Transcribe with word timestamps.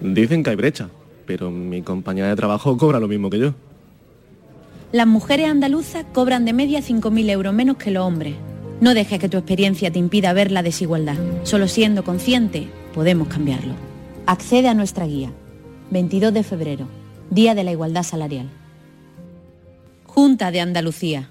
Dicen 0.00 0.42
que 0.42 0.50
hay 0.50 0.56
brecha, 0.56 0.88
pero 1.26 1.50
mi 1.50 1.82
compañera 1.82 2.28
de 2.28 2.36
trabajo 2.36 2.76
cobra 2.76 3.00
lo 3.00 3.08
mismo 3.08 3.30
que 3.30 3.38
yo. 3.38 3.54
Las 4.92 5.06
mujeres 5.06 5.48
andaluzas 5.48 6.04
cobran 6.12 6.44
de 6.44 6.52
media 6.52 6.80
5.000 6.80 7.30
euros 7.30 7.52
menos 7.52 7.76
que 7.76 7.90
los 7.90 8.04
hombres. 8.04 8.34
No 8.80 8.94
dejes 8.94 9.18
que 9.18 9.28
tu 9.28 9.36
experiencia 9.36 9.90
te 9.90 9.98
impida 9.98 10.32
ver 10.32 10.52
la 10.52 10.62
desigualdad. 10.62 11.16
Solo 11.42 11.66
siendo 11.66 12.04
consciente 12.04 12.68
podemos 12.94 13.28
cambiarlo. 13.28 13.74
Accede 14.26 14.68
a 14.68 14.74
nuestra 14.74 15.06
guía. 15.06 15.32
22 15.90 16.32
de 16.34 16.42
febrero, 16.42 16.86
Día 17.30 17.54
de 17.54 17.64
la 17.64 17.72
Igualdad 17.72 18.02
Salarial. 18.02 18.48
Junta 20.04 20.50
de 20.50 20.60
Andalucía. 20.60 21.30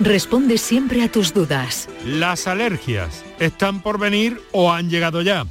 responde 0.00 0.58
siempre 0.58 1.02
a 1.02 1.10
tus 1.10 1.32
dudas. 1.32 1.88
Las 2.04 2.46
alergias 2.46 3.24
están 3.38 3.82
por 3.82 3.98
venir 3.98 4.40
o 4.52 4.72
han 4.72 4.90
llegado 4.90 5.22
ya. 5.22 5.46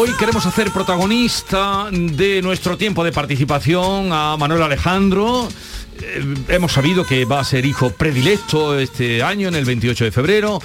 Hoy 0.00 0.12
queremos 0.16 0.46
hacer 0.46 0.70
protagonista 0.70 1.88
de 1.90 2.40
nuestro 2.40 2.78
tiempo 2.78 3.02
de 3.02 3.10
participación 3.10 4.12
a 4.12 4.36
Manuel 4.36 4.62
Alejandro. 4.62 5.48
Eh, 6.00 6.22
hemos 6.50 6.70
sabido 6.70 7.04
que 7.04 7.24
va 7.24 7.40
a 7.40 7.44
ser 7.44 7.66
hijo 7.66 7.90
predilecto 7.90 8.78
este 8.78 9.24
año, 9.24 9.48
en 9.48 9.56
el 9.56 9.64
28 9.64 10.04
de 10.04 10.12
febrero, 10.12 10.60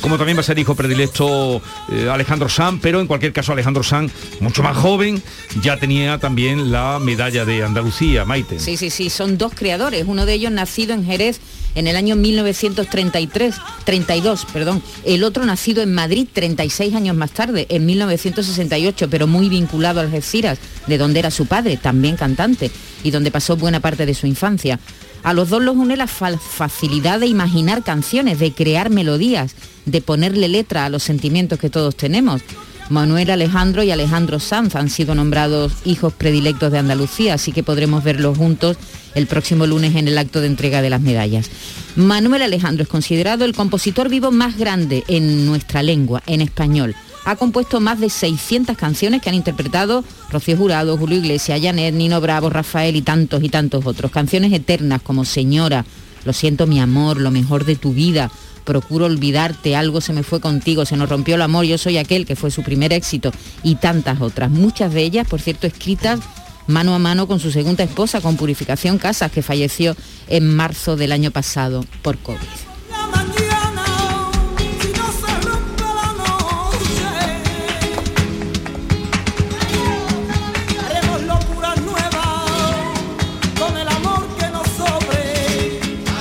como 0.00 0.16
también 0.16 0.38
va 0.38 0.40
a 0.40 0.44
ser 0.44 0.58
hijo 0.58 0.74
predilecto 0.74 1.60
eh, 1.92 2.08
Alejandro 2.10 2.48
Sanz, 2.48 2.80
pero 2.80 3.02
en 3.02 3.06
cualquier 3.06 3.34
caso 3.34 3.52
Alejandro 3.52 3.82
Sanz, 3.82 4.10
mucho 4.40 4.62
más 4.62 4.74
joven, 4.74 5.22
ya 5.60 5.76
tenía 5.76 6.16
también 6.16 6.72
la 6.72 6.98
medalla 6.98 7.44
de 7.44 7.62
Andalucía, 7.62 8.24
Maite. 8.24 8.58
Sí, 8.58 8.78
sí, 8.78 8.88
sí, 8.88 9.10
son 9.10 9.36
dos 9.36 9.52
creadores, 9.54 10.04
uno 10.06 10.24
de 10.24 10.32
ellos 10.32 10.50
nacido 10.50 10.94
en 10.94 11.04
Jerez 11.04 11.42
en 11.78 11.86
el 11.86 11.96
año 11.96 12.16
1933, 12.16 13.54
32, 13.84 14.46
perdón, 14.52 14.82
el 15.04 15.24
otro 15.24 15.44
nacido 15.46 15.82
en 15.82 15.94
Madrid 15.94 16.26
36 16.32 16.94
años 16.94 17.16
más 17.16 17.30
tarde, 17.30 17.66
en 17.70 17.86
1968, 17.86 19.08
pero 19.10 19.26
muy 19.26 19.48
vinculado 19.48 20.00
a 20.00 20.02
Algeciras, 20.02 20.58
de 20.86 20.98
donde 20.98 21.20
era 21.20 21.30
su 21.30 21.46
padre, 21.46 21.76
también 21.76 22.16
cantante, 22.16 22.70
y 23.04 23.10
donde 23.10 23.30
pasó 23.30 23.56
buena 23.56 23.80
parte 23.80 24.06
de 24.06 24.14
su 24.14 24.26
infancia. 24.26 24.78
A 25.22 25.32
los 25.34 25.48
dos 25.50 25.62
los 25.62 25.76
une 25.76 25.96
la 25.96 26.06
fa- 26.06 26.38
facilidad 26.38 27.20
de 27.20 27.26
imaginar 27.26 27.82
canciones, 27.82 28.38
de 28.38 28.52
crear 28.52 28.90
melodías, 28.90 29.54
de 29.84 30.00
ponerle 30.00 30.48
letra 30.48 30.84
a 30.84 30.88
los 30.90 31.02
sentimientos 31.02 31.58
que 31.58 31.70
todos 31.70 31.96
tenemos. 31.96 32.42
Manuel 32.90 33.30
Alejandro 33.30 33.82
y 33.82 33.90
Alejandro 33.90 34.40
Sanz 34.40 34.74
han 34.74 34.88
sido 34.88 35.14
nombrados 35.14 35.72
hijos 35.84 36.12
predilectos 36.14 36.72
de 36.72 36.78
Andalucía, 36.78 37.34
así 37.34 37.52
que 37.52 37.62
podremos 37.62 38.02
verlos 38.02 38.38
juntos 38.38 38.78
el 39.18 39.26
próximo 39.26 39.66
lunes 39.66 39.94
en 39.96 40.08
el 40.08 40.16
acto 40.16 40.40
de 40.40 40.46
entrega 40.46 40.80
de 40.80 40.90
las 40.90 41.00
medallas. 41.00 41.50
Manuel 41.96 42.42
Alejandro 42.42 42.84
es 42.84 42.88
considerado 42.88 43.44
el 43.44 43.54
compositor 43.54 44.08
vivo 44.08 44.30
más 44.30 44.56
grande 44.56 45.04
en 45.08 45.44
nuestra 45.44 45.82
lengua, 45.82 46.22
en 46.26 46.40
español. 46.40 46.94
Ha 47.24 47.36
compuesto 47.36 47.80
más 47.80 48.00
de 48.00 48.08
600 48.08 48.76
canciones 48.76 49.20
que 49.20 49.28
han 49.28 49.34
interpretado 49.34 50.02
Rocío 50.30 50.56
Jurado, 50.56 50.96
Julio 50.96 51.18
Iglesias, 51.18 51.60
Janet, 51.62 51.94
Nino 51.94 52.20
Bravo, 52.20 52.48
Rafael 52.48 52.96
y 52.96 53.02
tantos 53.02 53.42
y 53.42 53.50
tantos 53.50 53.84
otros. 53.84 54.10
Canciones 54.10 54.52
eternas 54.52 55.02
como 55.02 55.24
Señora, 55.26 55.84
Lo 56.24 56.32
siento 56.32 56.66
mi 56.66 56.80
amor, 56.80 57.20
Lo 57.20 57.30
mejor 57.30 57.66
de 57.66 57.76
tu 57.76 57.92
vida, 57.92 58.30
Procuro 58.64 59.06
olvidarte, 59.06 59.76
Algo 59.76 60.00
se 60.00 60.14
me 60.14 60.22
fue 60.22 60.40
contigo, 60.40 60.86
Se 60.86 60.96
nos 60.96 61.08
rompió 61.08 61.34
el 61.34 61.42
amor, 61.42 61.66
Yo 61.66 61.76
soy 61.76 61.98
aquel, 61.98 62.24
que 62.24 62.36
fue 62.36 62.50
su 62.50 62.62
primer 62.62 62.92
éxito, 62.94 63.30
y 63.62 63.74
tantas 63.74 64.22
otras. 64.22 64.50
Muchas 64.50 64.94
de 64.94 65.02
ellas, 65.02 65.26
por 65.28 65.40
cierto, 65.40 65.66
escritas 65.66 66.20
mano 66.68 66.94
a 66.94 66.98
mano 67.00 67.26
con 67.26 67.40
su 67.40 67.50
segunda 67.50 67.82
esposa, 67.82 68.20
con 68.20 68.36
Purificación 68.36 68.98
Casas, 68.98 69.32
que 69.32 69.42
falleció 69.42 69.96
en 70.28 70.54
marzo 70.54 70.96
del 70.96 71.10
año 71.10 71.32
pasado 71.32 71.84
por 72.02 72.16
COVID. 72.18 72.67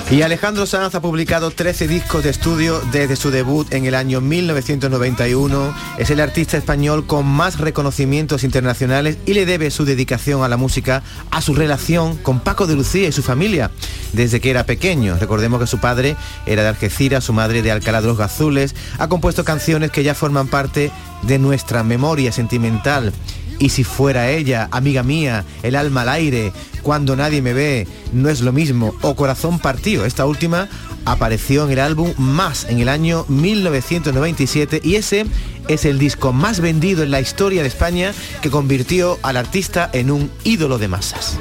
Y 0.10 0.22
Alejandro 0.22 0.66
Sanz 0.66 0.96
ha 0.96 1.02
publicado 1.02 1.52
13 1.52 1.86
discos 1.86 2.24
de 2.24 2.30
estudio 2.30 2.80
desde 2.94 3.18
su 3.18 3.30
debut 3.30 3.74
en 3.74 3.86
el 3.86 3.94
año 3.94 4.22
1991. 4.22 5.76
Es 5.98 6.10
el 6.10 6.22
artista 6.22 6.56
español 6.56 7.06
con 7.06 7.26
más 7.26 7.60
reconocimientos 7.60 8.46
internacionales 8.46 9.18
y 9.26 9.34
le 9.34 9.46
debe 9.46 9.70
su 9.70 9.84
dedicación 9.84 10.44
a 10.44 10.48
la 10.48 10.56
música 10.56 11.04
a 11.30 11.42
su 11.42 11.54
relación 11.56 12.16
con 12.16 12.40
Paco 12.40 12.68
de 12.68 12.76
Lucía 12.76 13.10
y 13.10 13.12
su 13.12 13.22
familia 13.22 13.70
desde 14.14 14.40
que 14.40 14.50
era 14.50 14.66
pequeño. 14.66 15.18
Recordemos 15.20 15.60
que 15.60 15.68
su 15.68 15.80
padre 15.80 16.16
era 16.46 16.62
de 16.62 16.70
Algeciras, 16.70 17.26
su 17.26 17.34
madre 17.34 17.62
de 17.62 17.74
Alcalá 17.74 18.00
de 18.00 18.08
los 18.08 18.18
Gazules. 18.18 18.76
Ha 19.00 19.10
compuesto 19.10 19.44
canciones 19.44 19.92
que 19.92 20.04
ya 20.04 20.16
forman 20.16 20.48
parte 20.48 20.90
de 21.24 21.38
nuestra 21.38 21.84
memoria 21.84 22.32
sentimental. 22.32 23.12
Y 23.60 23.70
si 23.70 23.84
fuera 23.84 24.30
ella, 24.30 24.68
amiga 24.72 25.04
mía, 25.04 25.44
el 25.64 25.76
alma 25.76 26.02
al 26.02 26.10
aire, 26.10 26.54
cuando 26.84 27.16
nadie 27.16 27.42
me 27.42 27.54
ve, 27.54 27.88
no 28.14 28.30
es 28.30 28.42
lo 28.42 28.54
mismo, 28.54 28.94
o 29.02 29.16
corazón 29.16 29.60
partido. 29.60 30.06
Esta 30.06 30.26
última 30.26 30.70
apareció 31.06 31.66
en 31.66 31.72
el 31.72 31.80
álbum 31.80 32.14
Más 32.18 32.66
en 32.66 32.80
el 32.80 32.90
año 32.90 33.26
1997 33.30 34.82
y 34.84 34.96
ese 34.96 35.26
es 35.68 35.86
el 35.86 36.00
disco 36.00 36.34
más 36.34 36.60
vendido 36.60 37.04
en 37.04 37.12
la 37.12 37.22
historia 37.22 37.62
de 37.62 37.68
España 37.68 38.14
que 38.42 38.50
convirtió 38.50 39.18
al 39.24 39.38
artista 39.38 39.90
en 39.94 40.12
un 40.12 40.30
ídolo 40.44 40.78
de 40.78 40.88
masas. 40.88 41.38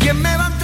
¿Quién 0.00 0.20
me 0.20 0.36
va 0.36 0.46
a 0.46 0.58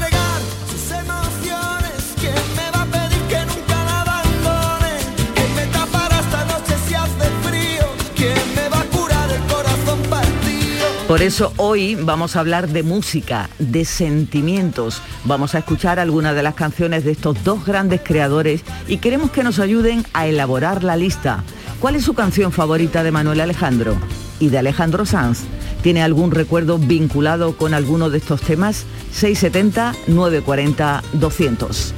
Por 11.08 11.22
eso 11.22 11.55
hoy 11.56 11.94
vamos 11.94 12.37
a 12.37 12.40
hablar 12.40 12.69
de 12.69 12.82
música, 12.82 13.49
de 13.58 13.87
sentimientos. 13.87 15.00
Vamos 15.25 15.55
a 15.55 15.60
escuchar 15.60 15.99
algunas 15.99 16.34
de 16.34 16.43
las 16.43 16.52
canciones 16.52 17.02
de 17.02 17.12
estos 17.12 17.43
dos 17.44 17.64
grandes 17.64 18.02
creadores 18.05 18.60
y 18.88 18.99
queremos 18.99 19.31
que 19.31 19.43
nos 19.43 19.58
ayuden 19.58 20.05
a 20.12 20.26
elaborar 20.26 20.84
la 20.84 20.96
lista. 20.96 21.44
¿Cuál 21.81 21.94
es 21.94 22.05
su 22.05 22.12
canción 22.12 22.52
favorita 22.52 23.02
de 23.02 23.10
Manuel 23.10 23.40
Alejandro 23.40 23.96
y 24.38 24.50
de 24.50 24.58
Alejandro 24.58 25.06
Sanz? 25.06 25.44
¿Tiene 25.82 26.02
algún 26.02 26.31
recuerdo 26.31 26.76
vinculado 26.76 27.56
con 27.56 27.72
alguno 27.72 28.11
de 28.11 28.19
estos 28.19 28.43
temas? 28.43 28.84
670 29.11 29.94
940 30.08 31.02
200. 31.14 31.94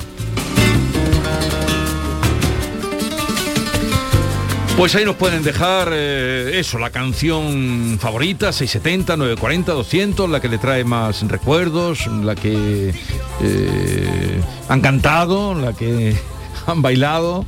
Pues 4.77 4.95
ahí 4.95 5.05
nos 5.05 5.17
pueden 5.17 5.43
dejar 5.43 5.91
eh, 5.93 6.59
eso, 6.59 6.79
la 6.79 6.91
canción 6.91 7.99
favorita, 8.01 8.53
670, 8.53 9.17
940, 9.17 9.73
200, 9.73 10.31
la 10.31 10.41
que 10.41 10.49
le 10.49 10.59
trae 10.59 10.85
más 10.85 11.23
recuerdos, 11.29 12.07
la 12.07 12.35
que 12.35 12.95
eh, 13.43 14.41
han 14.69 14.81
cantado, 14.81 15.55
la 15.55 15.75
que 15.75 16.17
han 16.67 16.81
bailado. 16.81 17.45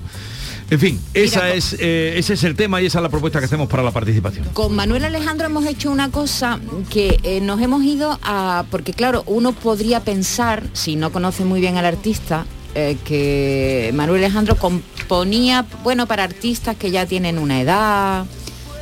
En 0.73 0.81
fin, 0.81 0.99
esa 1.13 1.53
es, 1.53 1.77
eh, 1.79 2.15
ese 2.17 2.33
es 2.33 2.45
el 2.45 2.57
tema 2.57 2.81
y 2.81 2.87
esa 2.87 2.99
es 2.99 3.03
la 3.03 3.11
propuesta 3.11 3.39
que 3.41 3.45
hacemos 3.45 3.69
para 3.69 3.83
la 3.83 3.91
participación. 3.91 4.47
Con 4.55 4.75
Manuel 4.75 5.05
Alejandro 5.05 5.45
hemos 5.45 5.67
hecho 5.67 5.91
una 5.91 6.11
cosa 6.11 6.61
que 6.89 7.21
eh, 7.25 7.43
nos 7.43 7.61
hemos 7.61 7.85
ido 7.85 8.19
a... 8.23 8.65
Porque 8.71 8.95
claro, 8.95 9.23
uno 9.27 9.53
podría 9.53 10.01
pensar, 10.01 10.63
si 10.73 10.97
no 10.97 11.13
conoce 11.13 11.45
muy 11.45 11.61
bien 11.61 11.77
al 11.77 11.85
artista, 11.85 12.47
eh, 12.75 12.97
que 13.05 13.91
Manuel 13.95 14.25
Alejandro 14.25 14.57
componía, 14.57 15.67
bueno, 15.83 16.07
para 16.07 16.25
artistas 16.25 16.77
que 16.77 16.91
ya 16.91 17.07
tienen 17.07 17.39
una 17.39 17.61
edad, 17.61 18.25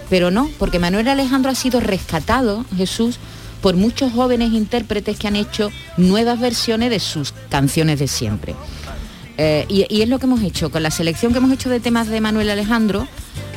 pero 0.08 0.30
no, 0.30 0.50
porque 0.58 0.78
Manuel 0.78 1.08
Alejandro 1.08 1.50
ha 1.50 1.54
sido 1.54 1.80
rescatado, 1.80 2.64
Jesús, 2.76 3.18
por 3.60 3.76
muchos 3.76 4.12
jóvenes 4.12 4.52
intérpretes 4.52 5.18
que 5.18 5.28
han 5.28 5.36
hecho 5.36 5.70
nuevas 5.96 6.40
versiones 6.40 6.90
de 6.90 7.00
sus 7.00 7.32
canciones 7.48 7.98
de 7.98 8.08
siempre. 8.08 8.54
Eh, 9.38 9.64
y, 9.68 10.02
es 10.02 10.08
lo 10.08 10.18
que 10.18 10.26
hemos 10.26 10.42
hecho, 10.42 10.70
con 10.70 10.82
la 10.82 10.90
selección 10.90 11.32
que 11.32 11.38
hemos 11.38 11.52
hecho 11.52 11.70
de 11.70 11.80
temas 11.80 12.08
de 12.08 12.20
Manuel 12.20 12.50
Alejandro, 12.50 13.08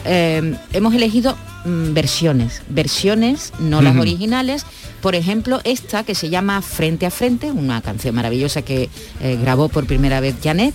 eh, 0.06 0.56
hemos 0.72 0.94
elegido 0.94 1.36
mm, 1.66 1.94
versiones, 1.94 2.62
versiones, 2.70 3.54
no 3.60 3.82
las 3.82 3.96
originales. 3.98 4.66
Por 5.02 5.16
ejemplo, 5.16 5.60
esta 5.64 6.04
que 6.04 6.16
se 6.16 6.30
llama 6.30 6.62
Frente 6.62 7.06
a 7.06 7.12
Frente, 7.12 7.52
una 7.52 7.82
canción 7.82 8.16
maravillosa 8.16 8.62
que 8.62 8.90
eh, 9.22 9.38
grabó 9.42 9.70
por 9.70 9.86
primera 9.86 10.20
vez 10.20 10.36
Janet, 10.42 10.74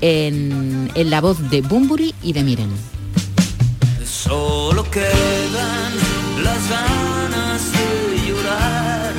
en, 0.00 0.90
en 0.94 1.10
la 1.10 1.20
voz 1.20 1.50
de 1.50 1.62
Bumburi 1.62 2.14
y 2.22 2.32
de 2.32 2.42
Miren. 2.44 2.70
Solo 4.04 4.88
quedan 4.90 5.92
las 6.42 6.70
ganas 6.70 7.62
de 7.72 8.28
llorar 8.28 9.12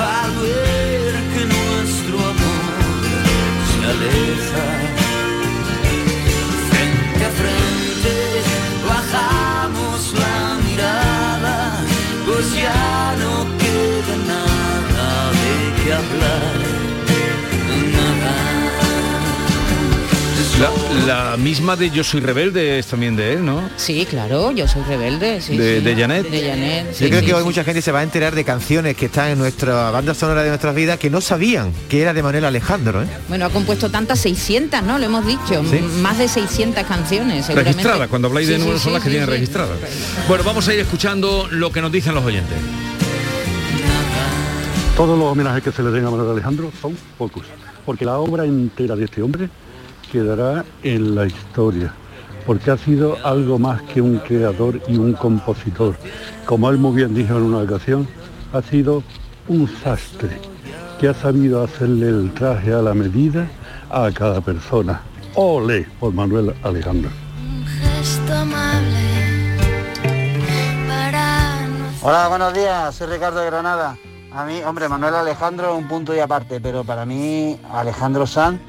al 0.00 0.30
ver 0.36 1.14
que 1.34 1.44
nuestro 1.46 2.18
amor 2.18 3.00
se 3.70 3.86
aleja. 3.86 4.79
La, 20.60 21.30
la 21.30 21.36
misma 21.38 21.74
de 21.74 21.88
Yo 21.90 22.04
soy 22.04 22.20
rebelde 22.20 22.78
es 22.78 22.86
también 22.86 23.16
de 23.16 23.32
él, 23.32 23.44
¿no? 23.46 23.62
Sí, 23.76 24.04
claro, 24.08 24.50
yo 24.52 24.68
soy 24.68 24.82
rebelde. 24.82 25.40
sí, 25.40 25.56
De- 25.56 25.78
sí. 25.78 25.84
de 25.84 25.96
Janet. 25.96 26.28
De 26.28 26.48
Janet, 26.50 26.92
sí, 26.94 27.04
Yo 27.04 27.08
creo 27.10 27.20
sí, 27.20 27.26
que 27.26 27.34
hoy 27.34 27.40
sí. 27.40 27.46
mucha 27.46 27.64
gente 27.64 27.80
se 27.80 27.90
va 27.92 28.00
a 28.00 28.02
enterar 28.02 28.34
de 28.34 28.44
canciones 28.44 28.94
que 28.96 29.06
están 29.06 29.30
en 29.30 29.38
nuestra 29.38 29.90
banda 29.90 30.12
sonora 30.12 30.42
de 30.42 30.50
nuestras 30.50 30.74
vidas 30.74 30.98
que 30.98 31.08
no 31.08 31.22
sabían 31.22 31.72
que 31.88 32.02
era 32.02 32.12
de 32.12 32.22
Manuel 32.22 32.44
Alejandro. 32.44 33.02
¿eh? 33.02 33.06
Bueno, 33.28 33.46
ha 33.46 33.50
compuesto 33.50 33.90
tantas 33.90 34.18
600, 34.20 34.82
¿no? 34.82 34.98
Lo 34.98 35.06
hemos 35.06 35.26
dicho, 35.26 35.62
más 36.02 36.18
de 36.18 36.28
600 36.28 36.84
canciones. 36.84 37.48
Registradas, 37.48 38.08
cuando 38.08 38.28
habláis 38.28 38.48
de 38.48 38.54
Sí, 38.54 38.60
sí, 38.60 38.64
números 38.66 38.82
son 38.82 38.90
sí, 38.90 38.94
las 38.94 39.02
que 39.02 39.08
sí, 39.08 39.12
tienen 39.12 39.28
sí. 39.28 39.32
registradas. 39.34 39.78
Bueno, 40.28 40.44
vamos 40.44 40.68
a 40.68 40.74
ir 40.74 40.80
escuchando 40.80 41.48
lo 41.50 41.72
que 41.72 41.80
nos 41.80 41.90
dicen 41.90 42.14
los 42.14 42.24
oyentes. 42.24 42.56
Todos 44.94 45.18
los 45.18 45.28
homenajes 45.32 45.62
que 45.62 45.72
se 45.72 45.82
le 45.82 45.90
den 45.90 46.04
a 46.04 46.10
Manuel 46.10 46.32
Alejandro 46.32 46.70
son 46.82 46.94
pocos, 47.16 47.44
porque 47.86 48.04
la 48.04 48.18
obra 48.18 48.44
entera 48.44 48.94
de 48.94 49.06
este 49.06 49.22
hombre 49.22 49.48
quedará 50.10 50.64
en 50.82 51.14
la 51.14 51.26
historia, 51.26 51.92
porque 52.46 52.70
ha 52.70 52.76
sido 52.76 53.16
algo 53.24 53.58
más 53.58 53.80
que 53.82 54.00
un 54.00 54.18
creador 54.18 54.80
y 54.88 54.96
un 54.96 55.12
compositor. 55.14 55.96
Como 56.44 56.68
él 56.70 56.78
muy 56.78 56.96
bien 56.96 57.14
dijo 57.14 57.36
en 57.36 57.44
una 57.44 57.58
ocasión, 57.58 58.08
ha 58.52 58.62
sido 58.62 59.02
un 59.48 59.68
sastre 59.82 60.38
que 60.98 61.08
ha 61.08 61.14
sabido 61.14 61.62
hacerle 61.62 62.08
el 62.08 62.34
traje 62.34 62.72
a 62.74 62.82
la 62.82 62.94
medida 62.94 63.48
a 63.90 64.10
cada 64.10 64.40
persona. 64.40 65.00
Ole 65.34 65.86
por 65.98 66.12
Manuel 66.12 66.54
Alejandro. 66.62 67.10
Hola, 72.02 72.28
buenos 72.28 72.54
días, 72.54 72.94
soy 72.94 73.06
Ricardo 73.08 73.40
de 73.40 73.46
Granada. 73.46 73.96
A 74.32 74.44
mí, 74.44 74.62
hombre, 74.64 74.88
Manuel 74.88 75.14
Alejandro 75.14 75.76
un 75.76 75.88
punto 75.88 76.14
y 76.14 76.18
aparte, 76.18 76.60
pero 76.60 76.84
para 76.84 77.04
mí 77.04 77.58
Alejandro 77.72 78.26
Sanz 78.26 78.60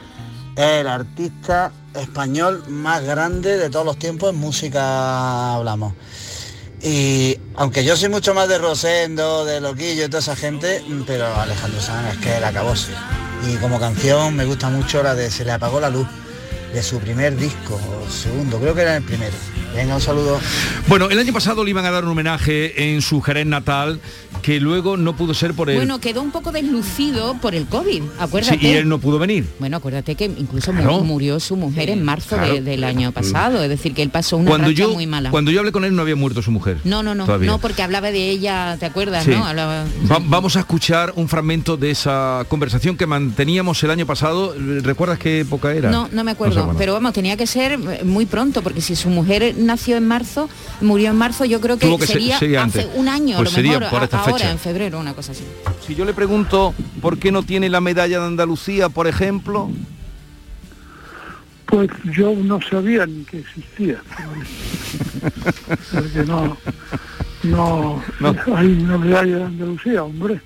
el 0.62 0.88
artista 0.88 1.72
español 1.96 2.64
más 2.70 3.04
grande 3.04 3.58
de 3.58 3.70
todos 3.70 3.86
los 3.86 3.98
tiempos 3.98 4.30
en 4.32 4.40
música 4.40 5.56
hablamos. 5.56 5.94
Y 6.84 7.38
aunque 7.56 7.84
yo 7.84 7.96
soy 7.96 8.10
mucho 8.10 8.34
más 8.34 8.48
de 8.48 8.60
Rosendo, 8.60 9.44
de 9.44 9.60
Loquillo 9.60 10.06
y 10.06 10.08
toda 10.08 10.20
esa 10.20 10.36
gente, 10.36 10.84
pero 11.08 11.34
Alejandro 11.36 11.82
Sanz 11.82 12.14
es 12.14 12.18
que 12.20 12.40
la 12.40 12.50
acabó. 12.50 12.74
Y 13.48 13.56
como 13.58 13.80
canción 13.80 14.36
me 14.36 14.46
gusta 14.46 14.70
mucho 14.70 15.02
la 15.02 15.16
de 15.16 15.32
Se 15.32 15.44
le 15.44 15.52
apagó 15.52 15.80
la 15.80 15.90
luz, 15.90 16.08
de 16.74 16.84
su 16.84 17.00
primer 17.00 17.36
disco, 17.36 17.76
o 17.76 18.10
segundo, 18.10 18.60
creo 18.60 18.76
que 18.76 18.82
era 18.82 18.98
el 18.98 19.04
primero. 19.04 19.36
Venga, 19.76 19.96
un 19.96 20.02
saludo. 20.02 20.38
Bueno, 20.88 21.10
el 21.10 21.18
año 21.18 21.32
pasado 21.32 21.64
le 21.64 21.70
iban 21.70 21.86
a 21.86 21.92
dar 21.92 22.04
un 22.04 22.10
homenaje 22.12 22.92
en 22.92 23.02
su 23.02 23.22
Jerez 23.22 23.46
natal 23.46 24.00
que 24.42 24.60
luego 24.60 24.98
no 24.98 25.16
pudo 25.16 25.34
ser 25.34 25.54
por 25.54 25.70
él. 25.70 25.78
Bueno, 25.78 26.00
quedó 26.00 26.22
un 26.22 26.32
poco 26.32 26.52
deslucido 26.52 27.36
por 27.42 27.56
el 27.56 27.66
COVID, 27.68 28.02
acuérdate. 28.20 28.60
Sí, 28.60 28.68
y 28.68 28.72
él 28.72 28.90
no 28.90 29.00
pudo 29.00 29.18
venir. 29.18 29.46
Bueno, 29.60 29.78
acuérdate 29.78 30.16
que 30.16 30.26
incluso 30.26 30.72
Claro. 30.72 31.02
murió 31.02 31.40
su 31.40 31.56
mujer 31.56 31.90
en 31.90 32.04
marzo 32.04 32.36
de- 32.38 32.60
del 32.62 32.84
año 32.84 33.12
pasado, 33.14 33.64
es 33.64 33.70
decir, 33.70 33.94
que 33.94 34.02
él 34.02 34.10
pasó 34.10 34.38
una 34.38 34.50
Cuando 34.50 34.72
yo, 34.72 34.92
muy 34.94 35.08
mala. 35.08 35.30
cuando 35.32 35.52
yo 35.52 35.60
hablé 35.60 35.72
con 35.72 35.86
él 35.86 35.96
no 35.96 36.02
había 36.02 36.16
muerto 36.16 36.42
su 36.42 36.52
mujer. 36.52 36.78
No, 36.84 37.02
no, 37.02 37.16
no, 37.16 37.26
todavía. 37.26 37.48
no, 37.50 37.60
porque 37.60 37.82
hablaba 37.82 38.12
de 38.12 38.30
ella, 38.30 38.76
¿te 38.80 38.86
acuerdas? 38.86 39.24
Sí. 39.24 39.32
¿no? 39.32 39.46
Hablaba- 39.46 39.86
Va- 40.12 40.20
vamos 40.22 40.56
a 40.58 40.60
escuchar 40.62 41.14
un 41.16 41.30
fragmento 41.30 41.78
de 41.78 41.92
esa 41.92 42.44
conversación 42.50 42.98
que 42.98 43.06
manteníamos 43.06 43.82
el 43.84 43.92
año 43.92 44.06
pasado. 44.06 44.54
¿Recuerdas 44.82 45.18
qué 45.20 45.42
época 45.42 45.72
era? 45.74 45.92
No, 45.92 46.10
no 46.12 46.24
me 46.24 46.32
sé, 46.32 46.36
acuerdo, 46.36 46.64
bueno. 46.66 46.78
pero 46.80 46.94
vamos, 46.94 47.14
tenía 47.14 47.38
que 47.38 47.48
ser 47.48 47.78
muy 48.04 48.26
pronto, 48.26 48.62
porque 48.64 48.82
si 48.82 48.96
su 48.96 49.10
mujer 49.10 49.54
nació 49.62 49.98
en 49.98 50.08
marzo, 50.08 50.50
murió 50.82 51.10
en 51.12 51.16
marzo, 51.18 51.46
yo 51.46 51.62
creo 51.62 51.78
que 51.78 51.88
que 51.90 51.98
ser- 51.98 52.08
sería 52.08 52.38
sería 52.40 52.64
hace 52.64 52.82
antes. 52.82 52.96
un 53.00 53.08
año, 53.08 53.38
Pues 53.38 53.50
a 53.50 53.52
lo 53.52 53.56
sería 53.56 53.80
mejor, 53.80 53.90
por 53.92 54.04
esta 54.04 54.20
ahora, 54.20 54.34
fecha. 54.34 54.52
en 54.52 54.60
febrero, 54.60 55.00
una 55.00 55.14
cosa 55.14 55.32
así. 55.32 55.44
Si 55.86 55.96
yo 55.96 56.06
le 56.06 56.14
pregunto 56.14 56.74
por 57.02 57.18
qué 57.18 57.32
no 57.32 57.44
tiene 57.44 57.70
la 57.70 57.82
medalla 57.82 58.20
de 58.20 58.26
Andalucía, 58.28 58.90
por 58.90 59.08
ejemplo, 59.08 59.70
Pues 61.66 61.90
yo 62.18 62.34
no 62.36 62.60
sabía 62.70 63.06
ni 63.06 63.24
que 63.24 63.40
existía. 63.40 64.02
Porque 65.92 66.24
no, 66.28 66.58
no, 67.44 68.04
hay 68.56 68.68
una 68.68 68.98
medalla 68.98 69.38
de 69.38 69.44
Andalucía, 69.44 70.04
hombre. 70.04 70.42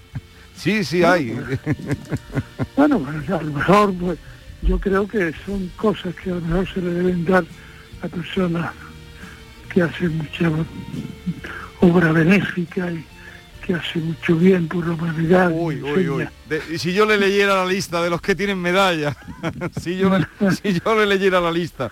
sí, 0.55 0.83
sí 0.83 1.03
hay. 1.03 1.35
Bueno, 2.77 2.99
pues 2.99 3.29
a 3.29 3.41
lo 3.41 3.51
mejor 3.53 3.93
pues, 3.93 4.19
yo 4.61 4.79
creo 4.79 5.07
que 5.07 5.33
son 5.45 5.71
cosas 5.77 6.13
que 6.15 6.29
a 6.31 6.35
lo 6.35 6.41
mejor 6.41 6.67
se 6.73 6.81
le 6.81 6.91
deben 6.91 7.25
dar 7.25 7.43
a 8.01 8.07
personas 8.07 8.71
que 9.75 9.81
hacen 9.83 10.17
mucha 10.17 10.49
obra 11.81 12.11
benéfica 12.13 12.89
y 12.91 13.05
que 13.67 13.73
hacen 13.75 14.07
mucho 14.07 14.35
bien 14.37 14.67
por 14.67 14.87
la 14.87 14.93
humanidad. 14.93 15.51
Uy, 15.53 15.81
uy, 15.83 16.07
uy. 16.09 16.27
De- 16.49 16.61
y 16.73 16.77
si 16.79 16.93
yo 16.93 17.05
le 17.05 17.17
leyera 17.17 17.55
la 17.55 17.65
lista 17.65 18.01
de 18.01 18.09
los 18.09 18.21
que 18.21 18.35
tienen 18.35 18.57
medalla, 18.59 19.15
si, 19.81 19.97
yo 19.97 20.17
le, 20.17 20.25
si 20.63 20.79
yo 20.79 20.95
le 20.95 21.05
leyera 21.05 21.41
la 21.41 21.51
lista. 21.51 21.91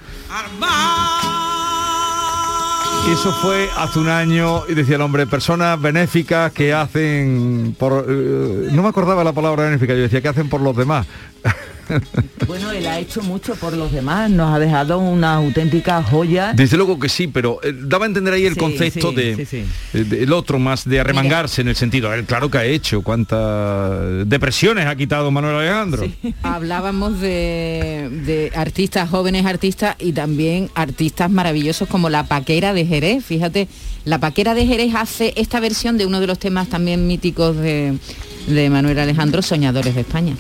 Eso 3.12 3.34
fue 3.34 3.70
hace 3.78 4.00
un 4.00 4.08
año 4.08 4.62
y 4.70 4.76
decía 4.76 4.96
el 4.96 5.02
hombre, 5.02 5.28
personas 5.28 5.80
benéficas 5.82 6.54
que 6.54 6.74
hacen 6.74 7.76
por... 7.78 8.06
eh, 8.08 8.70
no 8.72 8.82
me 8.82 8.88
acordaba 8.88 9.26
la 9.26 9.34
palabra 9.34 9.66
benéfica, 9.66 9.94
yo 9.94 10.00
decía 10.04 10.22
que 10.22 10.30
hacen 10.30 10.48
por 10.48 10.62
los 10.62 10.76
demás. 10.76 11.06
Bueno, 12.48 12.72
él 12.72 12.86
ha 12.88 13.00
hecho 13.00 13.22
mucho 13.22 13.56
por 13.56 13.74
los 13.74 13.92
demás, 13.92 14.30
nos 14.30 14.54
ha 14.54 14.60
dejado 14.60 15.00
una 15.00 15.36
auténtica 15.36 16.04
joya. 16.04 16.52
Desde 16.54 16.76
luego 16.78 17.00
que 17.00 17.08
sí, 17.10 17.28
pero 17.28 17.60
eh, 17.64 17.74
daba 17.74 18.06
a 18.06 18.08
entender 18.08 18.34
ahí 18.34 18.46
el 18.46 18.54
Sí, 18.54 18.60
concepto 18.60 19.10
sí, 19.12 19.16
de, 19.16 19.36
sí, 19.38 19.46
sí. 19.46 19.64
eh, 19.94 20.04
del 20.04 20.34
otro 20.34 20.60
más 20.60 20.84
de 20.88 21.00
arremangarse 21.00 21.62
en 21.62 21.70
el 21.70 21.76
sentido. 21.76 22.14
Él 22.14 22.26
claro 22.26 22.52
que 22.52 22.58
ha 22.58 22.66
hecho, 22.66 23.02
cuántas 23.02 24.28
depresiones 24.28 24.86
ha 24.88 24.96
quitado 24.96 25.32
Manuel 25.32 25.56
Alejandro. 25.56 26.06
Hablábamos 26.44 27.20
de, 27.22 28.10
de 28.26 28.52
artistas, 28.56 29.10
jóvenes 29.10 29.46
artistas 29.46 29.96
y 30.00 30.12
también 30.12 30.70
artistas 30.76 31.32
maravillosos 31.32 31.88
como 31.88 32.10
La 32.10 32.26
Paquera 32.26 32.74
de 32.74 32.86
Jerez. 32.86 33.24
Fíjate, 33.24 33.68
La 34.06 34.20
Paquera 34.20 34.54
de 34.54 34.66
Jerez 34.68 34.94
hace 34.96 35.34
esta 35.38 35.60
versión 35.62 35.98
de 35.98 36.06
uno 36.06 36.20
de 36.20 36.28
los 36.28 36.40
temas 36.40 36.68
también 36.68 37.08
míticos 37.08 37.56
de, 37.56 37.98
de 38.48 38.70
Manuel 38.70 39.00
Alejandro, 39.00 39.42
Soñadores 39.42 39.96
de 39.96 40.02
España. 40.02 40.36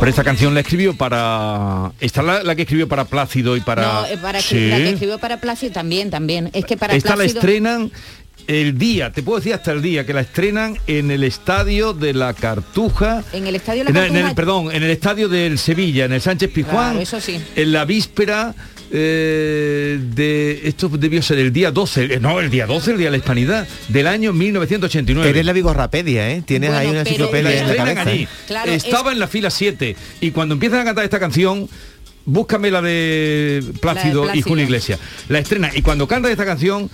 Pero 0.00 0.08
esta 0.08 0.24
canción 0.24 0.54
la 0.54 0.60
escribió 0.60 0.96
para... 0.96 1.92
¿Esta 2.00 2.22
la, 2.22 2.42
la 2.42 2.56
que 2.56 2.62
escribió 2.62 2.88
para 2.88 3.04
Plácido 3.04 3.54
y 3.54 3.60
para... 3.60 3.82
No, 3.82 4.06
eh, 4.06 4.16
para 4.16 4.40
Sí. 4.40 4.70
la 4.70 4.76
que 4.78 4.90
escribió 4.92 5.18
para 5.18 5.36
Plácido 5.38 5.72
también, 5.74 6.08
también. 6.08 6.48
Es 6.54 6.64
que 6.64 6.78
para 6.78 6.94
Esta 6.94 7.16
la 7.16 7.24
estrenan 7.24 7.92
el 8.50 8.76
día, 8.76 9.12
te 9.12 9.22
puedo 9.22 9.38
decir 9.38 9.54
hasta 9.54 9.70
el 9.72 9.80
día, 9.80 10.04
que 10.04 10.12
la 10.12 10.22
estrenan 10.22 10.76
en 10.88 11.10
el 11.10 11.22
estadio 11.24 11.92
de 11.92 12.12
la 12.14 12.34
Cartuja. 12.34 13.22
En 13.32 13.46
el 13.46 13.54
estadio 13.54 13.84
de 13.84 13.90
En 13.90 13.94
la 13.94 14.00
el- 14.06 14.10
en 14.10 14.16
el- 14.16 14.22
Cartuja- 14.22 14.34
perdón, 14.34 14.72
en 14.74 14.82
el 14.82 14.90
estadio 14.90 15.28
del 15.28 15.58
Sevilla, 15.58 16.04
en 16.06 16.12
el 16.12 16.20
Sánchez 16.20 16.50
Pizjuán, 16.50 16.90
Claro, 16.90 17.00
eso 17.00 17.20
sí. 17.20 17.40
en 17.56 17.72
la 17.72 17.84
víspera 17.84 18.54
eh, 18.92 20.00
de 20.02 20.62
esto 20.64 20.88
debió 20.88 21.22
ser 21.22 21.38
el 21.38 21.52
día 21.52 21.70
12, 21.70 22.04
eh, 22.14 22.18
no, 22.20 22.40
el 22.40 22.50
día 22.50 22.66
12, 22.66 22.90
el 22.90 22.96
día 22.98 23.06
de 23.06 23.10
la 23.12 23.16
hispanidad 23.18 23.68
del 23.86 24.08
año 24.08 24.32
1989. 24.32 25.30
Eres 25.30 25.46
la 25.46 25.52
Vigorrapedia, 25.52 26.28
¿eh? 26.32 26.42
Tienes 26.44 26.70
ahí 26.70 26.88
una 26.88 27.00
enciclopedia 27.02 27.50
la 27.50 27.56
en 27.56 27.66
la 27.66 27.72
estrenan 27.74 27.94
cabeza. 27.94 28.10
allí. 28.10 28.28
Claro, 28.48 28.72
Estaba 28.72 29.12
en 29.12 29.20
la 29.20 29.28
fila 29.28 29.48
7 29.50 29.94
y 30.20 30.32
cuando 30.32 30.54
empiezan 30.54 30.80
a 30.80 30.84
cantar 30.84 31.04
esta 31.04 31.20
canción 31.20 31.68
Búscame 32.26 32.70
la 32.70 32.82
de 32.82 33.64
Plácido, 33.80 34.22
y 34.22 34.26
Plácido. 34.26 34.48
Julio 34.48 34.64
Iglesias. 34.64 35.00
La 35.28 35.38
estrena 35.38 35.70
y 35.74 35.80
cuando 35.82 36.06
canta 36.06 36.30
esta 36.30 36.44
canción 36.44 36.90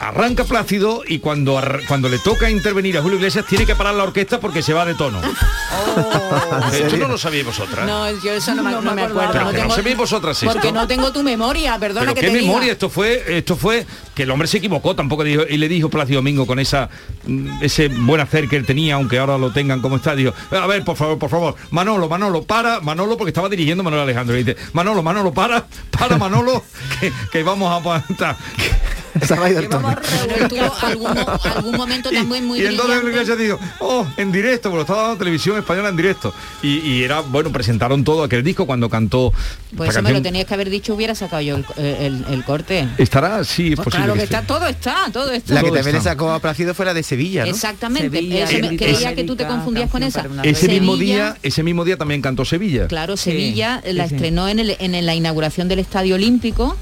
arranca 0.00 0.44
Plácido 0.44 1.02
y 1.06 1.18
cuando 1.18 1.58
ar- 1.58 1.80
cuando 1.86 2.08
le 2.08 2.18
toca 2.18 2.50
intervenir 2.50 2.96
a 2.98 3.02
Julio 3.02 3.18
Iglesias 3.18 3.44
tiene 3.46 3.66
que 3.66 3.76
parar 3.76 3.94
la 3.94 4.02
orquesta 4.04 4.40
porque 4.40 4.62
se 4.62 4.72
va 4.72 4.84
de 4.86 4.94
tono. 4.94 5.20
Esto 6.72 6.96
no 6.96 7.06
lo 7.08 7.18
sabíais 7.18 7.44
vosotras. 7.46 7.86
No, 7.86 8.10
yo 8.22 8.32
eso 8.32 8.54
no, 8.54 8.62
me- 8.62 8.70
no 8.72 8.80
me 8.80 9.02
acuerdo. 9.02 9.32
Pero 9.32 9.44
no 9.44 9.50
que 9.50 9.56
no 9.58 9.62
tengo- 9.64 9.74
sabéis 9.76 9.96
vosotras 9.96 10.42
esto. 10.42 10.52
Porque 10.52 10.72
no 10.72 10.86
tengo 10.86 11.12
tu 11.12 11.22
memoria, 11.22 11.78
perdona 11.78 12.00
Pero 12.06 12.14
que 12.14 12.20
qué 12.22 12.26
te 12.28 12.32
diga. 12.38 12.46
memoria, 12.46 12.72
esto 12.72 12.88
fue, 12.88 13.22
esto 13.38 13.56
fue 13.56 13.86
que 14.14 14.22
el 14.22 14.30
hombre 14.30 14.48
se 14.48 14.58
equivocó, 14.58 14.94
tampoco 14.96 15.22
dijo, 15.24 15.42
y 15.48 15.56
le 15.58 15.68
dijo 15.68 15.88
Plácido 15.90 16.18
Domingo 16.18 16.46
con 16.46 16.58
esa 16.58 16.88
mm, 17.26 17.62
ese 17.62 17.88
buen 17.88 18.20
hacer 18.20 18.48
que 18.48 18.56
él 18.56 18.64
tenía, 18.66 18.94
aunque 18.94 19.18
ahora 19.18 19.36
lo 19.38 19.52
tengan 19.52 19.80
como 19.80 19.96
está, 19.96 20.14
dijo, 20.14 20.32
a 20.50 20.66
ver, 20.66 20.82
por 20.84 20.96
favor, 20.96 21.18
por 21.18 21.28
favor, 21.30 21.56
Manolo, 21.70 22.08
Manolo, 22.08 22.42
para, 22.44 22.80
Manolo, 22.80 23.16
porque 23.16 23.30
estaba 23.30 23.48
dirigiendo 23.48 23.82
Manuel 23.82 24.02
Alejandro, 24.02 24.36
y 24.38 24.44
dice, 24.44 24.56
Manolo, 24.72 25.02
Manolo, 25.02 25.32
para, 25.32 25.66
para 25.90 26.16
Manolo, 26.16 26.64
que, 27.00 27.12
que 27.30 27.42
vamos 27.42 27.70
a 27.70 27.76
aguantar. 27.76 28.36
Bueno, 29.14 30.34
él 30.36 30.48
tuvo 30.48 30.74
algún, 30.82 31.18
algún 31.56 31.76
momento 31.76 32.10
también 32.14 32.46
muy 32.46 32.60
y 32.60 32.66
entonces 32.66 32.86
brillante. 32.86 33.00
Julio 33.00 33.10
Iglesias 33.22 33.38
dijo, 33.38 33.58
oh, 33.80 34.06
en 34.16 34.32
directo, 34.32 34.70
porque 34.70 34.76
lo 34.76 34.82
estaba 34.82 35.02
dando 35.02 35.18
televisión 35.18 35.58
española 35.58 35.88
en 35.88 35.96
directo. 35.96 36.32
Y, 36.62 36.78
y 36.78 37.02
era, 37.02 37.20
bueno, 37.20 37.50
presentaron 37.52 38.04
todo 38.04 38.22
aquel 38.24 38.42
disco 38.44 38.66
cuando 38.66 38.88
cantó 38.88 39.32
Pues 39.76 39.90
eso 39.90 40.02
me 40.02 40.12
lo 40.12 40.22
tenías 40.22 40.46
que 40.46 40.54
haber 40.54 40.70
dicho, 40.70 40.94
hubiera 40.94 41.14
sacado 41.14 41.42
yo 41.42 41.56
el, 41.56 41.64
el- 41.76 42.24
el 42.30 42.44
corte. 42.44 42.88
Estará, 42.98 43.42
sí, 43.44 43.68
es 43.70 43.76
Pues 43.76 43.84
posible 43.86 44.04
claro 44.04 44.14
que 44.14 44.24
está, 44.24 44.42
todo 44.42 44.66
está, 44.66 44.96
todo 45.12 45.30
está. 45.32 45.54
La 45.54 45.62
que 45.62 45.70
también 45.70 45.96
le 45.96 46.02
sacó 46.02 46.30
a 46.30 46.38
Plácido 46.40 46.74
fue 46.74 46.84
la 46.86 46.94
de 46.94 47.02
Sevilla, 47.02 47.44
¿no? 47.44 47.50
Exactamente. 47.50 48.10
Sevilla, 48.10 48.46
me- 48.60 48.68
el 48.68 48.76
creía 48.76 49.14
que 49.14 49.24
tú 49.24 49.36
te 49.36 49.46
confundías 49.46 49.90
con 49.90 50.02
esa. 50.02 50.26
Ese 50.42 50.68
mismo 50.68 50.96
día, 50.96 51.36
ese 51.42 51.62
mismo 51.62 51.84
día 51.84 51.96
también 51.96 52.22
cantó 52.22 52.44
Sevilla. 52.44 52.86
Claro, 52.88 53.16
Sevilla 53.16 53.80
Sí, 53.84 53.92
la 53.92 54.04
sí, 54.04 54.10
sí. 54.10 54.14
estrenó 54.16 54.48
en, 54.48 54.58
el- 54.60 54.76
en 54.78 55.06
la 55.06 55.14
inauguración 55.14 55.68
del 55.68 55.78
Estadio 55.80 56.14
Olímpico, 56.14 56.76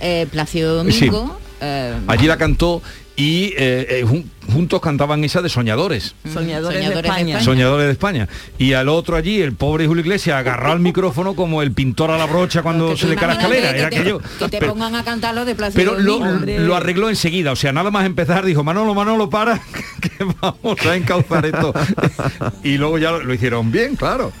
eh, 0.00 0.26
Plácido 0.30 0.74
Domingo. 0.76 1.38
Eh, 1.60 1.94
Allí 2.06 2.26
la 2.26 2.36
cantó 2.36 2.82
y 3.16 3.52
eh, 3.56 3.86
eh, 3.90 4.04
jun- 4.04 4.24
juntos 4.52 4.80
cantaban 4.80 5.22
esa 5.24 5.42
de 5.42 5.48
Soñadores. 5.48 6.14
Soñadores, 6.32 6.78
Soñadores 6.78 6.88
de 6.88 6.94
de 7.02 7.08
España. 7.08 7.40
Soñadores 7.40 7.86
de 7.86 7.92
España. 7.92 8.28
Y 8.58 8.72
al 8.72 8.88
otro 8.88 9.16
allí, 9.16 9.40
el 9.40 9.52
pobre 9.54 9.86
Julio 9.86 10.02
Iglesias, 10.02 10.36
agarró 10.36 10.72
el 10.72 10.80
micrófono 10.80 11.34
como 11.34 11.62
el 11.62 11.72
pintor 11.72 12.10
a 12.10 12.18
la 12.18 12.26
brocha 12.26 12.62
cuando 12.62 12.96
se 12.96 13.06
le 13.06 13.16
cae 13.16 13.28
la 13.28 13.32
escalera. 13.34 13.70
Era 13.70 13.88
que 13.90 13.96
te- 13.96 14.00
aquello. 14.00 14.18
que 14.18 14.48
te 14.48 14.58
Pero- 14.58 14.72
pongan 14.72 14.94
a 14.94 15.04
cantar 15.04 15.34
los 15.34 15.46
de 15.46 15.54
Plácido 15.54 15.94
Pero 15.96 15.98
lo, 16.00 16.74
arregló 16.76 17.08
enseguida, 17.08 17.52
o 17.52 17.56
sea, 17.56 17.72
nada 17.72 17.90
más 17.90 18.06
empezar, 18.06 18.44
dijo, 18.44 18.62
Manolo, 18.64 18.94
Manolo, 18.94 19.28
para, 19.30 19.60
que 20.00 20.24
vamos 20.40 20.84
a 20.86 20.96
encauzar 20.96 21.46
esto. 21.46 21.72
y 22.64 22.76
luego 22.78 22.98
ya 22.98 23.10
lo, 23.12 23.22
lo 23.22 23.34
hicieron 23.34 23.70
bien, 23.72 23.96
claro. 23.96 24.32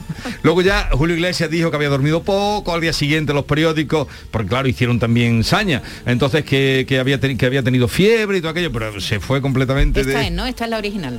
Luego 0.42 0.60
ya 0.60 0.90
Julio 0.92 1.16
Iglesias 1.16 1.50
dijo 1.50 1.70
que 1.70 1.76
había 1.76 1.88
dormido 1.88 2.22
poco, 2.22 2.74
al 2.74 2.80
día 2.82 2.92
siguiente 2.92 3.32
los 3.32 3.44
periódicos, 3.46 4.06
porque 4.30 4.48
claro, 4.48 4.68
hicieron 4.68 4.98
también 4.98 5.44
saña. 5.44 5.82
Entonces 6.04 6.44
que, 6.44 6.84
que 6.86 6.98
había, 6.98 7.18
que 7.18 7.46
había 7.46 7.62
tenido 7.62 7.88
fiebre 7.88 8.38
y 8.38 8.40
todo 8.40 8.50
aquello, 8.50 8.70
pero 8.70 9.00
se 9.00 9.18
fue 9.18 9.40
completamente 9.40 9.89
Esta 9.94 10.18
de... 10.18 10.26
es, 10.26 10.32
¿no? 10.32 10.46
Esta 10.46 10.64
es 10.64 10.70
la 10.70 10.78
original. 10.78 11.18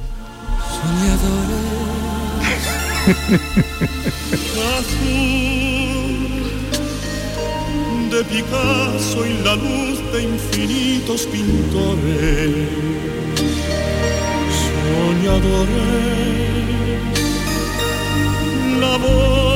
azul 4.72 5.22
de 8.12 8.24
Picasso 8.25 9.25
y 9.25 9.34
la 9.44 9.56
luz 9.56 10.00
de 10.12 10.24
infinitos 10.24 11.25
pintores, 11.28 12.68
soñadores, 14.92 15.70
la 18.82 18.98
voz 18.98 19.51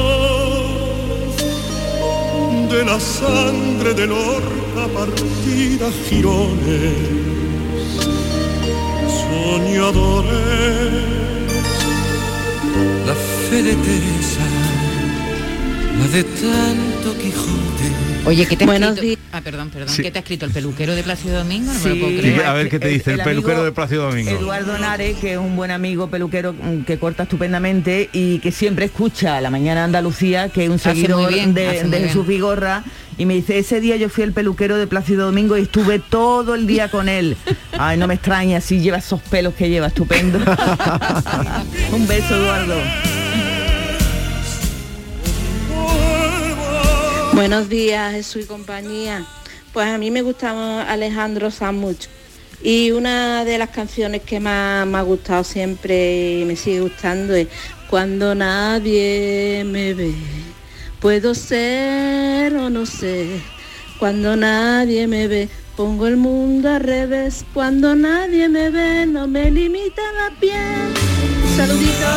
de 2.72 2.86
la 2.86 3.00
sangre 3.00 3.94
de 3.94 4.08
Lorca 4.08 4.88
partida 4.94 5.92
girones, 6.08 7.25
soñadores, 9.75 10.32
La 13.05 13.13
fe 13.50 13.63
de 13.63 13.75
Teresa, 13.75 14.46
la 16.00 16.08
de 16.08 16.24
tanto 16.24 17.17
Quijote. 17.17 18.05
Oye, 18.25 18.48
¿qué 18.48 18.55
te 18.58 18.63
ha 18.63 18.67
Buenos 18.67 18.96
escrito? 18.96 19.22
Ah, 19.32 19.41
perdón, 19.41 19.70
perdón. 19.70 19.89
Sí. 19.89 20.01
¿Qué 20.01 20.10
te 20.10 20.17
ha 20.17 20.22
escrito 20.22 20.46
el 20.46 20.51
peluquero 20.51 20.96
de 20.96 21.03
Plácido 21.03 21.38
Domingo? 21.38 21.72
No 21.72 21.79
me 21.79 21.89
lo 21.89 22.00
puedo 22.00 22.17
creer. 22.17 22.44
a 22.44 22.53
ver 22.53 22.70
qué 22.70 22.79
te 22.79 22.88
dice 22.88 23.12
el, 23.13 23.20
el 23.20 23.24
peluquero 23.24 23.63
de 23.63 23.72
Plácido 23.72 24.10
Domingo. 24.10 24.32
Eduardo 24.32 24.77
Nare, 24.79 25.13
que 25.13 25.34
es 25.34 25.38
un 25.38 25.55
buen 25.55 25.70
amigo 25.70 26.08
peluquero 26.10 26.53
mm, 26.53 26.86
que 26.86 26.98
corta 26.98 27.24
estupendamente 27.24 28.10
y 28.13 28.39
que 28.39 28.51
siempre 28.51 28.86
escucha 28.86 29.39
La 29.41 29.51
Mañana 29.51 29.84
Andalucía, 29.84 30.50
que 30.50 30.63
es 30.63 30.70
un 30.70 30.79
seguidor 30.79 31.32
bien, 31.32 31.53
de, 31.53 31.84
de. 31.84 32.00
Jesús 32.00 32.25
Vigorra, 32.25 32.84
y 33.18 33.26
me 33.26 33.36
dice, 33.36 33.58
ese 33.58 33.80
día 33.80 33.96
yo 33.96 34.10
fui 34.10 34.24
el 34.24 34.34
peluquero 34.34 34.78
de 34.78 34.88
Plácido 34.88 35.26
Domingo 35.26 35.58
y 35.58 35.62
estuve 35.62 36.00
todo 36.00 36.56
el 36.56 36.68
día 36.68 36.90
con 36.90 37.08
él. 37.08 37.38
Ay, 37.78 37.98
no 37.98 38.08
me 38.08 38.16
extraña, 38.16 38.60
si 38.60 38.80
lleva 38.80 38.98
esos 38.98 39.22
pelos 39.22 39.54
que 39.54 39.70
lleva, 39.70 39.88
estupendo. 39.88 40.38
un 41.94 42.08
beso, 42.08 42.36
Eduardo. 42.36 42.76
Buenos 47.34 47.70
días, 47.70 48.14
Jesús 48.14 48.44
y 48.44 48.46
compañía. 48.46 49.26
Pues 49.74 49.88
a 49.88 49.98
mí 49.98 50.12
me 50.12 50.22
gustaba 50.22 50.84
Alejandro 50.84 51.52
Sanz 51.52 51.78
mucho. 51.78 52.10
Y 52.64 52.92
una 52.92 53.46
de 53.46 53.58
las 53.58 53.70
canciones 53.70 54.22
que 54.22 54.40
más 54.40 54.88
me 54.88 54.98
ha 54.98 55.02
gustado 55.02 55.44
siempre 55.44 56.40
y 56.40 56.46
me 56.46 56.56
sigue 56.56 56.82
gustando 56.82 57.36
es 57.36 57.48
Cuando 57.90 58.34
nadie 58.34 59.64
me 59.66 59.94
ve. 59.94 60.14
Puedo 61.06 61.36
ser 61.36 62.56
o 62.56 62.72
no 62.72 62.88
ser. 62.88 63.40
Cuando 64.00 64.36
nadie 64.36 65.06
me 65.06 65.28
ve, 65.28 65.50
Pongo 65.78 66.08
el 66.08 66.18
mundo 66.18 66.68
al 66.68 66.82
revés 66.82 67.46
cuando 67.54 67.94
nadie 67.96 68.50
me 68.50 68.72
ve, 68.72 69.06
no 69.06 69.28
me 69.28 69.52
limita 69.52 70.02
la 70.20 70.40
piel. 70.40 70.56
Saludito. 71.56 72.08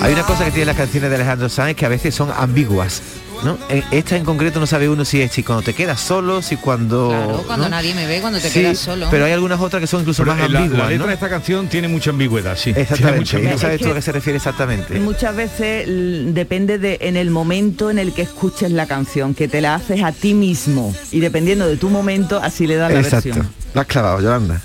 Hay 0.00 0.12
una 0.12 0.22
cosa 0.24 0.44
que 0.44 0.50
tienen 0.50 0.66
las 0.66 0.76
canciones 0.76 1.10
de 1.10 1.14
Alejandro 1.14 1.48
Sanz 1.48 1.76
que 1.76 1.86
a 1.86 1.90
veces 1.90 2.12
son 2.12 2.32
ambiguas. 2.36 3.21
¿No? 3.44 3.58
En- 3.68 3.84
Esta 3.90 4.16
en 4.16 4.24
concreto 4.24 4.60
no 4.60 4.66
sabe 4.66 4.88
uno 4.88 5.04
si 5.04 5.20
es 5.20 5.32
si 5.32 5.42
cuando 5.42 5.62
te 5.62 5.74
quedas 5.74 6.00
solo, 6.00 6.42
si 6.42 6.56
cuando... 6.56 7.08
Claro, 7.08 7.42
cuando 7.46 7.64
¿no? 7.66 7.70
nadie 7.70 7.94
me 7.94 8.06
ve, 8.06 8.20
cuando 8.20 8.38
te 8.38 8.48
Sí, 8.48 8.60
quedas 8.60 8.78
solo. 8.78 9.08
Pero 9.10 9.24
hay 9.24 9.32
algunas 9.32 9.60
otras 9.60 9.80
que 9.80 9.86
son 9.86 10.00
incluso 10.00 10.22
Pero, 10.22 10.34
más 10.36 10.44
eh, 10.44 10.48
la- 10.48 10.58
ambiguas. 10.60 10.78
la, 10.84 10.88
letra 10.90 11.04
¿no? 11.04 11.08
de 11.08 11.14
esta 11.14 11.28
canción 11.28 11.68
tiene 11.68 11.88
mucha 11.88 12.10
ambigüedad, 12.10 12.56
sí. 12.56 12.70
Exactamente. 12.76 13.38
no 13.42 13.58
sabes 13.58 13.80
Es 13.80 13.86
tú 13.86 13.90
a 13.92 13.94
qué 13.94 14.02
se 14.02 14.12
refiere 14.12 14.36
exactamente. 14.36 14.98
Muchas 15.00 15.34
veces 15.36 15.86
depende 16.34 16.78
de 16.78 16.98
en 17.02 17.16
el 17.16 17.30
momento 17.30 17.90
en 17.90 17.98
el 17.98 18.12
que 18.12 18.22
escuches 18.22 18.70
la 18.70 18.86
canción, 18.86 19.34
que 19.34 19.48
te 19.48 19.60
la 19.60 19.74
haces 19.74 20.02
a 20.02 20.12
ti 20.12 20.34
mismo 20.34 20.94
y 21.10 21.20
dependiendo 21.20 21.66
de 21.66 21.76
tu 21.76 21.90
momento 21.90 22.40
así 22.42 22.66
le 22.66 22.76
das 22.76 22.92
la 22.92 23.00
Exacto. 23.00 23.28
versión. 23.30 23.48
Lo 23.74 23.80
has 23.80 23.86
clavado, 23.86 24.20
Yolanda. 24.20 24.60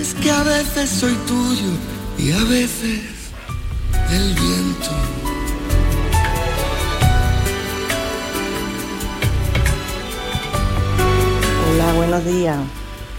Es 0.00 0.14
que 0.14 0.30
a 0.30 0.42
veces 0.42 0.90
soy 0.90 1.14
tuyo 1.26 1.70
y 2.18 2.30
a 2.32 2.44
veces 2.44 3.00
el 4.12 4.34
viento. 4.34 4.55
Buenos 12.16 12.32
días. 12.34 12.56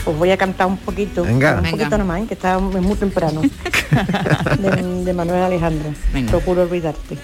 Os 0.05 0.17
voy 0.17 0.31
a 0.31 0.37
cantar 0.37 0.67
un 0.67 0.77
poquito, 0.77 1.23
Venga. 1.23 1.55
un 1.55 1.63
Venga. 1.63 1.71
poquito 1.77 1.97
nomás, 1.97 2.21
¿eh? 2.21 2.25
que 2.27 2.33
está 2.35 2.55
es 2.55 2.61
muy 2.61 2.95
temprano, 2.95 3.41
de, 4.59 5.03
de 5.03 5.13
Manuel 5.13 5.43
Alejandro. 5.43 5.89
Procuro 6.29 6.61
olvidarte. 6.63 7.17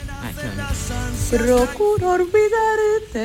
Procuro 1.31 2.09
olvidarte, 2.11 3.23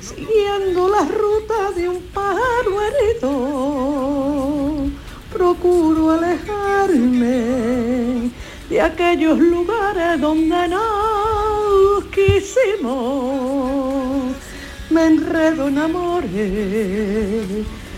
siguiendo 0.00 0.88
la 0.88 1.04
ruta 1.04 1.70
de 1.76 1.88
un 1.88 2.02
pájaro 2.12 2.80
herido. 2.86 3.30
Procuro 5.32 6.10
alejarme 6.12 7.42
de 8.68 8.80
aquellos 8.80 9.38
lugares 9.38 10.20
donde 10.20 10.68
nos 10.68 12.04
quisimos. 12.06 13.62
Me 14.92 15.06
enredo 15.06 15.68
en 15.68 15.78
amores, 15.78 16.30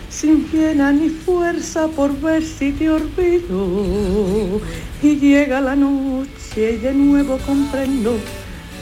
sin 0.09 0.45
pena 0.45 0.93
ni 0.93 1.09
fuerza 1.09 1.89
por 1.89 2.17
ver 2.21 2.45
si 2.45 2.71
te 2.73 2.89
olvido. 2.89 4.61
Y 5.03 5.17
llega 5.17 5.61
la 5.61 5.75
noche 5.75 6.73
y 6.73 6.77
de 6.77 6.93
nuevo 6.93 7.39
comprendo 7.39 8.17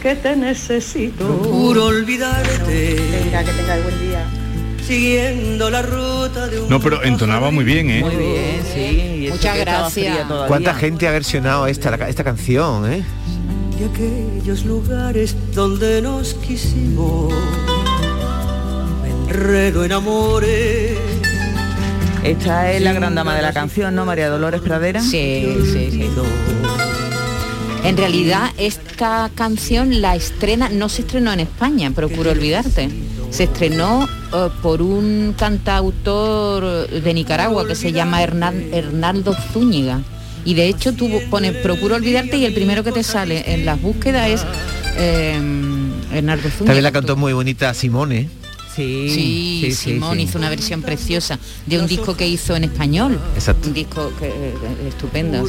que 0.02 0.14
te 0.16 0.36
necesito. 0.36 1.26
Procuro 1.26 1.86
olvidarte. 1.86 2.96
Venga, 3.24 3.44
que 3.44 3.52
tengáis 3.52 3.82
buen 3.82 4.00
día. 4.00 4.26
Siguiendo 4.86 5.70
la 5.70 5.80
ruta 5.82 6.48
de 6.48 6.60
un 6.60 6.68
No, 6.68 6.80
pero 6.80 7.02
entonaba 7.02 7.50
muy 7.50 7.64
bien, 7.64 7.88
¿eh? 7.88 8.00
Muy 8.02 8.16
bien, 8.16 8.62
sí. 8.74 9.28
Muchas 9.30 9.58
gracias. 9.58 10.26
¿Cuánta 10.48 10.74
gente 10.74 11.08
ha 11.08 11.12
versionado 11.12 11.66
esta, 11.66 11.94
esta 12.08 12.24
canción? 12.24 12.92
¿eh? 12.92 13.02
de 13.78 13.86
aquellos 13.86 14.64
lugares 14.64 15.36
donde 15.54 16.02
nos 16.02 16.34
quisimos. 16.34 17.32
Enredo 19.36 19.82
en 19.86 19.92
amores. 19.92 20.90
Esta 22.22 22.70
es 22.70 22.82
la 22.82 22.92
gran 22.92 23.14
dama 23.14 23.34
de 23.34 23.40
la 23.40 23.54
canción, 23.54 23.94
¿no? 23.94 24.04
María 24.04 24.28
Dolores 24.28 24.60
Pradera. 24.60 25.00
Sí, 25.00 25.56
sí, 25.72 25.88
sí. 25.90 26.10
En 27.82 27.96
realidad 27.96 28.50
esta 28.58 29.30
canción 29.34 30.02
la 30.02 30.14
estrena, 30.16 30.68
no 30.68 30.90
se 30.90 31.00
estrenó 31.00 31.32
en 31.32 31.40
España, 31.40 31.90
procuro 31.92 32.30
olvidarte. 32.30 32.90
Se 33.30 33.44
estrenó 33.44 34.06
eh, 34.34 34.48
por 34.62 34.82
un 34.82 35.34
cantautor 35.36 36.88
de 36.90 37.14
Nicaragua 37.14 37.66
que 37.66 37.74
se 37.74 37.90
llama 37.90 38.22
Hernán- 38.22 38.68
Hernaldo 38.74 39.34
Zúñiga. 39.54 40.02
Y 40.44 40.52
de 40.54 40.66
hecho 40.68 40.92
tú 40.92 41.08
pones 41.30 41.52
procuro 41.56 41.94
olvidarte 41.96 42.36
y 42.36 42.44
el 42.44 42.52
primero 42.52 42.84
que 42.84 42.92
te 42.92 43.02
sale 43.02 43.54
en 43.54 43.64
las 43.64 43.80
búsquedas 43.80 44.28
es 44.28 44.44
eh, 44.98 45.40
Hernaldo 46.12 46.50
Zúñiga. 46.50 46.66
También 46.66 46.82
la 46.84 46.92
cantó 46.92 47.16
muy 47.16 47.32
bonita 47.32 47.72
Simone. 47.72 48.28
Sí, 48.74 49.08
Sí, 49.10 49.60
sí, 49.62 49.72
sí, 49.72 49.92
Simón 49.92 50.16
sí. 50.16 50.22
hizo 50.22 50.38
una 50.38 50.48
versión 50.48 50.82
preciosa 50.82 51.38
de 51.66 51.78
un 51.78 51.86
disco 51.86 52.16
que 52.16 52.26
hizo 52.26 52.56
en 52.56 52.64
español. 52.64 53.20
Exacto. 53.34 53.68
Un 53.68 53.74
disco 53.74 54.12
que, 54.18 54.28
eh, 54.28 54.54
estupendo. 54.88 55.44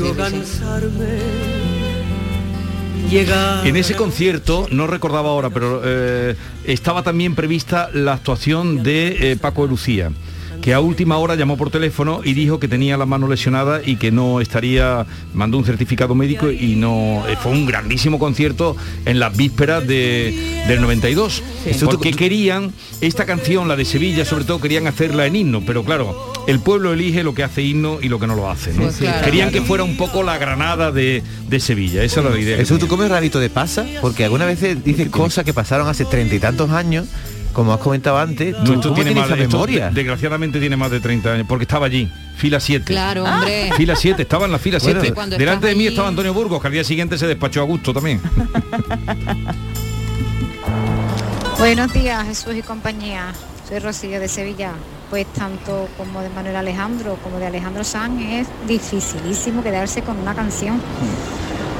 En 3.64 3.76
ese 3.76 3.96
concierto, 3.96 4.68
no 4.72 4.88
recordaba 4.88 5.30
ahora, 5.30 5.50
pero 5.52 5.82
eh, 5.86 6.36
estaba 6.66 7.04
también 7.04 7.36
prevista 7.36 7.90
la 7.94 8.14
actuación 8.14 8.82
de 8.82 9.32
eh, 9.32 9.36
Paco 9.38 9.64
de 9.64 9.70
Lucía 9.70 10.12
que 10.63 10.73
a 10.73 10.80
última 10.80 11.17
hora 11.17 11.36
llamó 11.36 11.58
por 11.58 11.69
teléfono 11.71 12.21
y 12.23 12.34
dijo 12.34 12.58
que 12.58 12.69
tenía 12.69 12.95
la 12.95 13.06
mano 13.06 13.28
lesionada 13.28 13.82
y 13.86 13.97
que 13.97 14.13
no 14.13 14.39
estaría, 14.39 15.06
mandó 15.34 15.58
un 15.58 15.65
certificado 15.65 16.15
médico 16.15 16.49
y 16.49 16.78
no, 16.78 17.21
eh, 17.28 17.36
fue 17.36 17.52
un 17.52 17.65
grandísimo 17.65 18.17
concierto 18.17 18.78
en 19.06 19.19
las 19.19 19.36
vísperas 19.36 19.86
de, 19.86 20.63
del 20.69 20.80
92, 20.80 21.43
porque 21.84 22.13
querían, 22.13 22.71
esta 23.02 23.26
canción, 23.26 23.67
la 23.67 23.76
de 23.76 23.84
Sevilla 23.84 24.23
sobre 24.23 24.45
todo, 24.45 24.62
querían 24.62 24.88
hacerla 24.88 25.26
en 25.26 25.36
himno, 25.36 25.63
pero 25.65 25.84
claro, 25.84 26.32
el 26.47 26.62
pueblo 26.62 26.93
elige 26.93 27.23
lo 27.23 27.34
que 27.34 27.43
hace 27.43 27.62
himno 27.62 27.97
y 28.02 28.08
lo 28.08 28.17
que 28.17 28.28
no 28.28 28.36
lo 28.36 28.49
hace, 28.49 28.71
¿no? 28.71 28.84
Pues 28.84 28.95
claro. 28.95 29.26
Querían 29.26 29.52
que 29.52 29.62
fuera 29.63 29.84
un 29.84 29.97
poco 29.97 30.23
la 30.23 30.38
Granada 30.38 30.93
de, 30.93 31.23
de 31.49 31.60
Sevilla, 31.60 32.04
esa 32.04 32.21
era 32.21 32.30
la 32.30 32.39
idea. 32.39 32.58
Eso 32.58 32.78
tú 32.78 32.88
comes 32.88 33.10
rabito 33.10 33.41
de 33.41 33.49
pasa, 33.49 33.86
porque 33.99 34.23
algunas 34.23 34.47
veces 34.47 34.82
dices 34.82 35.10
cosas 35.10 35.43
que 35.43 35.54
pasaron 35.54 35.89
hace 35.89 36.06
treinta 36.06 36.36
y 36.36 36.39
tantos 36.39 36.71
años, 36.71 37.08
como 37.54 37.72
has 37.74 37.80
comentado 37.80 38.18
antes, 38.18 38.54
No, 38.58 38.63
¿tú 38.63 38.82
cómo 38.82 38.96
tiene 38.96 39.12
tienes 39.12 39.30
más, 39.30 39.39
esa 39.39 39.48
memoria? 39.50 39.89
de- 39.89 39.94
desgraciadamente 39.96 40.60
tiene 40.60 40.76
más 40.76 40.92
de 40.92 41.00
30 41.00 41.32
años, 41.34 41.46
porque 41.48 41.63
estaba 41.63 41.86
allí, 41.86 42.10
fila 42.36 42.60
7. 42.60 42.86
Claro, 42.86 43.24
hombre. 43.24 43.72
Fila 43.78 43.96
7, 43.96 44.22
estaba 44.24 44.46
en 44.46 44.52
la 44.52 44.60
fila 44.60 44.80
Bueno, 44.82 45.00
7. 45.02 45.13
cuando 45.13 45.38
Delante 45.38 45.68
de 45.68 45.76
mí 45.76 45.82
allí- 45.82 45.88
estaba 45.89 46.08
Antonio 46.10 46.34
Burgos, 46.34 46.60
que 46.62 46.68
al 46.68 46.74
día 46.74 46.84
siguiente 46.84 47.18
se 47.18 47.28
despachó 47.28 47.62
a 47.62 47.66
gusto 47.66 47.94
también. 47.94 48.20
Buenos 51.60 51.94
días, 51.94 52.26
Jesús 52.28 52.56
y 52.56 52.62
compañía. 52.62 53.32
Soy 53.68 53.80
Rocío 53.80 54.20
de 54.20 54.28
Sevilla. 54.28 54.72
Pues 55.10 55.26
tanto 55.28 55.88
como 55.98 56.22
de 56.22 56.30
Manuel 56.30 56.56
Alejandro 56.56 57.18
como 57.24 57.38
de 57.38 57.46
Alejandro 57.46 57.84
Sanz 57.84 58.20
es 58.22 58.48
dificilísimo 58.68 59.62
quedarse 59.63 60.02
con 60.02 60.18
una 60.18 60.34
canción. 60.34 60.82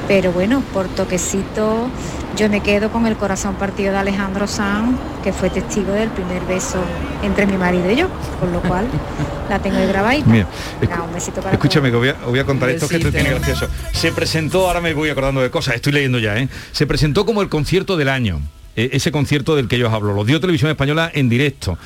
Pero 0.08 0.32
bueno, 0.32 0.62
por 0.72 0.86
toquecito 0.88 1.88
yo 2.36 2.48
me 2.50 2.60
quedo 2.60 2.90
con 2.90 3.06
el 3.06 3.16
corazón 3.16 3.54
partido 3.54 3.92
de 3.92 3.98
Alejandro 3.98 4.46
Sanz, 4.46 4.98
que 5.22 5.32
fue 5.32 5.50
testigo 5.50 5.92
del 5.92 6.08
primer 6.10 6.42
beso 6.44 6.82
entre 7.22 7.46
mi 7.46 7.56
marido 7.56 7.90
y 7.90 7.96
yo, 7.96 8.08
con 8.40 8.52
lo 8.52 8.60
cual 8.60 8.86
la 9.48 9.60
tengo 9.60 9.78
ahí 9.78 9.86
grabadita. 9.86 10.28
Mira, 10.28 10.46
Venga, 10.80 11.02
un 11.02 11.12
besito 11.14 11.40
para 11.40 11.52
Escúchame, 11.54 11.90
que 11.90 11.96
voy 11.96 12.08
a, 12.08 12.14
voy 12.26 12.38
a 12.40 12.44
contar 12.44 12.70
esto 12.70 12.88
que 12.88 12.98
te 12.98 13.04
Besito. 13.04 13.22
tiene 13.22 13.38
gracioso. 13.38 13.68
Se 13.92 14.10
presentó, 14.12 14.66
ahora 14.66 14.80
me 14.80 14.92
voy 14.94 15.10
acordando 15.10 15.40
de 15.40 15.50
cosas, 15.50 15.76
estoy 15.76 15.92
leyendo 15.92 16.18
ya, 16.18 16.36
¿eh? 16.36 16.48
Se 16.72 16.86
presentó 16.86 17.24
como 17.24 17.40
el 17.40 17.48
concierto 17.48 17.96
del 17.96 18.08
año. 18.08 18.40
Eh, 18.76 18.90
Ese 18.92 19.12
concierto 19.12 19.56
del 19.56 19.68
que 19.68 19.78
yo 19.78 19.88
os 19.88 19.94
hablo, 19.94 20.14
lo 20.14 20.24
dio 20.24 20.40
Televisión 20.40 20.70
Española 20.70 21.10
en 21.14 21.28
directo. 21.28 21.78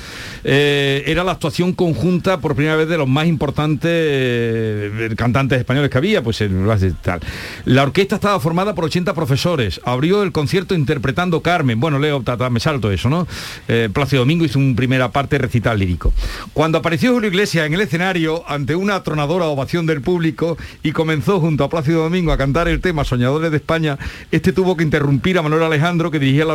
Eh, 0.44 1.04
era 1.06 1.24
la 1.24 1.32
actuación 1.32 1.72
conjunta 1.72 2.40
por 2.40 2.54
primera 2.54 2.76
vez 2.76 2.88
de 2.88 2.96
los 2.96 3.08
más 3.08 3.26
importantes 3.26 3.90
eh, 3.92 5.14
cantantes 5.16 5.58
españoles 5.58 5.90
que 5.90 5.98
había, 5.98 6.22
pues 6.22 6.40
el 6.40 6.66
tal. 7.02 7.20
La 7.64 7.82
orquesta 7.82 8.16
estaba 8.16 8.40
formada 8.40 8.74
por 8.74 8.84
80 8.84 9.14
profesores. 9.14 9.80
Abrió 9.84 10.22
el 10.22 10.32
concierto 10.32 10.74
interpretando 10.74 11.42
Carmen. 11.42 11.80
Bueno, 11.80 11.98
Leo, 11.98 12.22
me 12.50 12.60
salto 12.60 12.90
eso, 12.90 13.08
¿no? 13.08 13.26
Eh, 13.68 13.88
Plácido 13.92 14.20
Domingo 14.20 14.44
hizo 14.44 14.58
una 14.58 14.76
primera 14.76 15.10
parte 15.10 15.38
recital 15.38 15.78
lírico. 15.78 16.12
Cuando 16.52 16.78
apareció 16.78 17.12
Julio 17.12 17.28
Iglesias 17.28 17.66
en 17.66 17.74
el 17.74 17.80
escenario 17.80 18.48
ante 18.48 18.74
una 18.74 18.96
atronadora 18.96 19.46
ovación 19.46 19.86
del 19.86 20.00
público 20.00 20.56
y 20.82 20.92
comenzó 20.92 21.40
junto 21.40 21.64
a 21.64 21.68
Plácido 21.68 22.02
Domingo 22.02 22.32
a 22.32 22.38
cantar 22.38 22.68
el 22.68 22.80
tema 22.80 23.04
Soñadores 23.04 23.50
de 23.50 23.56
España, 23.56 23.98
este 24.30 24.52
tuvo 24.52 24.76
que 24.76 24.84
interrumpir 24.84 25.38
a 25.38 25.42
Manuel 25.42 25.62
Alejandro 25.62 26.10
que 26.10 26.18
dirigía 26.18 26.44
la 26.44 26.54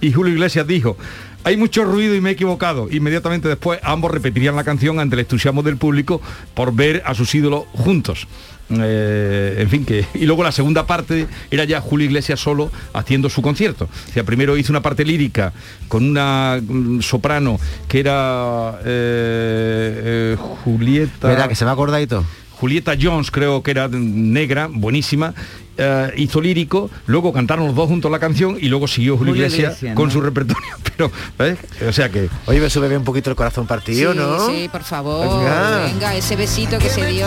y 0.00 0.12
Julio 0.12 0.32
Iglesias 0.32 0.66
dijo 0.66 0.96
hay 1.44 1.58
mucho 1.58 1.84
ruido 1.84 2.14
y 2.14 2.22
me 2.22 2.30
he 2.30 2.32
equivocado. 2.32 2.88
Inmediatamente 2.90 3.48
después 3.48 3.78
ambos 3.82 4.10
repetirían 4.10 4.56
la 4.56 4.64
canción 4.64 4.98
ante 4.98 5.14
el 5.14 5.20
entusiasmo 5.20 5.62
del 5.62 5.76
público 5.76 6.20
por 6.54 6.74
ver 6.74 7.02
a 7.04 7.14
sus 7.14 7.34
ídolos 7.34 7.64
juntos. 7.72 8.26
Eh, 8.70 9.56
en 9.58 9.68
fin, 9.68 9.84
que. 9.84 10.06
Y 10.14 10.24
luego 10.24 10.42
la 10.42 10.52
segunda 10.52 10.86
parte 10.86 11.26
era 11.50 11.64
ya 11.64 11.82
Julio 11.82 12.06
Iglesias 12.06 12.40
solo 12.40 12.70
haciendo 12.94 13.28
su 13.28 13.42
concierto. 13.42 13.84
O 14.08 14.12
sea, 14.12 14.24
primero 14.24 14.56
hizo 14.56 14.72
una 14.72 14.80
parte 14.80 15.04
lírica 15.04 15.52
con 15.86 16.04
una 16.04 16.58
mm, 16.66 17.02
soprano 17.02 17.60
que 17.88 18.00
era 18.00 18.78
eh, 18.84 20.34
eh, 20.34 20.36
Julieta. 20.64 21.46
Que 21.46 21.54
se 21.54 21.66
me 21.66 21.72
ha 21.72 21.76
todo. 22.06 22.24
Julieta 22.64 22.94
Jones, 22.98 23.30
creo 23.30 23.62
que 23.62 23.72
era 23.72 23.88
negra, 23.90 24.70
buenísima, 24.72 25.34
eh, 25.76 26.14
hizo 26.16 26.40
lírico, 26.40 26.88
luego 27.04 27.30
cantaron 27.30 27.66
los 27.66 27.74
dos 27.76 27.88
juntos 27.88 28.10
la 28.10 28.18
canción 28.18 28.56
y 28.58 28.68
luego 28.70 28.88
siguió 28.88 29.18
Julio, 29.18 29.32
Julio 29.34 29.44
Iglesias 29.44 29.72
Iglesias, 29.74 29.94
con 29.94 30.06
¿no? 30.06 30.10
su 30.10 30.22
repertorio. 30.22 30.62
Pero, 30.96 31.10
¿ves? 31.38 31.58
O 31.86 31.92
sea 31.92 32.08
que... 32.08 32.30
Oye, 32.46 32.60
me 32.60 32.70
sube 32.70 32.88
bien 32.88 33.00
un 33.00 33.04
poquito 33.04 33.28
el 33.28 33.36
corazón 33.36 33.66
partido, 33.66 34.12
sí, 34.14 34.18
¿no? 34.18 34.46
sí, 34.48 34.68
por 34.72 34.82
favor. 34.82 35.40
Venga. 35.40 35.80
Venga. 35.92 36.14
ese 36.16 36.36
besito 36.36 36.78
que 36.78 36.88
se 36.88 37.04
dio 37.08 37.26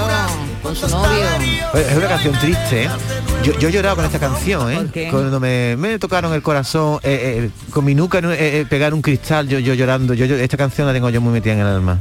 con 0.64 0.76
su 0.76 0.88
novio. 0.88 1.10
Oye, 1.76 1.86
Es 1.88 1.96
una 1.98 2.08
canción 2.08 2.34
triste, 2.40 2.86
¿eh? 2.86 2.90
Yo, 3.44 3.60
yo 3.60 3.70
he 3.70 3.72
llorado 3.72 3.98
con 3.98 4.06
esta 4.06 4.20
canción, 4.20 4.72
¿eh? 4.72 4.76
¿Por 4.78 4.92
qué? 4.92 5.10
Cuando 5.12 5.40
me, 5.40 5.76
me 5.78 6.00
tocaron 6.00 6.34
el 6.34 6.42
corazón, 6.42 7.00
eh, 7.04 7.44
eh, 7.46 7.50
con 7.70 7.86
mi 7.86 7.94
nuca 7.94 8.18
eh, 8.18 8.62
eh, 8.62 8.66
pegar 8.68 8.92
un 8.96 9.04
cristal, 9.04 9.48
yo, 9.48 9.60
yo 9.60 9.76
llorando. 9.76 10.16
Yo, 10.16 10.26
yo- 10.26 10.36
esta 10.36 10.58
canción 10.58 10.88
la 10.88 10.94
tengo 10.94 11.12
yo 11.12 11.22
muy 11.22 11.32
metida 11.34 11.54
en 11.54 11.60
el 11.60 11.68
alma. 11.68 12.00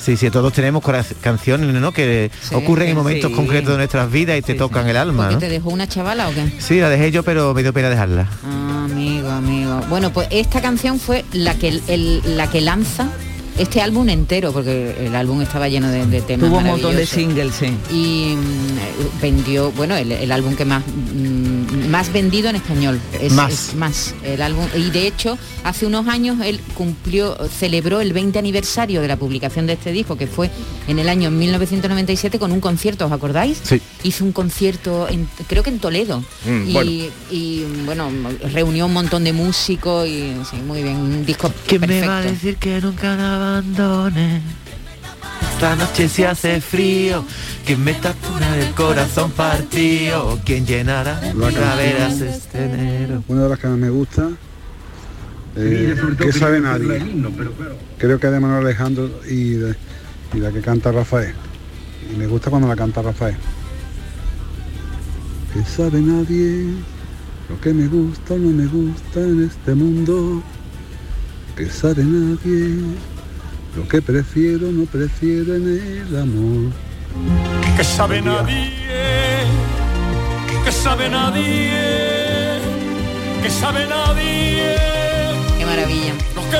Sí, 0.00 0.16
sí, 0.16 0.30
todos 0.30 0.52
tenemos 0.52 0.82
canciones, 1.20 1.74
¿no? 1.74 1.92
Que 1.92 2.30
ocurren 2.52 2.88
en 2.88 2.96
momentos 2.96 3.30
sí. 3.30 3.36
concretos 3.36 3.72
de 3.72 3.76
nuestras 3.76 4.10
vidas 4.10 4.38
y 4.38 4.42
te 4.42 4.54
tocan 4.54 4.88
el 4.88 4.96
alma, 4.96 5.24
¿Porque 5.24 5.34
¿no? 5.34 5.40
te 5.40 5.48
dejó 5.48 5.68
una 5.70 5.86
chavala 5.86 6.28
o 6.28 6.32
qué? 6.34 6.50
Sí, 6.58 6.80
la 6.80 6.88
dejé 6.88 7.10
yo, 7.10 7.22
pero 7.22 7.52
me 7.54 7.62
dio 7.62 7.72
pena 7.72 7.90
dejarla. 7.90 8.26
Ah, 8.44 8.86
amigo, 8.90 9.28
amigo. 9.28 9.80
Bueno, 9.90 10.10
pues 10.12 10.28
esta 10.30 10.60
canción 10.62 10.98
fue 10.98 11.24
la 11.32 11.54
que 11.54 11.80
el- 11.86 12.36
la 12.36 12.48
que 12.50 12.60
lanza 12.62 13.08
este 13.58 13.82
álbum 13.82 14.08
entero, 14.08 14.52
porque 14.52 14.96
el 15.06 15.14
álbum 15.14 15.42
estaba 15.42 15.68
lleno 15.68 15.88
de, 15.90 16.06
de 16.06 16.22
temas. 16.22 16.48
Tuvo 16.48 16.58
un 16.58 16.64
montón 16.64 16.96
de 16.96 17.04
singles, 17.04 17.54
sí. 17.56 17.66
Y 17.94 18.36
mm, 18.36 19.20
vendió, 19.20 19.70
bueno, 19.72 19.96
el, 19.96 20.12
el 20.12 20.32
álbum 20.32 20.54
que 20.56 20.64
más 20.64 20.82
mm, 20.86 21.39
más 21.90 22.12
vendido 22.12 22.48
en 22.48 22.56
español. 22.56 23.00
Es, 23.20 23.32
Más. 23.32 23.52
es 23.70 23.74
más. 23.74 24.14
El 24.24 24.40
álbum. 24.42 24.66
Y 24.76 24.90
de 24.90 25.06
hecho, 25.06 25.36
hace 25.64 25.86
unos 25.86 26.06
años 26.08 26.38
él 26.44 26.60
cumplió, 26.74 27.36
celebró 27.48 28.00
el 28.00 28.12
20 28.12 28.38
aniversario 28.38 29.00
de 29.02 29.08
la 29.08 29.16
publicación 29.16 29.66
de 29.66 29.74
este 29.74 29.92
disco, 29.92 30.16
que 30.16 30.26
fue 30.26 30.50
en 30.88 30.98
el 30.98 31.08
año 31.08 31.30
1997 31.30 32.38
con 32.38 32.52
un 32.52 32.60
concierto, 32.60 33.06
¿os 33.06 33.12
acordáis? 33.12 33.58
Sí. 33.62 33.80
Hizo 34.04 34.24
un 34.24 34.32
concierto, 34.32 35.08
en- 35.08 35.28
creo 35.48 35.62
que 35.62 35.70
en 35.70 35.78
Toledo. 35.78 36.20
Mm, 36.46 36.68
y, 36.68 36.72
bueno. 36.72 36.90
y, 37.30 37.64
bueno, 37.84 38.10
reunió 38.52 38.86
un 38.86 38.92
montón 38.92 39.24
de 39.24 39.32
músicos 39.32 40.06
y 40.08 40.32
sí, 40.50 40.56
muy 40.66 40.82
bien, 40.82 40.96
un 40.96 41.26
disco 41.26 41.52
¿Quién 41.66 41.80
perfecto. 41.80 42.06
me 42.06 42.08
va 42.08 42.18
a 42.18 42.22
decir 42.22 42.56
que 42.56 42.80
nunca 42.80 43.16
me 43.16 43.22
abandone? 43.22 44.42
Esta 45.60 45.76
noche 45.76 46.08
se 46.08 46.26
hace 46.26 46.58
frío, 46.62 47.22
que 47.66 47.76
me 47.76 47.92
tapura 47.92 48.56
el 48.56 48.72
corazón 48.72 49.30
partido, 49.32 50.40
quien 50.42 50.64
llenará 50.64 51.20
La 51.34 51.52
caderas 51.52 52.08
canción. 52.08 52.28
este 52.30 52.64
enero. 52.64 53.22
Una 53.28 53.42
de 53.42 53.48
las 53.50 53.58
que 53.58 53.66
más 53.68 53.76
me 53.76 53.90
gusta, 53.90 54.30
eh, 55.56 55.94
que 56.18 56.32
sabe 56.32 56.60
nadie. 56.60 57.02
Creo 57.98 58.18
que 58.18 58.26
es 58.28 58.32
de 58.32 58.40
Manuel 58.40 58.64
Alejandro 58.64 59.10
y, 59.28 59.50
de- 59.50 59.76
y 60.32 60.38
la 60.38 60.50
que 60.50 60.62
canta 60.62 60.92
Rafael. 60.92 61.34
Y 62.10 62.16
me 62.16 62.26
gusta 62.26 62.48
cuando 62.48 62.66
la 62.66 62.74
canta 62.76 63.02
Rafael. 63.02 63.36
Que 65.52 65.62
sabe 65.70 66.00
nadie 66.00 66.68
lo 67.50 67.60
que 67.60 67.74
me 67.74 67.86
gusta 67.86 68.32
o 68.32 68.38
no 68.38 68.48
me 68.48 68.64
gusta 68.66 69.20
en 69.20 69.44
este 69.44 69.74
mundo. 69.74 70.42
Que 71.54 71.68
sabe 71.68 72.02
nadie 72.02 72.78
lo 73.76 73.86
que 73.88 74.02
prefiero 74.02 74.70
no 74.72 74.84
prefiero 74.86 75.54
en 75.54 76.06
el 76.08 76.16
amor. 76.16 76.72
Que 77.76 77.84
sabe 77.84 78.20
nadie, 78.20 78.72
que 80.64 80.72
sabe 80.72 81.08
nadie, 81.08 81.70
que 83.42 83.50
sabe 83.50 83.86
nadie. 83.86 84.74
Qué 85.58 85.64
maravilla. 85.66 86.12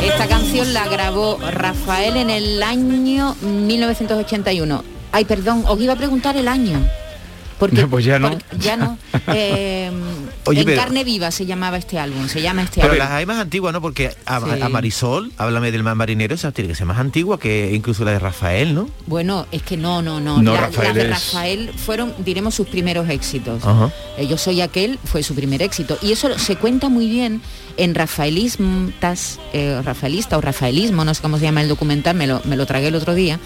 Esta 0.02 0.26
canción 0.28 0.72
la 0.72 0.88
grabó 0.88 1.38
Rafael 1.50 2.16
en 2.16 2.30
el 2.30 2.62
año 2.62 3.34
1981. 3.42 4.84
Ay, 5.12 5.24
perdón, 5.24 5.64
os 5.66 5.80
iba 5.80 5.92
a 5.94 5.96
preguntar 5.96 6.36
el 6.36 6.48
año. 6.48 6.78
Porque, 7.58 7.86
Pues 7.86 8.04
ya 8.04 8.18
no. 8.18 8.30
porque- 8.30 8.46
ya 8.58 8.76
no. 8.76 8.96
Eh, 9.34 9.90
Oye, 10.46 10.60
en 10.60 10.66
pero- 10.66 10.80
carne 10.82 11.04
viva 11.04 11.30
se 11.30 11.46
llamaba 11.46 11.76
este 11.78 11.98
álbum, 11.98 12.28
se 12.28 12.40
llama 12.42 12.62
este 12.62 12.80
Pero 12.80 12.92
álbum. 12.92 12.98
las 12.98 13.10
hay 13.12 13.26
más 13.26 13.38
antiguas, 13.38 13.72
¿no? 13.72 13.80
Porque 13.80 14.14
a, 14.26 14.40
Sí. 14.40 14.62
a 14.62 14.68
Marisol, 14.68 15.32
háblame 15.36 15.70
del 15.72 15.82
mar 15.82 15.94
marinero, 15.94 16.34
esa 16.34 16.50
tiene 16.52 16.68
que 16.68 16.74
ser 16.74 16.86
más 16.86 16.98
antigua 16.98 17.38
que 17.38 17.72
incluso 17.74 18.04
la 18.04 18.12
de 18.12 18.18
Rafael, 18.18 18.74
¿no? 18.74 18.88
Bueno, 19.06 19.46
es 19.52 19.62
que 19.62 19.76
no, 19.76 20.02
no, 20.02 20.20
no. 20.20 20.40
No, 20.42 20.54
La- 20.54 20.70
las 20.70 20.94
de 20.94 21.08
Rafael 21.08 21.70
fueron, 21.76 22.14
diremos, 22.24 22.54
sus 22.54 22.66
primeros 22.68 23.08
éxitos. 23.08 23.62
Eh, 24.16 24.26
Yo 24.26 24.36
soy 24.38 24.60
aquel 24.60 24.98
fue 25.04 25.22
su 25.22 25.34
primer 25.34 25.62
éxito. 25.62 25.98
Y 26.02 26.12
eso 26.12 26.38
se 26.38 26.56
cuenta 26.56 26.88
muy 26.88 27.08
bien 27.08 27.40
en 27.76 27.94
Rafaelistas, 27.94 29.38
eh, 29.52 29.80
Rafaelista 29.84 30.36
o 30.38 30.40
Rafaelismo, 30.40 31.04
no 31.04 31.14
sé 31.14 31.22
cómo 31.22 31.38
se 31.38 31.44
llama 31.44 31.62
el 31.62 31.68
documental, 31.68 32.16
me 32.16 32.26
lo, 32.26 32.40
me 32.44 32.56
lo 32.56 32.66
tragué 32.66 32.88
el 32.88 32.94
otro 32.94 33.14
día, 33.14 33.38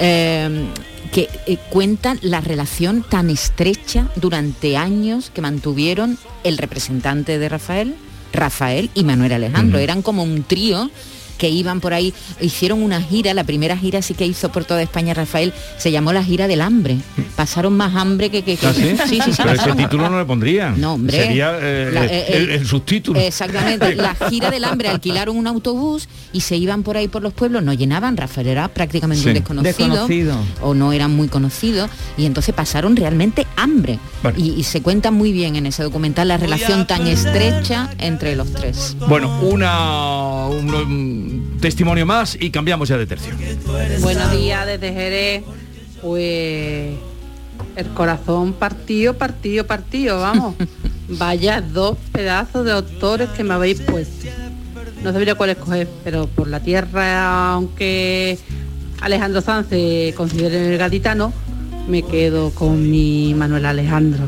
eh, 0.00 0.66
que 1.12 1.28
eh, 1.46 1.58
cuentan 1.70 2.18
la 2.22 2.40
relación 2.40 3.04
tan 3.08 3.30
estrecha 3.30 4.08
durante 4.16 4.76
años 4.76 5.30
que 5.30 5.40
mantuvieron 5.40 6.18
el 6.44 6.58
representante 6.58 7.38
de 7.38 7.48
Rafael, 7.48 7.94
Rafael 8.32 8.90
y 8.94 9.04
Manuel 9.04 9.32
Alejandro. 9.32 9.78
Eran 9.78 10.02
como 10.02 10.22
un 10.22 10.42
trío 10.42 10.90
que 11.40 11.48
iban 11.48 11.80
por 11.80 11.94
ahí, 11.94 12.12
hicieron 12.40 12.82
una 12.82 13.00
gira, 13.00 13.32
la 13.32 13.44
primera 13.44 13.74
gira 13.76 14.02
sí 14.02 14.12
que 14.12 14.26
hizo 14.26 14.52
por 14.52 14.66
toda 14.66 14.82
España 14.82 15.14
Rafael, 15.14 15.54
se 15.78 15.90
llamó 15.90 16.12
la 16.12 16.22
gira 16.22 16.46
del 16.46 16.60
hambre. 16.60 16.98
Pasaron 17.34 17.74
más 17.76 17.96
hambre 17.96 18.28
que... 18.28 18.42
que, 18.42 18.56
que- 18.58 18.66
¿Ah, 18.66 18.74
sí? 18.74 18.82
sí, 19.08 19.20
sí, 19.24 19.32
sí, 19.32 19.42
Pero 19.42 19.52
ese 19.54 19.72
título 19.72 20.10
no 20.10 20.18
le 20.18 20.26
pondrían. 20.26 20.78
No, 20.78 20.94
hombre. 20.94 21.16
Sería 21.16 21.56
eh, 21.58 21.90
La- 21.94 22.04
eh, 22.04 22.26
el- 22.36 22.50
el 22.50 22.66
subtítulo. 22.66 23.18
Exactamente, 23.18 23.94
la 23.96 24.14
gira 24.28 24.50
del 24.50 24.64
hambre 24.64 24.88
alquilaron 24.90 25.34
un 25.38 25.46
autobús 25.46 26.08
y 26.34 26.42
se 26.42 26.56
iban 26.58 26.82
por 26.82 26.98
ahí 26.98 27.08
por 27.08 27.22
los 27.22 27.32
pueblos, 27.32 27.62
no 27.62 27.72
llenaban, 27.72 28.18
Rafael 28.18 28.46
era 28.46 28.68
prácticamente 28.68 29.22
Sí. 29.22 29.28
un 29.28 29.34
desconocido, 29.34 29.88
Desconocido. 29.88 30.36
o 30.60 30.74
no 30.74 30.92
eran 30.92 31.10
muy 31.16 31.28
conocidos 31.28 31.88
y 32.18 32.26
entonces 32.26 32.54
pasaron 32.54 32.94
realmente 32.96 33.46
hambre. 33.56 33.98
Y, 34.36 34.50
y 34.52 34.64
se 34.64 34.82
cuenta 34.82 35.10
muy 35.10 35.32
bien 35.32 35.56
en 35.56 35.64
ese 35.64 35.82
documental 35.82 36.28
la 36.28 36.36
relación 36.36 36.86
tan 36.86 37.06
estrecha 37.06 37.88
entre 37.98 38.36
los 38.36 38.52
tres. 38.52 38.94
Bueno, 39.08 39.40
una, 39.40 40.46
un, 40.48 40.74
un 40.74 41.29
testimonio 41.60 42.06
más 42.06 42.36
y 42.40 42.50
cambiamos 42.50 42.88
ya 42.88 42.96
de 42.96 43.06
tercio. 43.06 43.34
Buenos 44.00 44.32
días 44.32 44.66
desde 44.66 44.92
Jerez. 44.92 45.44
Pues 46.02 46.94
el 47.76 47.86
corazón 47.94 48.54
partido, 48.54 49.14
partido, 49.14 49.66
partido, 49.66 50.20
vamos. 50.20 50.54
Vaya 51.08 51.60
dos 51.60 51.98
pedazos 52.12 52.64
de 52.64 52.72
autores 52.72 53.28
que 53.30 53.44
me 53.44 53.54
habéis 53.54 53.80
puesto. 53.80 54.28
No 55.02 55.12
sabría 55.12 55.34
cuál 55.34 55.50
escoger, 55.50 55.88
pero 56.04 56.26
por 56.26 56.48
la 56.48 56.60
tierra, 56.60 57.52
aunque 57.52 58.38
Alejandro 59.00 59.40
Sanz 59.40 59.68
se 59.68 60.14
considere 60.16 60.72
el 60.72 60.78
gaditano, 60.78 61.32
me 61.88 62.02
quedo 62.02 62.50
con 62.50 62.90
mi 62.90 63.34
Manuel 63.34 63.66
Alejandro. 63.66 64.24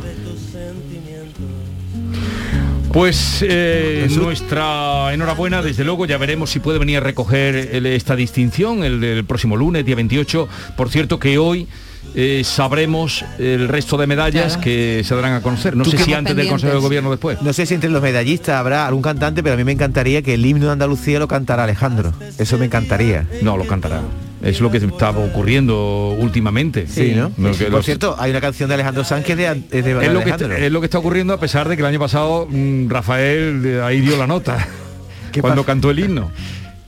Pues 2.92 3.42
eh, 3.48 4.06
nuestra 4.10 5.14
enhorabuena, 5.14 5.62
desde 5.62 5.82
luego, 5.82 6.04
ya 6.04 6.18
veremos 6.18 6.50
si 6.50 6.60
puede 6.60 6.78
venir 6.78 6.98
a 6.98 7.00
recoger 7.00 7.54
el- 7.72 7.86
esta 7.86 8.14
distinción 8.14 8.84
el, 8.84 9.02
el 9.02 9.24
próximo 9.24 9.56
lunes, 9.56 9.84
día 9.86 9.96
28. 9.96 10.46
Por 10.76 10.90
cierto 10.90 11.18
que 11.18 11.38
hoy 11.38 11.66
eh, 12.14 12.42
sabremos 12.44 13.24
el 13.38 13.68
resto 13.68 13.96
de 13.96 14.06
medallas 14.06 14.52
Claro. 14.54 14.60
que 14.60 15.02
se 15.04 15.14
darán 15.14 15.32
a 15.32 15.40
conocer. 15.40 15.74
No 15.74 15.86
sé 15.86 15.96
si 15.96 16.12
antes 16.12 16.36
del 16.36 16.48
Consejo 16.48 16.74
de 16.74 16.80
Gobierno 16.80 17.08
o 17.08 17.12
después. 17.12 17.40
No 17.40 17.52
sé 17.54 17.64
si 17.64 17.72
entre 17.74 17.88
los 17.88 18.02
medallistas 18.02 18.56
habrá 18.56 18.86
algún 18.86 19.02
cantante, 19.02 19.42
pero 19.42 19.54
a 19.54 19.56
mí 19.56 19.64
me 19.64 19.72
encantaría 19.72 20.20
que 20.20 20.34
el 20.34 20.44
himno 20.44 20.66
de 20.66 20.72
Andalucía 20.72 21.18
lo 21.18 21.28
cantara 21.28 21.64
Alejandro. 21.64 22.12
Eso 22.38 22.58
me 22.58 22.66
encantaría. 22.66 23.26
No, 23.40 23.56
lo 23.56 23.66
cantará. 23.66 24.02
Es 24.42 24.60
lo 24.60 24.70
que 24.70 24.78
estaba 24.78 25.20
ocurriendo 25.20 26.16
últimamente. 26.18 26.86
Sí, 26.86 27.12
¿no? 27.14 27.30
Lo 27.38 27.52
que 27.56 27.64
Por 27.64 27.72
los- 27.74 27.84
cierto, 27.84 28.16
hay 28.18 28.30
una 28.30 28.40
canción 28.40 28.68
de 28.68 28.74
Alejandro 28.74 29.04
Sánchez 29.04 29.36
de, 29.36 29.46
es 29.70 29.84
de 29.84 29.90
es, 30.04 30.12
lo 30.12 30.22
que 30.24 30.30
está, 30.30 30.56
es 30.58 30.72
lo 30.72 30.80
que 30.80 30.86
está 30.86 30.98
ocurriendo 30.98 31.32
a 31.32 31.40
pesar 31.40 31.68
de 31.68 31.76
que 31.76 31.82
el 31.82 31.86
año 31.86 32.00
pasado 32.00 32.46
mm, 32.50 32.88
Rafael 32.88 33.80
ahí 33.84 34.00
dio 34.00 34.16
la 34.16 34.26
nota 34.26 34.66
cuando 35.40 35.64
cantó 35.64 35.90
el 35.90 35.98
himno. 35.98 36.30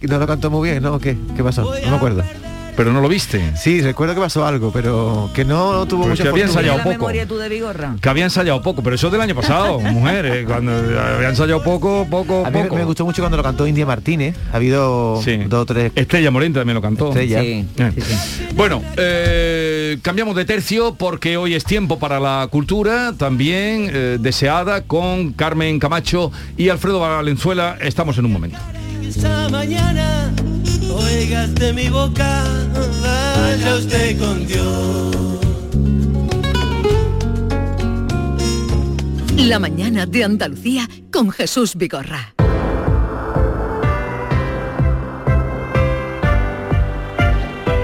No 0.04 0.18
lo 0.18 0.26
cantó 0.26 0.50
muy 0.50 0.68
bien, 0.68 0.82
¿no? 0.82 0.96
¿O 0.96 0.98
¿Qué? 0.98 1.16
¿Qué 1.34 1.42
pasó? 1.42 1.62
No 1.82 1.90
me 1.90 1.96
acuerdo. 1.96 2.22
Pero 2.76 2.92
no 2.92 3.00
lo 3.00 3.08
viste. 3.08 3.52
Sí, 3.56 3.80
recuerdo 3.82 4.14
que 4.16 4.20
pasó 4.20 4.44
algo, 4.46 4.72
pero 4.72 5.30
que 5.32 5.44
no 5.44 5.86
tuvo 5.86 6.02
Pero 6.02 6.10
mucha 6.10 6.22
que 6.24 6.28
había 6.28 6.44
ensayado 6.46 6.78
poco. 6.78 6.88
memoria 6.90 7.26
tú 7.26 7.36
de 7.38 7.48
Vigorra? 7.48 7.94
Que 8.00 8.08
había 8.08 8.24
ensayado 8.24 8.60
poco, 8.62 8.82
pero 8.82 8.96
eso 8.96 9.06
es 9.06 9.12
del 9.12 9.20
año 9.20 9.34
pasado, 9.34 9.78
mujer, 9.80 10.26
eh, 10.26 10.44
cuando 10.44 10.72
había 10.72 11.28
ensayado 11.28 11.62
poco, 11.62 12.06
poco, 12.10 12.44
A 12.44 12.50
mí 12.50 12.58
me- 12.58 12.64
poco. 12.64 12.76
me 12.76 12.84
gustó 12.84 13.04
mucho 13.04 13.22
cuando 13.22 13.36
lo 13.36 13.42
cantó 13.44 13.66
India 13.66 13.86
Martínez. 13.86 14.34
Ha 14.52 14.56
habido 14.56 15.22
dos 15.48 15.60
o 15.60 15.66
tres. 15.66 15.92
Estrella 15.94 16.30
Morente 16.32 16.58
también 16.58 16.74
lo 16.74 16.82
cantó. 16.82 17.08
Estrella. 17.08 17.42
Eh. 17.44 17.64
Bueno, 18.56 18.82
eh, 18.96 19.98
cambiamos 20.02 20.34
de 20.34 20.44
tercio 20.44 20.94
porque 20.96 21.36
hoy 21.36 21.54
es 21.54 21.64
tiempo 21.64 21.98
para 22.00 22.18
la 22.18 22.48
cultura, 22.50 23.12
también 23.16 23.88
eh, 23.92 24.18
deseada 24.20 24.82
con 24.82 25.32
Carmen 25.32 25.78
Camacho 25.78 26.32
y 26.56 26.70
Alfredo 26.70 26.98
Valenzuela. 27.00 27.76
Estamos 27.80 28.18
en 28.18 28.24
un 28.24 28.32
momento. 28.32 28.58
Esta 29.02 29.48
mañana 29.48 30.32
oigas 30.94 31.54
de 31.54 31.72
mi 31.72 31.88
boca, 31.88 32.44
vaya 33.36 33.76
usted 33.76 34.18
con 34.18 34.46
Dios. 34.46 35.16
La 39.36 39.58
mañana 39.58 40.06
de 40.06 40.24
Andalucía 40.24 40.88
con 41.10 41.30
Jesús 41.30 41.74
Vigorra. 41.76 42.33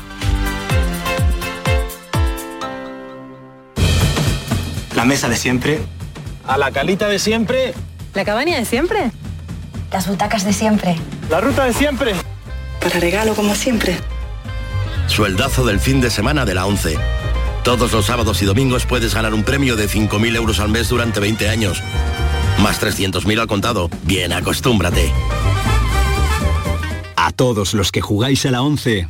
La 4.95 5.05
mesa 5.05 5.29
de 5.29 5.35
siempre. 5.35 5.79
A 6.47 6.57
la 6.57 6.71
calita 6.71 7.07
de 7.07 7.19
siempre. 7.19 7.73
La 8.13 8.25
cabaña 8.25 8.57
de 8.57 8.65
siempre. 8.65 9.11
Las 9.91 10.07
butacas 10.07 10.43
de 10.43 10.53
siempre. 10.53 10.95
La 11.29 11.39
ruta 11.39 11.65
de 11.65 11.73
siempre. 11.73 12.13
Para 12.81 12.99
regalo 12.99 13.35
como 13.35 13.53
siempre. 13.53 13.97
Sueldazo 15.07 15.65
del 15.65 15.79
fin 15.79 16.01
de 16.01 16.09
semana 16.09 16.45
de 16.45 16.55
la 16.55 16.65
11. 16.65 16.97
Todos 17.63 17.91
los 17.91 18.05
sábados 18.05 18.41
y 18.41 18.45
domingos 18.45 18.85
puedes 18.85 19.13
ganar 19.13 19.33
un 19.33 19.43
premio 19.43 19.75
de 19.75 19.87
5.000 19.87 20.35
euros 20.35 20.59
al 20.59 20.69
mes 20.69 20.89
durante 20.89 21.19
20 21.19 21.49
años. 21.49 21.83
Más 22.59 22.81
300.000 22.81 23.39
al 23.39 23.47
contado. 23.47 23.89
Bien, 24.03 24.33
acostúmbrate. 24.33 25.11
A 27.27 27.31
todos 27.31 27.73
los 27.73 27.91
que 27.91 27.99
jugáis 27.99 28.45
a 28.45 28.51
la 28.51 28.61
11, 28.61 29.09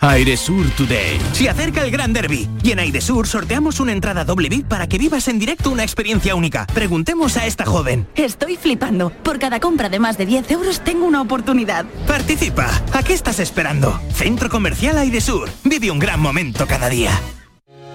Airesur 0.00 0.66
Today. 0.70 1.18
Se 1.32 1.50
acerca 1.50 1.84
el 1.84 1.90
Gran 1.90 2.14
Derby 2.14 2.48
y 2.62 2.70
en 2.70 2.78
Airesur 2.78 3.26
sorteamos 3.26 3.80
una 3.80 3.92
entrada 3.92 4.24
doble 4.24 4.48
VIP 4.48 4.66
para 4.66 4.88
que 4.88 4.96
vivas 4.96 5.28
en 5.28 5.38
directo 5.38 5.70
una 5.70 5.82
experiencia 5.82 6.34
única. 6.34 6.66
Preguntemos 6.72 7.36
a 7.36 7.46
esta 7.46 7.66
joven. 7.66 8.06
Estoy 8.14 8.56
flipando. 8.56 9.10
Por 9.10 9.38
cada 9.38 9.60
compra 9.60 9.90
de 9.90 9.98
más 9.98 10.16
de 10.16 10.24
10 10.24 10.50
euros 10.52 10.80
tengo 10.80 11.04
una 11.04 11.20
oportunidad. 11.20 11.84
Participa. 12.06 12.70
¿A 12.94 13.02
qué 13.02 13.12
estás 13.12 13.40
esperando? 13.40 14.00
Centro 14.14 14.48
Comercial 14.48 14.96
Airesur. 14.96 15.50
Vive 15.64 15.90
un 15.90 15.98
gran 15.98 16.18
momento 16.18 16.66
cada 16.66 16.88
día. 16.88 17.10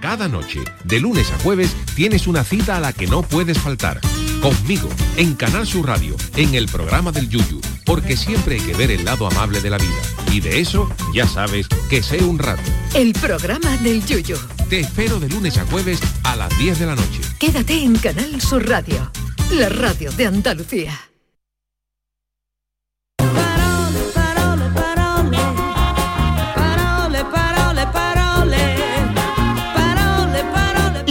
Cada 0.00 0.28
noche, 0.28 0.60
de 0.84 0.98
lunes 0.98 1.30
a 1.30 1.38
jueves, 1.40 1.76
tienes 1.94 2.26
una 2.26 2.42
cita 2.42 2.76
a 2.76 2.80
la 2.80 2.94
que 2.94 3.06
no 3.06 3.22
puedes 3.22 3.58
faltar. 3.58 4.00
Conmigo, 4.40 4.88
en 5.18 5.34
Canal 5.34 5.66
Sur 5.66 5.88
Radio, 5.88 6.16
en 6.36 6.54
el 6.54 6.68
programa 6.68 7.12
del 7.12 7.28
Yuyu, 7.28 7.60
porque 7.84 8.16
siempre 8.16 8.54
hay 8.54 8.60
que 8.62 8.72
ver 8.72 8.90
el 8.90 9.04
lado 9.04 9.26
amable 9.26 9.60
de 9.60 9.68
la 9.68 9.76
vida. 9.76 10.00
Y 10.32 10.40
de 10.40 10.60
eso, 10.60 10.88
ya 11.12 11.26
sabes, 11.26 11.68
que 11.90 12.02
sé 12.02 12.24
un 12.24 12.38
rato. 12.38 12.62
El 12.94 13.12
programa 13.12 13.76
del 13.78 14.04
Yuyu. 14.06 14.38
Te 14.70 14.80
espero 14.80 15.20
de 15.20 15.28
lunes 15.28 15.58
a 15.58 15.66
jueves 15.66 16.00
a 16.22 16.34
las 16.34 16.56
10 16.58 16.78
de 16.78 16.86
la 16.86 16.94
noche. 16.94 17.20
Quédate 17.38 17.82
en 17.82 17.96
Canal 17.96 18.40
Sur 18.40 18.66
Radio, 18.66 19.10
la 19.52 19.68
radio 19.68 20.10
de 20.12 20.26
Andalucía. 20.26 21.09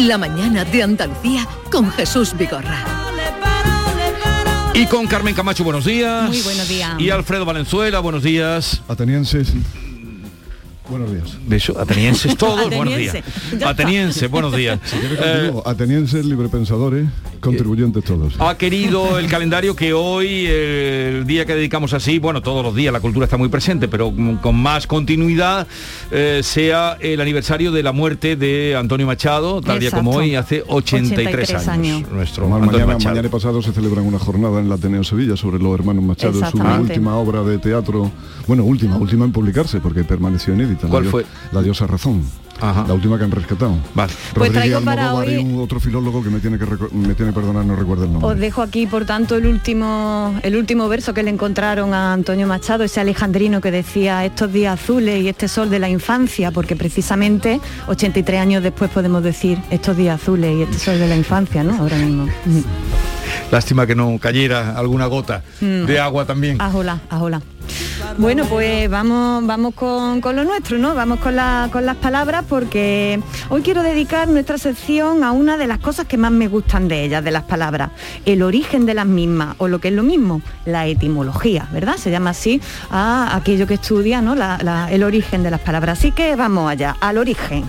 La 0.10 0.18
mañana 0.18 0.66
de 0.66 0.82
Andalucía 0.82 1.48
con 1.72 1.92
Jesús 1.92 2.36
Vigorra. 2.36 2.84
Y 4.74 4.88
con 4.88 5.06
Carmen 5.06 5.36
Camacho, 5.36 5.64
buenos 5.64 5.86
días. 5.86 6.28
Muy 6.28 6.42
buenos 6.42 6.68
días. 6.68 7.00
Y 7.00 7.12
Alfredo 7.12 7.46
Valenzuela, 7.46 8.00
buenos 8.00 8.24
días. 8.24 8.82
Atenienses. 8.88 9.54
Buenos 10.90 11.12
días. 11.12 11.38
De 11.48 11.82
atenienses 11.82 12.36
todos, 12.38 12.70
buenos 12.76 12.98
días. 12.98 13.18
Ateniense. 13.66 14.28
Buenos 14.28 14.56
días. 14.56 14.80
Eh, 15.22 15.54
Atenienses, 15.66 16.26
librepensadores, 16.26 17.08
contribuyentes 17.40 18.04
todos. 18.04 18.34
ha 18.40 18.58
querido 18.58 19.20
el 19.20 19.28
calendario 19.28 19.76
que 19.76 19.94
hoy, 19.94 20.28
eh, 20.48 21.18
el 21.20 21.28
día 21.28 21.46
que 21.46 21.54
dedicamos 21.54 21.94
así, 21.94 22.18
bueno, 22.20 22.42
todos 22.42 22.64
los 22.64 22.74
días 22.76 22.92
la 22.92 23.00
cultura 23.02 23.26
está 23.26 23.38
muy 23.38 23.50
presente, 23.50 23.88
pero 23.88 24.12
con 24.12 24.38
con 24.38 24.56
más 24.56 24.88
continuidad, 24.88 25.68
eh, 26.12 26.42
sea 26.44 26.98
el 27.00 27.22
aniversario 27.22 27.72
de 27.72 27.84
la 27.84 27.92
muerte 27.92 28.36
de 28.36 28.76
Antonio 28.76 29.06
Machado, 29.06 29.62
tal 29.62 29.80
día 29.80 29.92
como 29.92 30.12
Exacto. 30.12 30.24
hoy, 30.26 30.36
hace 30.36 30.64
83, 30.68 31.28
83 31.28 31.50
años. 31.68 31.68
años. 31.68 32.12
Nuestro 32.12 32.46
Antonio 32.46 32.66
mañana, 32.72 32.86
Machado. 32.94 33.10
mañana 33.16 33.28
y 33.28 33.32
pasado 33.32 33.62
se 33.62 33.74
celebra 33.74 34.02
una 34.02 34.18
jornada 34.18 34.60
en 34.60 34.66
el 34.68 34.72
Ateneo 34.72 35.04
Sevilla 35.04 35.38
sobre 35.38 35.60
los 35.60 35.74
hermanos 35.76 36.04
Machado, 36.04 36.34
su 36.50 36.58
última 36.58 37.16
obra 37.18 37.44
de 37.44 37.60
teatro, 37.60 38.12
bueno, 38.48 38.64
última, 38.64 38.98
última 38.98 39.26
en 39.26 39.32
publicarse 39.32 39.80
porque 39.80 40.04
permaneció 40.04 40.54
inédita. 40.54 40.79
¿Cuál 40.88 41.06
la, 41.06 41.12
fue? 41.12 41.26
La 41.52 41.62
diosa 41.62 41.88
razón. 41.88 42.24
La 42.62 42.94
última 42.94 43.18
que 43.18 43.24
han 43.24 43.32
rescatado. 43.32 43.78
Vale. 43.94 44.12
Pues 44.34 44.52
traigo 44.52 44.82
para 44.82 45.14
hoy- 45.14 45.38
un 45.38 45.62
otro 45.62 45.80
filólogo 45.80 46.22
que 46.22 46.30
me 46.30 46.40
tiene 46.42 46.58
que 46.58 46.66
me 46.66 47.14
tiene 47.14 47.32
que 47.32 47.34
perdonar, 47.40 47.66
no 47.66 47.74
recuerdo 47.76 48.04
el 48.04 48.12
nombre. 48.12 48.30
Os 48.34 48.38
dejo 48.38 48.62
aquí, 48.62 48.86
por 48.86 49.06
tanto, 49.06 49.36
el 49.38 49.46
último, 49.46 50.38
el 50.44 50.58
último 50.58 50.90
verso 50.90 51.14
que 51.14 51.24
le 51.24 51.30
encontraron 51.30 51.94
a 51.94 52.12
Antonio 52.12 52.48
Machado, 52.48 52.84
ese 52.84 53.00
alejandrino 53.00 53.62
que 53.62 53.72
decía 53.72 54.26
estos 54.26 54.52
días 54.52 54.78
azules 54.78 55.24
y 55.24 55.30
este 55.30 55.48
sol 55.48 55.70
de 55.70 55.80
la 55.80 55.88
infancia, 55.88 56.52
porque 56.52 56.76
precisamente 56.76 57.62
83 57.88 58.42
años 58.42 58.62
después 58.62 58.92
podemos 58.92 59.24
decir 59.24 59.58
estos 59.70 59.96
días 59.96 60.22
azules 60.22 60.58
y 60.58 60.62
este 60.64 60.80
sol 60.80 61.00
de 61.00 61.08
la 61.08 61.16
infancia, 61.16 61.64
¿no? 61.64 61.76
Ahora 61.76 61.96
mismo. 61.98 62.28
Lástima 63.52 63.86
que 63.88 63.96
no 63.96 64.18
cayera 64.20 64.78
alguna 64.78 65.06
gota 65.08 65.42
Mm. 65.62 65.86
de 65.86 66.00
agua 66.00 66.26
también. 66.26 66.62
Ajola, 66.62 67.00
ajola. 67.10 67.42
Bueno, 68.18 68.46
pues 68.46 68.90
vamos, 68.90 69.46
vamos 69.46 69.74
con, 69.76 70.22
con 70.22 70.36
lo 70.36 70.44
nuestro, 70.44 70.78
¿no? 70.80 70.96
Vamos 70.96 71.20
con, 71.20 71.36
la- 71.36 71.70
con 71.72 71.86
las 71.86 71.96
palabras 71.98 72.44
porque 72.50 73.20
hoy 73.50 73.62
quiero 73.62 73.84
dedicar 73.84 74.28
nuestra 74.28 74.58
sección 74.58 75.24
a 75.24 75.32
una 75.32 75.58
de 75.58 75.68
las 75.68 75.78
cosas 75.80 76.08
que 76.08 76.18
más 76.18 76.32
me 76.32 76.48
gustan 76.48 76.88
de 76.88 77.04
ellas, 77.04 77.24
de 77.24 77.32
las 77.32 77.44
palabras, 77.44 77.92
el 78.26 78.42
origen 78.42 78.86
de 78.86 78.94
las 78.96 79.06
mismas, 79.06 79.56
o 79.60 79.68
lo 79.68 79.80
que 79.80 79.90
es 79.90 79.94
lo 79.94 80.04
mismo, 80.04 80.42
la 80.66 80.88
etimología, 80.88 81.68
¿verdad? 81.72 81.98
Se 81.98 82.10
llama 82.10 82.32
así 82.32 82.60
a 82.90 83.36
aquello 83.36 83.68
que 83.68 83.76
estudia, 83.76 84.22
¿no? 84.22 84.34
La- 84.36 84.58
la- 84.64 84.92
el 84.92 85.04
origen 85.04 85.44
de 85.44 85.52
las 85.52 85.60
palabras. 85.60 86.00
Así 86.00 86.12
que 86.12 86.36
vamos 86.36 86.72
allá, 86.72 86.96
al 87.00 87.18
origen. 87.20 87.64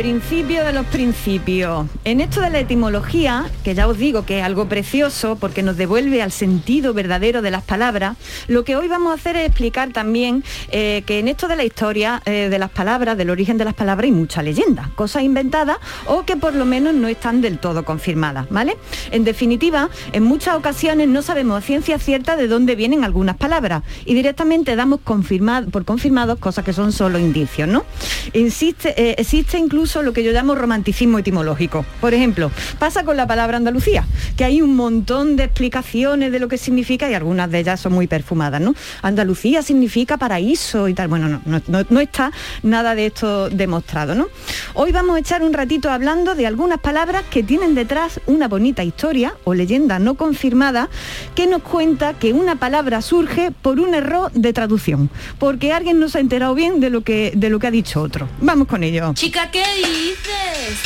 Principio 0.00 0.64
de 0.64 0.72
los 0.72 0.86
principios. 0.86 1.86
En 2.04 2.22
esto 2.22 2.40
de 2.40 2.48
la 2.48 2.60
etimología, 2.60 3.50
que 3.62 3.74
ya 3.74 3.86
os 3.86 3.98
digo 3.98 4.24
que 4.24 4.38
es 4.38 4.44
algo 4.46 4.66
precioso 4.66 5.36
porque 5.36 5.62
nos 5.62 5.76
devuelve 5.76 6.22
al 6.22 6.32
sentido 6.32 6.94
verdadero 6.94 7.42
de 7.42 7.50
las 7.50 7.62
palabras, 7.62 8.16
lo 8.48 8.64
que 8.64 8.76
hoy 8.76 8.88
vamos 8.88 9.12
a 9.12 9.16
hacer 9.16 9.36
es 9.36 9.46
explicar 9.46 9.92
también 9.92 10.42
eh, 10.70 11.02
que 11.04 11.18
en 11.18 11.28
esto 11.28 11.48
de 11.48 11.56
la 11.56 11.64
historia 11.64 12.22
eh, 12.24 12.48
de 12.48 12.58
las 12.58 12.70
palabras, 12.70 13.18
del 13.18 13.28
origen 13.28 13.58
de 13.58 13.66
las 13.66 13.74
palabras, 13.74 14.06
hay 14.06 14.12
mucha 14.12 14.42
leyenda, 14.42 14.90
cosas 14.94 15.22
inventadas 15.22 15.76
o 16.06 16.24
que 16.24 16.34
por 16.34 16.54
lo 16.54 16.64
menos 16.64 16.94
no 16.94 17.06
están 17.06 17.42
del 17.42 17.58
todo 17.58 17.84
confirmadas, 17.84 18.46
¿vale? 18.48 18.78
En 19.10 19.24
definitiva, 19.24 19.90
en 20.12 20.22
muchas 20.22 20.54
ocasiones 20.56 21.08
no 21.08 21.20
sabemos 21.20 21.58
a 21.58 21.60
ciencia 21.60 21.98
cierta 21.98 22.36
de 22.36 22.48
dónde 22.48 22.74
vienen 22.74 23.04
algunas 23.04 23.36
palabras 23.36 23.82
y 24.06 24.14
directamente 24.14 24.76
damos 24.76 25.00
confirmado, 25.04 25.68
por 25.68 25.84
confirmados 25.84 26.38
cosas 26.38 26.64
que 26.64 26.72
son 26.72 26.90
solo 26.90 27.18
indicios, 27.18 27.68
¿no? 27.68 27.84
Eh, 28.32 29.14
existe 29.18 29.58
incluso 29.58 29.89
lo 29.96 30.12
que 30.12 30.22
yo 30.22 30.32
llamo 30.32 30.54
romanticismo 30.54 31.18
etimológico. 31.18 31.84
Por 32.00 32.14
ejemplo, 32.14 32.50
pasa 32.78 33.04
con 33.04 33.16
la 33.16 33.26
palabra 33.26 33.56
Andalucía, 33.56 34.04
que 34.36 34.44
hay 34.44 34.62
un 34.62 34.76
montón 34.76 35.36
de 35.36 35.44
explicaciones 35.44 36.30
de 36.32 36.38
lo 36.38 36.48
que 36.48 36.56
significa 36.58 37.10
y 37.10 37.14
algunas 37.14 37.50
de 37.50 37.58
ellas 37.58 37.80
son 37.80 37.92
muy 37.92 38.06
perfumadas, 38.06 38.60
¿no? 38.60 38.74
Andalucía 39.02 39.62
significa 39.62 40.16
paraíso 40.16 40.88
y 40.88 40.94
tal. 40.94 41.08
Bueno, 41.08 41.28
no, 41.28 41.40
no, 41.44 41.60
no- 41.66 41.84
no 41.90 42.00
está 42.00 42.30
nada 42.62 42.94
de 42.94 43.06
esto 43.06 43.50
demostrado, 43.50 44.14
¿no? 44.14 44.28
Hoy 44.74 44.92
vamos 44.92 45.16
a 45.16 45.18
echar 45.18 45.42
un 45.42 45.52
ratito 45.52 45.90
hablando 45.90 46.34
de 46.34 46.46
algunas 46.46 46.78
palabras 46.78 47.24
que 47.30 47.42
tienen 47.42 47.74
detrás 47.74 48.20
una 48.26 48.46
bonita 48.48 48.84
historia 48.84 49.34
o 49.44 49.54
leyenda 49.54 49.98
no 49.98 50.14
confirmada 50.14 50.88
que 51.34 51.46
nos 51.46 51.62
cuenta 51.62 52.14
que 52.14 52.32
una 52.32 52.56
palabra 52.56 53.02
surge 53.02 53.50
por 53.50 53.80
un 53.80 53.94
error 53.94 54.30
de 54.32 54.52
traducción, 54.52 55.10
porque 55.38 55.72
alguien 55.72 55.98
no 55.98 56.08
se 56.08 56.18
ha 56.18 56.20
enterado 56.20 56.54
bien 56.54 56.80
de 56.80 56.90
lo 56.90 57.00
que, 57.02 57.32
de 57.34 57.50
lo 57.50 57.58
que 57.58 57.66
ha 57.66 57.70
dicho 57.70 58.00
otro. 58.02 58.28
Vamos 58.40 58.68
con 58.68 58.82
ello. 58.82 59.12
Chica, 59.14 59.50
¿qué 59.50 59.62
dices? 59.82 60.78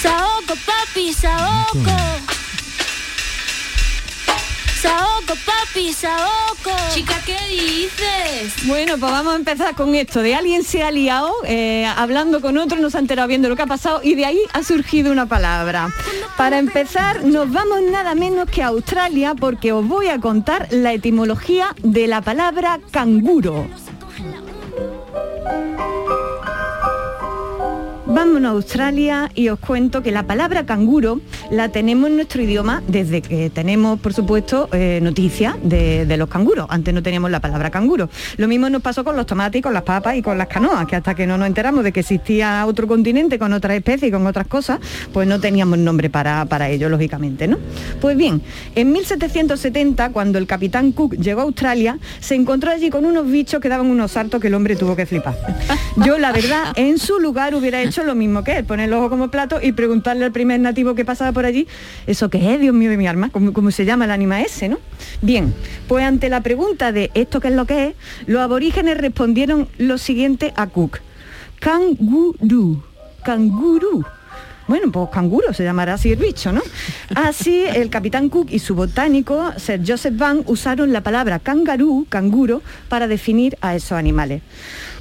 Saoco, 0.00 0.54
papi, 0.66 1.12
saoco. 1.12 1.90
Saoco, 4.80 5.34
papi, 5.46 5.94
saoco. 5.94 6.70
Chica, 6.92 7.14
¿qué 7.24 7.38
dices? 7.48 8.66
Bueno, 8.66 8.98
pues 8.98 9.10
vamos 9.10 9.32
a 9.32 9.36
empezar 9.36 9.74
con 9.74 9.94
esto. 9.94 10.20
De 10.20 10.34
alguien 10.34 10.62
se 10.62 10.82
ha 10.82 10.90
liado 10.90 11.32
eh, 11.46 11.86
hablando 11.86 12.42
con 12.42 12.58
otro, 12.58 12.78
no 12.78 12.90
se 12.90 12.98
ha 12.98 13.00
enterado 13.00 13.28
bien 13.28 13.40
de 13.40 13.48
lo 13.48 13.56
que 13.56 13.62
ha 13.62 13.66
pasado 13.66 14.00
y 14.02 14.14
de 14.14 14.26
ahí 14.26 14.40
ha 14.52 14.62
surgido 14.62 15.10
una 15.10 15.24
palabra. 15.24 15.88
Para 16.36 16.58
empezar, 16.58 17.24
nos 17.24 17.50
vamos 17.50 17.80
nada 17.90 18.14
menos 18.14 18.48
que 18.50 18.62
a 18.62 18.66
Australia 18.66 19.34
porque 19.34 19.72
os 19.72 19.88
voy 19.88 20.08
a 20.08 20.20
contar 20.20 20.68
la 20.70 20.92
etimología 20.92 21.74
de 21.82 22.06
la 22.06 22.20
palabra 22.20 22.78
canguro. 22.90 23.66
Vámonos 28.14 28.48
a 28.48 28.52
Australia 28.52 29.30
y 29.34 29.48
os 29.48 29.58
cuento 29.58 30.00
que 30.00 30.12
la 30.12 30.22
palabra 30.22 30.64
canguro 30.64 31.20
la 31.50 31.70
tenemos 31.70 32.08
en 32.08 32.14
nuestro 32.14 32.42
idioma 32.42 32.80
desde 32.86 33.20
que 33.20 33.50
tenemos, 33.50 33.98
por 33.98 34.14
supuesto, 34.14 34.68
eh, 34.72 35.00
noticias 35.02 35.56
de, 35.64 36.06
los 36.16 36.28
canguros. 36.28 36.68
Antes 36.70 36.94
no 36.94 37.02
teníamos 37.02 37.32
la 37.32 37.40
palabra 37.40 37.72
canguro. 37.72 38.08
Lo 38.36 38.46
mismo 38.46 38.70
nos 38.70 38.82
pasó 38.82 39.02
con 39.02 39.16
los 39.16 39.26
tomates, 39.26 39.58
y 39.58 39.62
con 39.62 39.74
las 39.74 39.82
papas 39.82 40.14
y 40.14 40.22
con 40.22 40.38
las 40.38 40.46
canoas, 40.46 40.86
que 40.86 40.94
hasta 40.94 41.16
que 41.16 41.26
no 41.26 41.36
nos 41.36 41.48
enteramos 41.48 41.82
de 41.82 41.90
que 41.90 42.00
existía 42.00 42.64
otro 42.66 42.86
continente 42.86 43.36
con 43.36 43.52
otras 43.52 43.76
especies 43.76 44.10
y 44.10 44.12
con 44.12 44.24
otras 44.28 44.46
cosas, 44.46 44.78
pues 45.12 45.26
no 45.26 45.40
teníamos 45.40 45.80
nombre 45.80 46.08
para, 46.08 46.44
para 46.44 46.68
ello, 46.68 46.88
lógicamente, 46.88 47.48
¿no? 47.48 47.58
Pues 48.00 48.16
bien, 48.16 48.42
en 48.76 48.92
1770, 48.92 50.10
cuando 50.10 50.38
el 50.38 50.46
capitán 50.46 50.92
Cook 50.92 51.16
llegó 51.16 51.40
a 51.40 51.44
Australia, 51.44 51.98
se 52.20 52.36
encontró 52.36 52.70
allí 52.70 52.90
con 52.90 53.06
unos 53.06 53.28
bichos 53.28 53.60
que 53.60 53.68
daban 53.68 53.88
unos 53.88 54.12
saltos 54.12 54.40
que 54.40 54.46
el 54.46 54.54
hombre 54.54 54.76
tuvo 54.76 54.94
que 54.94 55.04
flipar. 55.04 55.36
Yo, 55.96 56.16
la 56.18 56.30
verdad, 56.30 56.72
en 56.76 56.98
su 56.98 57.18
lugar 57.18 57.56
hubiera 57.56 57.82
hecho 57.82 58.03
lo 58.04 58.14
mismo 58.14 58.44
que 58.44 58.58
él, 58.58 58.64
poner 58.64 58.88
el 58.88 58.94
ojo 58.94 59.10
como 59.10 59.30
plato 59.30 59.58
y 59.62 59.72
preguntarle 59.72 60.24
al 60.24 60.32
primer 60.32 60.60
nativo 60.60 60.94
que 60.94 61.04
pasaba 61.04 61.32
por 61.32 61.44
allí, 61.44 61.66
¿eso 62.06 62.30
qué 62.30 62.54
es, 62.54 62.60
Dios 62.60 62.74
mío 62.74 62.90
de 62.90 62.96
mi 62.96 63.06
alma? 63.06 63.30
¿Cómo, 63.30 63.70
se 63.70 63.84
llama 63.84 64.04
el 64.04 64.10
anima 64.10 64.40
ese, 64.40 64.68
no? 64.68 64.78
Bien, 65.22 65.54
pues 65.88 66.04
ante 66.04 66.28
la 66.28 66.42
pregunta 66.42 66.92
de 66.92 67.10
¿esto 67.14 67.40
qué 67.40 67.48
es 67.48 67.54
lo 67.54 67.66
que 67.66 67.88
es?, 67.88 67.94
los 68.26 68.40
aborígenes 68.40 68.98
respondieron 68.98 69.68
lo 69.78 69.98
siguiente 69.98 70.52
a 70.56 70.66
Cook. 70.68 71.00
Canguru, 71.60 72.82
canguru. 73.24 74.04
Bueno, 74.66 74.90
pues 74.90 75.10
canguro 75.10 75.52
se 75.52 75.62
llamará 75.62 75.94
así 75.94 76.12
el 76.12 76.16
bicho, 76.16 76.50
¿no? 76.50 76.62
Así, 77.14 77.64
el 77.66 77.90
capitán 77.90 78.30
Cook 78.30 78.48
y 78.50 78.58
su 78.60 78.74
botánico, 78.74 79.52
Sir 79.58 79.82
Joseph 79.86 80.16
Van, 80.16 80.42
usaron 80.46 80.92
la 80.92 81.02
palabra 81.02 81.38
kangaroo, 81.38 82.06
canguro, 82.08 82.62
para 82.88 83.06
definir 83.06 83.58
a 83.60 83.74
esos 83.74 83.92
animales. 83.92 84.42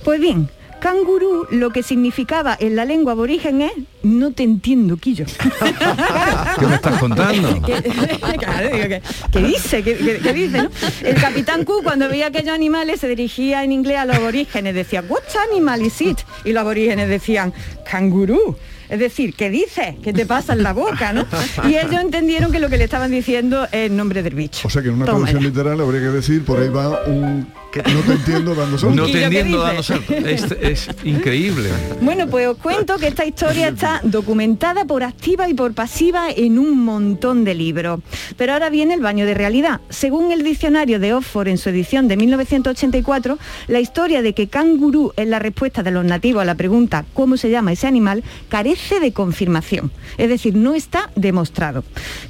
Pues 0.03 0.19
bien, 0.19 0.49
cangurú 0.83 1.47
lo 1.49 1.69
que 1.69 1.81
significaba 1.81 2.57
en 2.59 2.75
la 2.75 2.83
lengua 2.83 3.13
aborigen 3.13 3.61
es 3.61 3.71
no 4.03 4.31
te 4.31 4.43
entiendo, 4.43 4.97
Quillo. 4.97 5.23
¿Qué 6.59 6.67
me 6.67 6.75
estás 6.75 6.99
contando? 6.99 7.61
¿Qué, 7.65 7.73
claro, 8.37 8.67
digo, 8.67 8.87
¿qué- 8.89 9.01
qué 9.31 9.39
dice? 9.39 9.81
¿Qué, 9.81 10.33
dice? 10.33 10.63
no? 10.63 10.69
El 11.01 11.15
capitán 11.15 11.63
Cook 11.63 11.83
cuando 11.83 12.09
veía 12.09 12.27
aquellos 12.27 12.53
animales 12.53 12.99
se 12.99 13.07
dirigía 13.07 13.63
en 13.63 13.71
inglés 13.71 13.97
a 13.97 14.03
los 14.05 14.17
aborígenes, 14.17 14.75
decía, 14.75 15.01
what 15.07 15.21
animal 15.49 15.81
is 15.81 16.01
it? 16.01 16.19
Y 16.43 16.51
los 16.51 16.59
aborígenes 16.59 17.07
decían, 17.07 17.53
cangurú. 17.89 18.57
Es 18.89 18.99
decir, 18.99 19.33
¿qué 19.35 19.49
dices? 19.49 19.95
¿Qué 20.03 20.11
te 20.11 20.25
pasa 20.25 20.51
en 20.51 20.63
la 20.63 20.73
boca? 20.73 21.13
¿no? 21.13 21.25
Y 21.67 21.77
ellos 21.77 22.01
entendieron 22.01 22.51
que 22.51 22.59
lo 22.59 22.67
que 22.69 22.77
le 22.77 22.83
estaban 22.83 23.09
diciendo 23.09 23.63
es 23.71 23.89
el 23.89 23.95
nombre 23.95 24.21
del 24.21 24.35
bicho. 24.35 24.67
O 24.67 24.69
sea 24.69 24.81
que 24.81 24.89
en 24.89 24.95
una 24.95 25.05
traducción 25.05 25.41
literal 25.41 25.79
habría 25.79 26.01
que 26.01 26.07
decir, 26.07 26.43
por 26.43 26.59
ahí 26.59 26.67
va 26.67 27.03
un 27.05 27.47
No 27.81 28.01
te 28.01 28.13
entiendo 28.13 28.55
dando 28.55 28.77
saltos. 28.77 28.95
No 28.95 29.05
te 29.05 29.11
Quillo, 29.11 29.19
¿qué 29.19 29.25
entiendo 29.25 29.61
dando 29.61 29.83
saltos. 29.83 30.15
Es, 30.17 30.51
es 30.61 30.89
increíble. 31.03 31.69
Bueno, 32.01 32.27
pues 32.27 32.47
os 32.47 32.57
cuento 32.57 32.97
que 32.97 33.07
esta 33.07 33.25
historia 33.25 33.69
está 33.69 34.01
documentada 34.03 34.85
por 34.85 35.03
activa 35.03 35.49
y 35.49 35.53
por 35.53 35.73
pasiva 35.73 36.29
en 36.29 36.59
un 36.59 36.83
montón 36.83 37.43
de 37.43 37.55
libros. 37.55 37.99
Pero 38.37 38.53
ahora 38.53 38.69
viene 38.69 38.93
el 38.93 39.01
baño 39.01 39.25
de 39.25 39.33
realidad. 39.33 39.81
Según 39.89 40.31
el 40.31 40.43
diccionario 40.43 40.99
de 40.99 41.13
Oxford 41.13 41.47
en 41.47 41.57
su 41.57 41.69
edición 41.69 42.07
de 42.07 42.17
1984, 42.17 43.37
la 43.67 43.79
historia 43.79 44.21
de 44.21 44.33
que 44.33 44.47
cangurú 44.47 45.13
es 45.15 45.27
la 45.27 45.39
respuesta 45.39 45.83
de 45.83 45.91
los 45.91 46.05
nativos 46.05 46.41
a 46.41 46.45
la 46.45 46.55
pregunta 46.55 47.05
¿cómo 47.13 47.37
se 47.37 47.49
llama 47.49 47.71
ese 47.71 47.87
animal? 47.87 48.23
carece 48.49 48.99
de 48.99 49.13
confirmación. 49.13 49.91
Es 50.17 50.29
decir, 50.29 50.55
no 50.55 50.75
está 50.75 51.09
demostrado 51.15 51.83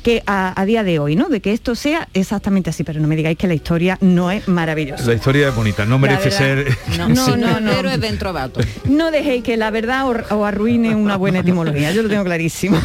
que 0.04 0.24
a, 0.26 0.60
a 0.60 0.66
día 0.66 0.84
de 0.84 1.00
hoy, 1.00 1.16
¿no? 1.16 1.30
De 1.30 1.42
que 1.42 1.54
esto 1.54 1.76
sea 1.76 2.08
exactamente 2.14 2.70
así. 2.70 2.84
Pero 2.84 3.00
no 3.00 3.08
me 3.08 3.16
digáis 3.16 3.38
que 3.38 3.48
la 3.48 3.54
historia 3.54 3.98
no 4.02 4.32
es 4.32 4.48
maravillosa. 4.48 5.06
La 5.06 5.14
historia 5.14 5.33
es 5.36 5.56
bonita, 5.56 5.86
no 5.86 6.00
merece 6.00 6.30
verdad. 6.30 6.38
ser... 6.38 6.78
No, 6.98 7.10
no, 7.10 7.38
no, 7.38 7.60
no. 7.60 7.72
Pero 7.72 7.90
es 7.90 8.00
dentro 8.00 8.34
vato. 8.34 8.60
No 8.86 9.12
dejéis 9.12 9.44
que 9.44 9.58
la 9.58 9.72
verdad 9.72 10.08
os, 10.08 10.32
os 10.32 10.46
arruine 10.46 10.96
una 10.96 11.16
buena 11.16 11.40
etimología, 11.40 11.92
yo 11.92 12.04
lo 12.04 12.10
tengo 12.10 12.24
clarísimo. 12.24 12.80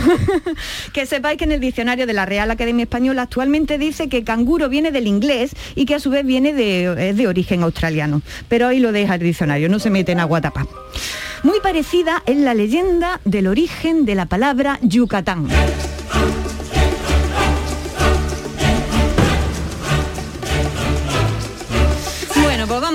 que 0.92 1.06
sepáis 1.06 1.38
que 1.38 1.44
en 1.44 1.52
el 1.52 1.60
diccionario 1.60 2.06
de 2.06 2.12
la 2.12 2.26
Real 2.26 2.50
Academia 2.50 2.84
Española 2.84 3.22
actualmente 3.22 3.78
dice 3.78 4.08
que 4.08 4.24
canguro 4.24 4.68
viene 4.68 4.90
del 4.90 5.06
inglés 5.06 5.52
y 5.74 5.86
que 5.86 5.94
a 5.94 6.00
su 6.00 6.10
vez 6.10 6.24
viene 6.24 6.52
de, 6.54 7.10
es 7.10 7.16
de 7.16 7.26
origen 7.28 7.62
australiano. 7.62 8.22
Pero 8.48 8.68
ahí 8.68 8.78
lo 8.78 8.92
deja 8.92 9.14
el 9.14 9.20
diccionario, 9.20 9.68
no 9.68 9.78
se 9.78 9.90
mete 9.90 10.12
en 10.12 10.20
agua 10.20 10.40
tapa. 10.40 10.66
Muy 11.42 11.60
parecida 11.60 12.22
es 12.26 12.36
la 12.36 12.54
leyenda 12.54 13.20
del 13.24 13.46
origen 13.46 14.04
de 14.04 14.14
la 14.14 14.26
palabra 14.26 14.78
Yucatán. 14.82 15.48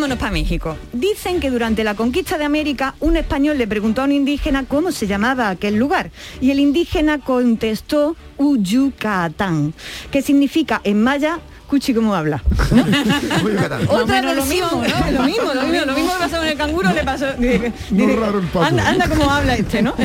Vámonos 0.03 0.19
para 0.19 0.31
México. 0.33 0.75
Dicen 0.91 1.39
que 1.39 1.49
durante 1.49 1.81
la 1.85 1.95
conquista 1.95 2.37
de 2.37 2.43
América 2.43 2.93
un 2.99 3.15
español 3.15 3.57
le 3.57 3.67
preguntó 3.67 4.01
a 4.01 4.03
un 4.03 4.11
indígena 4.11 4.65
cómo 4.65 4.91
se 4.91 5.07
llamaba 5.07 5.47
aquel 5.47 5.77
lugar 5.77 6.11
y 6.41 6.51
el 6.51 6.59
indígena 6.59 7.19
contestó 7.19 8.17
Uyucatán, 8.37 9.73
que 10.11 10.21
significa 10.21 10.81
en 10.83 11.01
maya 11.01 11.39
Cuchi 11.67 11.93
cómo 11.93 12.13
habla. 12.13 12.43
¿no? 12.71 12.85
Otra 13.89 14.21
lo 14.33 14.45
mismo, 14.45 14.69
¿no? 14.73 15.11
Lo 15.11 15.23
mismo, 15.23 15.53
lo 15.53 15.63
mismo, 15.63 15.85
lo 15.85 15.93
mismo 15.93 16.11
que 16.11 16.19
pasó 16.19 16.37
con 16.37 16.47
el 16.47 16.57
canguro 16.57 16.93
le 16.93 17.03
pasó. 17.05 17.27
dice- 17.39 17.71
dice, 17.89 18.15
raro 18.17 18.39
el 18.39 18.45
paso. 18.47 18.65
anda, 18.65 18.89
anda 18.89 19.07
como 19.07 19.31
habla 19.31 19.55
este, 19.55 19.81
¿no? 19.81 19.95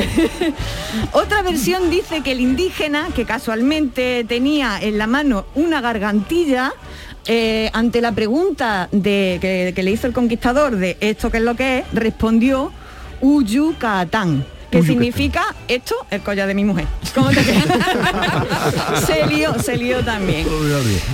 Otra 1.13 1.43
versión 1.43 1.91
dice 1.91 2.23
que 2.23 2.33
el 2.33 2.41
indígena, 2.41 3.09
que 3.15 3.25
casualmente 3.25 4.25
tenía 4.29 4.79
en 4.81 4.97
la 4.97 5.09
mano 5.09 5.45
una 5.57 5.81
gargantilla, 5.81 6.73
eh, 7.27 7.71
ante 7.73 8.01
la 8.01 8.13
pregunta 8.13 8.89
de, 8.93 9.39
que, 9.41 9.73
que 9.75 9.83
le 9.83 9.91
hizo 9.91 10.07
el 10.07 10.13
conquistador 10.13 10.77
de 10.77 10.97
esto 11.01 11.31
qué 11.31 11.39
es 11.39 11.45
lo 11.45 11.55
que 11.55 11.79
es, 11.79 11.85
respondió 11.93 12.73
Uyucatán. 13.21 14.45
Que 14.71 14.79
Uyucatán. 14.79 14.87
significa 14.87 15.55
esto, 15.67 15.95
el 16.11 16.21
collar 16.21 16.47
de 16.47 16.55
mi 16.55 16.65
mujer. 16.65 16.87
¿Cómo 17.15 17.31
te 17.31 17.43
quedas? 17.43 19.07
se 19.07 19.27
lió, 19.27 19.59
se 19.59 19.77
lió 19.79 20.05
también. 20.05 20.47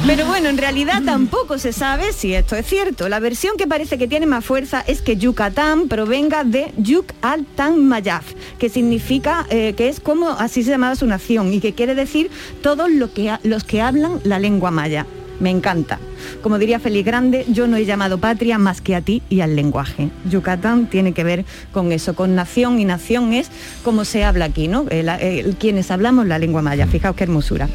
Pero 0.06 0.26
bueno, 0.26 0.48
en 0.48 0.58
realidad 0.58 1.02
tampoco 1.04 1.58
se 1.58 1.72
sabe 1.72 2.12
si 2.12 2.34
esto 2.34 2.56
es 2.56 2.66
cierto. 2.66 3.08
La 3.08 3.20
versión 3.20 3.56
que 3.56 3.68
parece 3.68 3.96
que 3.96 4.08
tiene 4.08 4.26
más 4.26 4.44
fuerza 4.44 4.82
es 4.86 5.02
que 5.02 5.16
Yucatán 5.16 5.88
provenga 5.88 6.42
de 6.42 6.72
Yuk 6.78 7.12
al 7.22 7.46
Tan 7.46 7.86
Mayaf, 7.86 8.32
que 8.58 8.68
significa 8.68 9.46
eh, 9.50 9.74
que 9.76 9.88
es 9.88 10.00
como 10.00 10.30
así 10.30 10.64
se 10.64 10.70
llamaba 10.70 10.96
su 10.96 11.06
nación 11.06 11.52
y 11.52 11.60
que 11.60 11.74
quiere 11.74 11.94
decir 11.94 12.30
todos 12.60 12.88
que, 13.14 13.38
los 13.44 13.62
que 13.62 13.80
hablan 13.80 14.20
la 14.24 14.40
lengua 14.40 14.72
maya. 14.72 15.06
Me 15.40 15.50
encanta. 15.50 15.98
Como 16.42 16.58
diría 16.58 16.78
Félix 16.78 17.04
Grande, 17.06 17.44
yo 17.48 17.66
no 17.66 17.76
he 17.76 17.84
llamado 17.84 18.18
patria 18.18 18.56
más 18.58 18.80
que 18.80 18.94
a 18.94 19.00
ti 19.00 19.22
y 19.28 19.40
al 19.40 19.56
lenguaje. 19.56 20.08
Yucatán 20.30 20.86
tiene 20.86 21.12
que 21.12 21.24
ver 21.24 21.44
con 21.72 21.90
eso, 21.92 22.14
con 22.14 22.34
nación 22.34 22.78
y 22.78 22.84
nación 22.84 23.32
es 23.32 23.50
como 23.82 24.04
se 24.04 24.24
habla 24.24 24.46
aquí, 24.46 24.68
¿no? 24.68 24.86
El- 24.90 25.56
quienes 25.58 25.90
hablamos 25.90 26.26
la 26.26 26.38
lengua 26.38 26.62
maya. 26.62 26.86
Fijaos 26.86 27.16
qué 27.16 27.24
hermosura. 27.24 27.68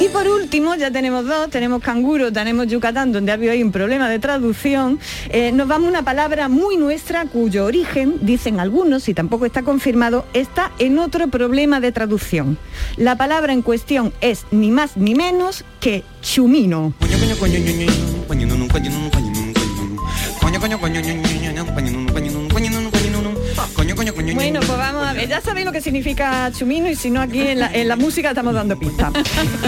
Y 0.00 0.08
por 0.08 0.26
último, 0.26 0.74
ya 0.76 0.90
tenemos 0.90 1.26
dos, 1.26 1.50
tenemos 1.50 1.82
canguro, 1.82 2.32
tenemos 2.32 2.66
Yucatán, 2.68 3.12
donde 3.12 3.32
ha 3.32 3.34
habido 3.34 3.52
ahí 3.52 3.62
un 3.62 3.70
problema 3.70 4.08
de 4.08 4.18
traducción. 4.18 4.98
Eh, 5.28 5.52
nos 5.52 5.68
vamos 5.68 5.90
una 5.90 6.02
palabra 6.02 6.48
muy 6.48 6.78
nuestra, 6.78 7.26
cuyo 7.26 7.66
origen, 7.66 8.14
dicen 8.22 8.60
algunos, 8.60 9.10
y 9.10 9.14
tampoco 9.14 9.44
está 9.44 9.62
confirmado, 9.62 10.24
está 10.32 10.72
en 10.78 10.98
otro 10.98 11.28
problema 11.28 11.80
de 11.80 11.92
traducción. 11.92 12.56
La 12.96 13.16
palabra 13.16 13.52
en 13.52 13.60
cuestión 13.60 14.14
es 14.22 14.46
ni 14.50 14.70
más 14.70 14.96
ni 14.96 15.14
menos 15.14 15.66
que 15.80 16.02
chumino. 16.22 16.94
Bueno, 24.34 24.60
pues 24.60 24.78
vamos 24.78 25.06
a 25.06 25.12
ver, 25.12 25.28
ya 25.28 25.40
sabéis 25.40 25.66
lo 25.66 25.72
que 25.72 25.80
significa 25.80 26.50
chumino 26.56 26.88
y 26.88 26.96
si 26.96 27.10
no 27.10 27.20
aquí 27.20 27.40
en 27.40 27.58
la, 27.60 27.72
en 27.72 27.88
la 27.88 27.96
música 27.96 28.30
estamos 28.30 28.54
dando 28.54 28.78
pistas. 28.78 29.12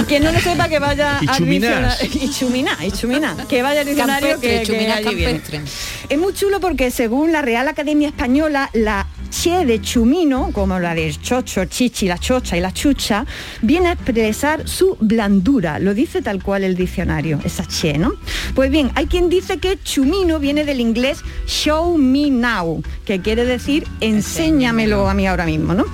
Y 0.00 0.02
quien 0.08 0.22
no 0.24 0.32
lo 0.32 0.40
sepa 0.40 0.68
que 0.68 0.78
vaya 0.78 1.18
Y 1.20 1.26
chuminás. 1.26 1.98
diccionario. 2.00 2.22
Y 2.26 2.30
chuminá, 2.30 2.76
y 2.86 2.90
chuminá. 2.92 3.36
Que 3.48 3.62
vaya 3.62 3.80
al 3.80 3.86
diccionario 3.86 4.28
Campestre, 4.30 4.50
que, 4.50 4.58
que 4.60 4.66
chuminá 4.66 4.94
allí 4.96 5.14
viene. 5.14 5.32
campestre. 5.40 5.60
Es 6.08 6.18
muy 6.18 6.32
chulo 6.34 6.60
porque 6.60 6.90
según 6.90 7.32
la 7.32 7.42
Real 7.42 7.68
Academia 7.68 8.08
Española, 8.08 8.70
la 8.72 9.06
che 9.32 9.64
de 9.64 9.80
chumino, 9.80 10.50
como 10.52 10.78
la 10.78 10.94
de 10.94 11.10
chocho, 11.20 11.64
chichi, 11.64 12.06
la 12.06 12.18
chocha 12.18 12.56
y 12.56 12.60
la 12.60 12.70
chucha, 12.72 13.24
viene 13.62 13.88
a 13.88 13.92
expresar 13.92 14.68
su 14.68 14.96
blandura. 15.00 15.78
Lo 15.78 15.94
dice 15.94 16.20
tal 16.20 16.42
cual 16.42 16.64
el 16.64 16.76
diccionario, 16.76 17.40
esa 17.42 17.64
che, 17.66 17.96
¿no? 17.96 18.12
Pues 18.54 18.70
bien, 18.70 18.90
hay 18.94 19.06
quien 19.06 19.28
dice 19.30 19.56
que 19.58 19.78
chumino 19.82 20.38
viene 20.38 20.64
del 20.64 20.80
inglés 20.80 21.22
show 21.46 21.96
me 21.96 22.30
now, 22.30 22.82
que 23.06 23.20
quiere 23.20 23.44
decir 23.46 23.86
enséñamelo 24.00 25.08
a 25.08 25.14
mí 25.14 25.26
ahora 25.26 25.46
mismo, 25.46 25.72
¿no? 25.74 25.84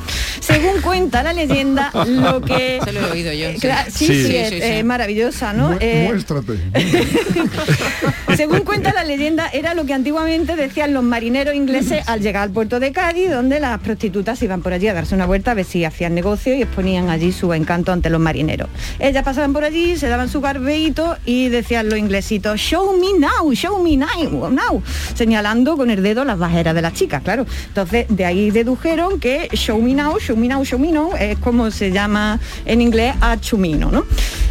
Según 0.40 0.80
cuenta 0.82 1.22
la 1.22 1.32
leyenda, 1.32 1.90
lo 2.06 2.40
que... 2.48 2.80
Se 2.84 2.92
lo 2.92 3.00
he 3.06 3.10
oído 3.12 3.32
yo. 3.32 3.48
sí. 3.52 3.60
Sí, 3.90 4.06
sí, 4.06 4.24
Sí, 4.28 4.36
es, 4.36 4.48
sí, 4.50 4.54
sí. 4.56 4.60
es 4.62 4.84
maravillosa, 4.84 5.52
¿no? 5.52 5.70
Mu- 5.70 5.76
Eh, 5.80 6.04
Muéstrate. 6.08 6.58
según 8.36 8.60
cuenta 8.60 8.92
la 8.92 9.04
leyenda, 9.04 9.48
era 9.52 9.74
lo 9.74 9.84
que 9.84 9.94
antiguamente 9.94 10.56
decían 10.56 10.92
los 10.94 11.02
marineros 11.02 11.54
ingleses 11.54 12.08
al 12.08 12.20
llegar 12.20 12.42
al 12.44 12.50
puerto 12.50 12.80
de 12.80 12.92
Cádiz, 12.92 13.27
donde 13.30 13.60
las 13.60 13.78
prostitutas 13.80 14.42
iban 14.42 14.62
por 14.62 14.72
allí 14.72 14.88
a 14.88 14.94
darse 14.94 15.14
una 15.14 15.26
vuelta 15.26 15.52
a 15.52 15.54
ver 15.54 15.64
si 15.64 15.84
hacían 15.84 16.14
negocio 16.14 16.54
y 16.54 16.62
exponían 16.62 17.08
allí 17.10 17.32
su 17.32 17.52
encanto 17.52 17.92
ante 17.92 18.10
los 18.10 18.20
marineros. 18.20 18.68
Ellas 18.98 19.24
pasaban 19.24 19.52
por 19.52 19.64
allí, 19.64 19.96
se 19.96 20.08
daban 20.08 20.28
su 20.28 20.40
garbeito 20.40 21.16
y 21.24 21.48
decían 21.48 21.88
los 21.88 21.98
inglesitos, 21.98 22.60
show 22.60 22.96
me 22.98 23.18
now, 23.18 23.52
show 23.52 23.82
me 23.82 23.96
now, 23.96 24.50
now, 24.50 24.82
señalando 25.14 25.76
con 25.76 25.90
el 25.90 26.02
dedo 26.02 26.24
las 26.24 26.38
bajeras 26.38 26.74
de 26.74 26.82
las 26.82 26.94
chicas, 26.94 27.22
claro. 27.22 27.46
Entonces, 27.68 28.06
de 28.08 28.24
ahí 28.24 28.50
dedujeron 28.50 29.20
que 29.20 29.48
show 29.52 29.80
me 29.80 29.94
now, 29.94 30.18
show 30.18 30.36
me 30.36 30.48
now, 30.48 30.64
show 30.64 30.78
me 30.78 30.92
now, 30.92 31.12
es 31.18 31.38
como 31.38 31.70
se 31.70 31.90
llama 31.90 32.40
en 32.64 32.80
inglés 32.80 33.14
a 33.20 33.38
chumino, 33.40 33.90
¿no? 33.90 34.04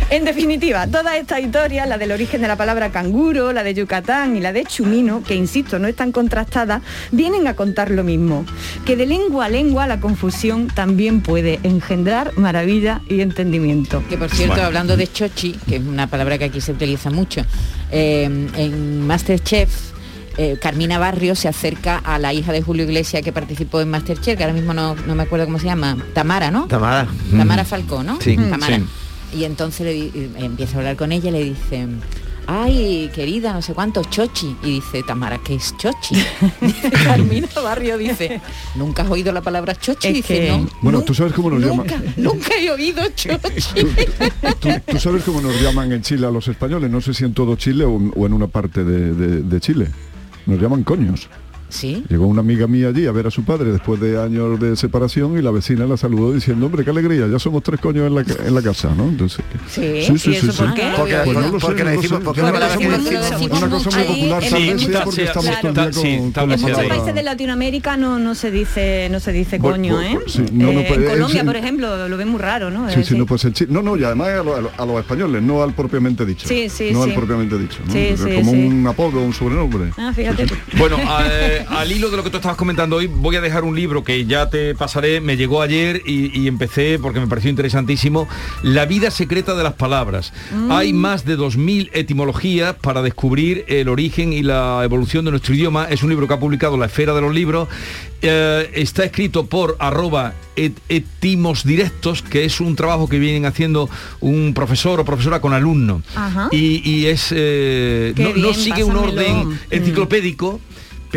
En 0.09 0.23
definitiva, 0.23 0.87
toda 0.87 1.17
esta 1.17 1.37
historia, 1.41 1.85
la 1.85 1.97
del 1.97 2.13
origen 2.13 2.41
de 2.41 2.47
la 2.47 2.55
palabra 2.55 2.91
canguro, 2.91 3.51
la 3.51 3.61
de 3.61 3.73
Yucatán 3.73 4.37
y 4.37 4.39
la 4.39 4.53
de 4.53 4.63
chumino, 4.63 5.21
que 5.21 5.35
insisto, 5.35 5.79
no 5.79 5.87
están 5.89 6.13
contrastadas, 6.13 6.81
vienen 7.11 7.45
a 7.45 7.55
contar 7.55 7.91
lo 7.91 8.05
mismo, 8.05 8.45
que 8.85 8.95
de 8.95 9.05
lengua 9.05 9.45
a 9.45 9.49
lengua 9.49 9.85
la 9.85 9.99
confusión 9.99 10.67
también 10.67 11.19
puede 11.19 11.59
engendrar 11.63 12.37
maravilla 12.37 13.01
y 13.09 13.19
entendimiento. 13.19 14.01
Que 14.07 14.17
por 14.17 14.29
cierto, 14.29 14.61
hablando 14.61 14.95
de 14.95 15.11
chochi, 15.11 15.59
que 15.67 15.75
es 15.75 15.81
una 15.85 16.07
palabra 16.07 16.37
que 16.37 16.45
aquí 16.45 16.61
se 16.61 16.71
utiliza 16.71 17.09
mucho, 17.09 17.41
eh, 17.91 18.23
en 18.55 19.05
Masterchef, 19.05 19.69
eh, 20.37 20.57
Carmina 20.61 20.99
Barrio 20.99 21.35
se 21.35 21.49
acerca 21.49 21.97
a 21.97 22.17
la 22.17 22.31
hija 22.31 22.53
de 22.53 22.61
Julio 22.61 22.85
Iglesias 22.85 23.23
que 23.23 23.33
participó 23.33 23.81
en 23.81 23.89
Masterchef, 23.89 24.37
que 24.37 24.43
ahora 24.43 24.53
mismo 24.53 24.73
no, 24.73 24.95
no 24.95 25.15
me 25.15 25.23
acuerdo 25.23 25.45
cómo 25.45 25.59
se 25.59 25.65
llama, 25.65 25.97
Tamara, 26.13 26.49
¿no? 26.49 26.67
Tamara. 26.67 27.09
Tamara 27.35 27.65
Falcó, 27.65 28.03
¿no? 28.03 28.21
Sí, 28.21 28.37
Tamara. 28.37 28.77
sí. 28.77 28.85
Y 29.35 29.43
entonces 29.43 29.85
le 29.85 29.93
di- 29.93 30.31
empieza 30.37 30.75
a 30.75 30.77
hablar 30.79 30.95
con 30.95 31.11
ella 31.11 31.29
y 31.29 31.31
le 31.33 31.43
dice, 31.43 31.85
ay, 32.47 33.11
querida, 33.13 33.51
no 33.53 33.61
sé 33.61 33.73
cuánto, 33.73 34.03
chochi. 34.05 34.55
Y 34.63 34.75
dice, 34.75 35.03
Tamara, 35.03 35.37
¿qué 35.43 35.55
es 35.55 35.75
chochi? 35.77 36.15
Carmina 37.03 37.47
Barrio 37.61 37.97
dice, 37.97 38.39
¿nunca 38.75 39.03
has 39.03 39.09
oído 39.09 39.31
la 39.33 39.41
palabra 39.41 39.75
chochi? 39.75 40.07
Es 40.07 40.13
dice, 40.13 40.39
que- 40.39 40.51
no. 40.51 40.69
Bueno, 40.81 41.01
tú 41.01 41.13
sabes 41.13 41.33
cómo 41.33 41.49
nos 41.49 41.61
llaman. 41.61 41.87
Nunca, 42.17 42.55
he 42.57 42.71
oído 42.71 43.03
chochi. 43.15 43.29
¿Tú, 44.59 44.69
tú 44.85 44.99
sabes 44.99 45.23
cómo 45.23 45.41
nos 45.41 45.59
llaman 45.61 45.91
en 45.91 46.01
Chile 46.01 46.25
a 46.27 46.31
los 46.31 46.47
españoles, 46.47 46.89
no 46.89 47.01
sé 47.01 47.13
si 47.13 47.25
en 47.25 47.33
todo 47.33 47.55
Chile 47.57 47.83
o, 47.83 47.95
o 47.95 48.25
en 48.25 48.33
una 48.33 48.47
parte 48.47 48.83
de, 48.83 49.13
de- 49.13 49.41
de 49.43 49.59
Chile. 49.59 49.87
Nos 50.45 50.61
llaman 50.61 50.83
coños. 50.83 51.27
Sí. 51.69 52.03
Llegó 52.09 52.27
una 52.27 52.39
amiga 52.41 52.65
mía 52.67 52.87
allí 52.89 53.05
a 53.07 53.11
ver 53.11 53.27
a 53.27 53.31
su 53.31 53.43
padre 53.43 53.71
después 53.71 53.99
de 53.99 54.21
años 54.21 54.59
de 54.59 54.75
separación 54.75 55.37
y 55.37 55.41
la 55.41 55.51
vecina 55.51 55.85
la 55.85 55.97
saludó 55.97 56.31
diciendo, 56.33 56.65
hombre, 56.67 56.83
qué 56.83 56.91
alegría, 56.91 57.27
ya 57.27 57.39
somos 57.39 57.61
tres 57.63 57.79
coños 57.81 58.07
en 58.07 58.15
la, 58.15 58.23
ca- 58.23 58.45
en 58.45 58.55
la 58.55 58.61
casa, 58.61 58.93
¿no? 58.95 59.03
Entonces, 59.05 59.43
Sí, 59.69 59.81
¿y 59.83 60.35
eso 60.35 60.53
por 60.63 60.73
qué? 60.73 60.83
Porque, 60.95 61.15
Pues 61.25 61.37
no 61.37 61.41
lo 61.49 61.59
sé, 61.59 61.65
porque 61.65 61.83
no 61.83 61.89
le 61.89 61.97
decimos- 61.97 62.21
porque 62.23 62.41
Una 62.41 62.51
cosa 62.53 62.75
muy- 62.77 62.85
una 62.85 62.97
cosa 63.69 63.89
muy 63.97 64.07
popular, 64.07 64.43
en 64.43 64.49
tal 64.49 64.61
muchos- 64.61 64.77
vez 64.77 64.87
sea 64.87 65.03
porque 65.03 65.21
sí, 65.21 65.27
estamos 65.27 65.49
claro. 65.49 65.73
todo 65.73 65.83
el 65.85 65.91
día 65.91 66.01
Sí, 66.01 66.17
con, 66.17 66.31
tal 66.31 66.43
con 66.47 66.53
En 66.53 66.61
muchos 66.61 66.85
países 66.87 67.15
de 67.15 67.23
Latinoamérica 67.23 67.97
no, 67.97 68.19
no 68.19 68.35
se 68.35 68.51
dice 68.51 69.07
no 69.11 69.19
se 69.19 69.31
dice 69.31 69.57
Bueno, 69.57 69.75
coño, 69.77 69.95
pues, 69.95 70.07
¿eh? 70.07 70.19
pues, 70.21 70.31
sí, 70.33 70.45
no, 70.53 70.71
no, 70.71 70.79
Eh, 70.79 70.85
pues, 70.87 70.99
en 70.99 71.05
Colombia, 71.05 71.43
por 71.43 71.55
ejemplo, 71.57 72.07
lo 72.07 72.17
ven 72.17 72.27
muy 72.29 72.39
raro, 72.39 72.69
¿no? 72.69 72.89
Sí, 72.89 73.03
sí, 73.03 73.17
no, 73.17 73.25
pues 73.25 73.45
No, 73.69 73.81
no, 73.81 73.97
y 73.97 74.03
además 74.03 74.29
a, 74.29 74.43
lo- 74.43 74.71
a 74.77 74.85
los 74.85 74.99
españoles, 74.99 75.41
no 75.43 75.61
al 75.63 75.73
propiamente 75.73 76.25
dicho. 76.25 76.47
Sí, 76.47 76.69
sí, 76.69 76.91
no 76.93 77.03
sí. 77.03 77.09
al 77.09 77.15
propiamente 77.15 77.57
dicho. 77.57 77.79
¿no? 77.85 77.91
Sí, 77.91 77.99
Es 77.99 78.19
sí, 78.19 78.35
como 78.35 78.51
sí. 78.51 78.57
un 78.65 78.87
apodo, 78.87 79.21
un 79.21 79.33
sobrenombre. 79.33 79.91
Ah, 79.97 80.11
fíjate. 80.15 80.45
Bueno, 80.77 80.97
eh, 81.61 81.65
al 81.69 81.91
hilo 81.91 82.09
de 82.09 82.17
lo 82.17 82.23
que 82.23 82.29
tú 82.29 82.37
estabas 82.37 82.57
comentando 82.57 82.95
hoy, 82.97 83.07
voy 83.07 83.35
a 83.35 83.41
dejar 83.41 83.63
un 83.63 83.75
libro 83.75 84.03
que 84.03 84.25
ya 84.25 84.49
te 84.49 84.75
pasaré, 84.75 85.21
me 85.21 85.37
llegó 85.37 85.61
ayer 85.61 86.01
y, 86.05 86.37
y 86.39 86.47
empecé 86.47 86.99
porque 86.99 87.19
me 87.19 87.27
pareció 87.27 87.49
interesantísimo, 87.49 88.27
La 88.63 88.85
vida 88.85 89.11
secreta 89.11 89.55
de 89.55 89.63
las 89.63 89.73
palabras. 89.73 90.33
Mm. 90.53 90.71
Hay 90.71 90.93
más 90.93 91.25
de 91.25 91.37
2.000 91.37 91.89
etimologías 91.93 92.75
para 92.75 93.01
descubrir 93.01 93.65
el 93.67 93.89
origen 93.89 94.33
y 94.33 94.43
la 94.43 94.81
evolución 94.83 95.25
de 95.25 95.31
nuestro 95.31 95.53
idioma. 95.53 95.85
Es 95.89 96.03
un 96.03 96.09
libro 96.09 96.27
que 96.27 96.33
ha 96.33 96.39
publicado 96.39 96.77
La 96.77 96.85
Esfera 96.87 97.13
de 97.13 97.21
los 97.21 97.33
Libros. 97.33 97.67
Eh, 98.21 98.71
está 98.73 99.03
escrito 99.03 99.45
por 99.45 99.75
arroba 99.79 100.33
et- 100.55 100.79
etimos 100.89 101.63
directos, 101.63 102.23
que 102.23 102.45
es 102.45 102.59
un 102.59 102.75
trabajo 102.75 103.07
que 103.07 103.19
vienen 103.19 103.45
haciendo 103.45 103.89
un 104.21 104.53
profesor 104.55 104.99
o 104.99 105.05
profesora 105.05 105.39
con 105.39 105.53
alumnos. 105.53 106.01
Ajá. 106.15 106.49
Y, 106.51 106.81
y 106.89 107.05
es 107.05 107.27
eh, 107.31 108.13
no, 108.17 108.53
sigue 108.55 108.83
un 108.83 108.95
orden 108.95 109.49
Mm. 109.49 109.59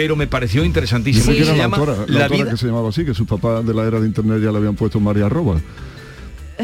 Pero 0.01 0.17
me 0.17 0.27
pareció 0.27 0.65
interesantísimo. 0.65 1.27
Se 1.27 1.45
la 1.45 1.55
llama 1.55 1.77
autora, 1.77 2.07
la 2.07 2.21
La 2.21 2.25
autora 2.25 2.43
vida 2.45 2.51
que 2.53 2.57
se 2.57 2.67
llamaba 2.67 2.89
así, 2.89 3.05
que 3.05 3.13
sus 3.13 3.27
papás 3.29 3.67
de 3.67 3.75
la 3.75 3.85
era 3.85 4.01
de 4.01 4.07
internet 4.07 4.41
ya 4.43 4.51
le 4.51 4.57
habían 4.57 4.75
puesto 4.75 4.99
María 4.99 5.27
Arroba. 5.27 5.61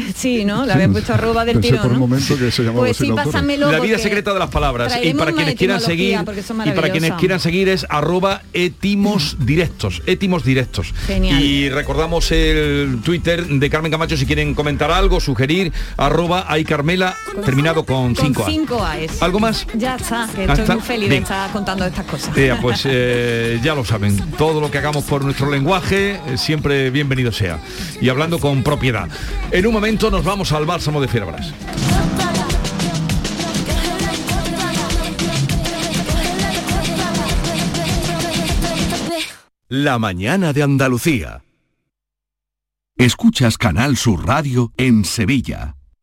Sí, 0.15 0.45
¿no? 0.45 0.65
Le 0.65 0.73
había 0.73 0.89
puesto 0.89 1.13
arroba 1.13 1.45
del 1.45 1.55
Pensé 1.55 1.69
tirón, 1.69 1.81
por 1.83 1.91
un 1.91 1.99
¿no? 1.99 2.07
momento 2.07 2.37
que 2.37 2.51
se 2.51 2.63
llamaba 2.63 2.79
Pues 2.85 2.97
sí, 2.97 3.07
la 3.07 3.23
pásamelo 3.23 3.71
La 3.71 3.79
vida 3.79 3.97
secreta 3.97 4.33
de 4.33 4.39
las 4.39 4.49
palabras. 4.49 4.93
Y 5.03 5.13
para 5.13 5.31
quienes 5.33 5.55
quieran 5.55 5.79
seguir 5.81 6.19
y 6.65 6.71
para 6.71 6.89
quienes 6.91 7.13
quieran 7.13 7.39
seguir 7.39 7.69
es 7.69 7.85
arroba 7.89 8.41
etimos 8.53 9.37
directos. 9.39 10.01
Etimos 10.05 10.43
directos. 10.43 10.93
Genial. 11.05 11.41
Y 11.41 11.69
recordamos 11.69 12.31
el 12.31 12.99
Twitter 13.03 13.45
de 13.45 13.69
Carmen 13.69 13.91
Camacho 13.91 14.17
si 14.17 14.25
quieren 14.25 14.53
comentar 14.53 14.91
algo, 14.91 15.19
sugerir, 15.19 15.71
arroba 15.97 16.45
hay 16.47 16.63
Carmela, 16.63 17.15
terminado 17.45 17.85
con 17.85 18.13
Con 18.15 18.25
5 18.25 18.43
A. 18.43 18.49
5 18.49 18.83
A's. 18.83 19.21
¿Algo 19.21 19.39
más? 19.39 19.65
Ya 19.75 19.95
está, 19.95 20.27
que 20.35 20.41
Ah, 20.41 20.45
estoy 20.53 20.61
está. 20.61 20.73
muy 20.75 20.83
feliz 20.83 21.09
Bien. 21.09 21.21
de 21.23 21.23
estar 21.23 21.51
contando 21.51 21.85
estas 21.85 22.05
cosas. 22.05 22.35
Eh, 22.37 22.53
pues 22.61 22.81
eh, 22.85 23.59
ya 23.63 23.75
lo 23.75 23.83
saben, 23.85 24.17
todo 24.37 24.61
lo 24.61 24.69
que 24.71 24.77
hagamos 24.77 25.03
por 25.05 25.23
nuestro 25.23 25.49
lenguaje 25.51 26.19
eh, 26.27 26.37
siempre 26.37 26.89
bienvenido 26.91 27.31
sea. 27.31 27.59
Y 28.01 28.09
hablando 28.09 28.39
con 28.39 28.63
propiedad. 28.63 29.07
En 29.51 29.65
un 29.65 29.73
momento 29.73 29.86
nos 29.95 30.25
vamos 30.25 30.51
al 30.51 30.65
bálsamo 30.65 30.99
de 30.99 31.07
Fierabras. 31.07 31.53
La 39.69 39.97
mañana 39.97 40.51
de 40.51 40.63
Andalucía. 40.63 41.41
Escuchas 42.97 43.57
Canal 43.57 43.95
Sur 43.95 44.27
Radio 44.27 44.73
en 44.75 45.05
Sevilla. 45.05 45.76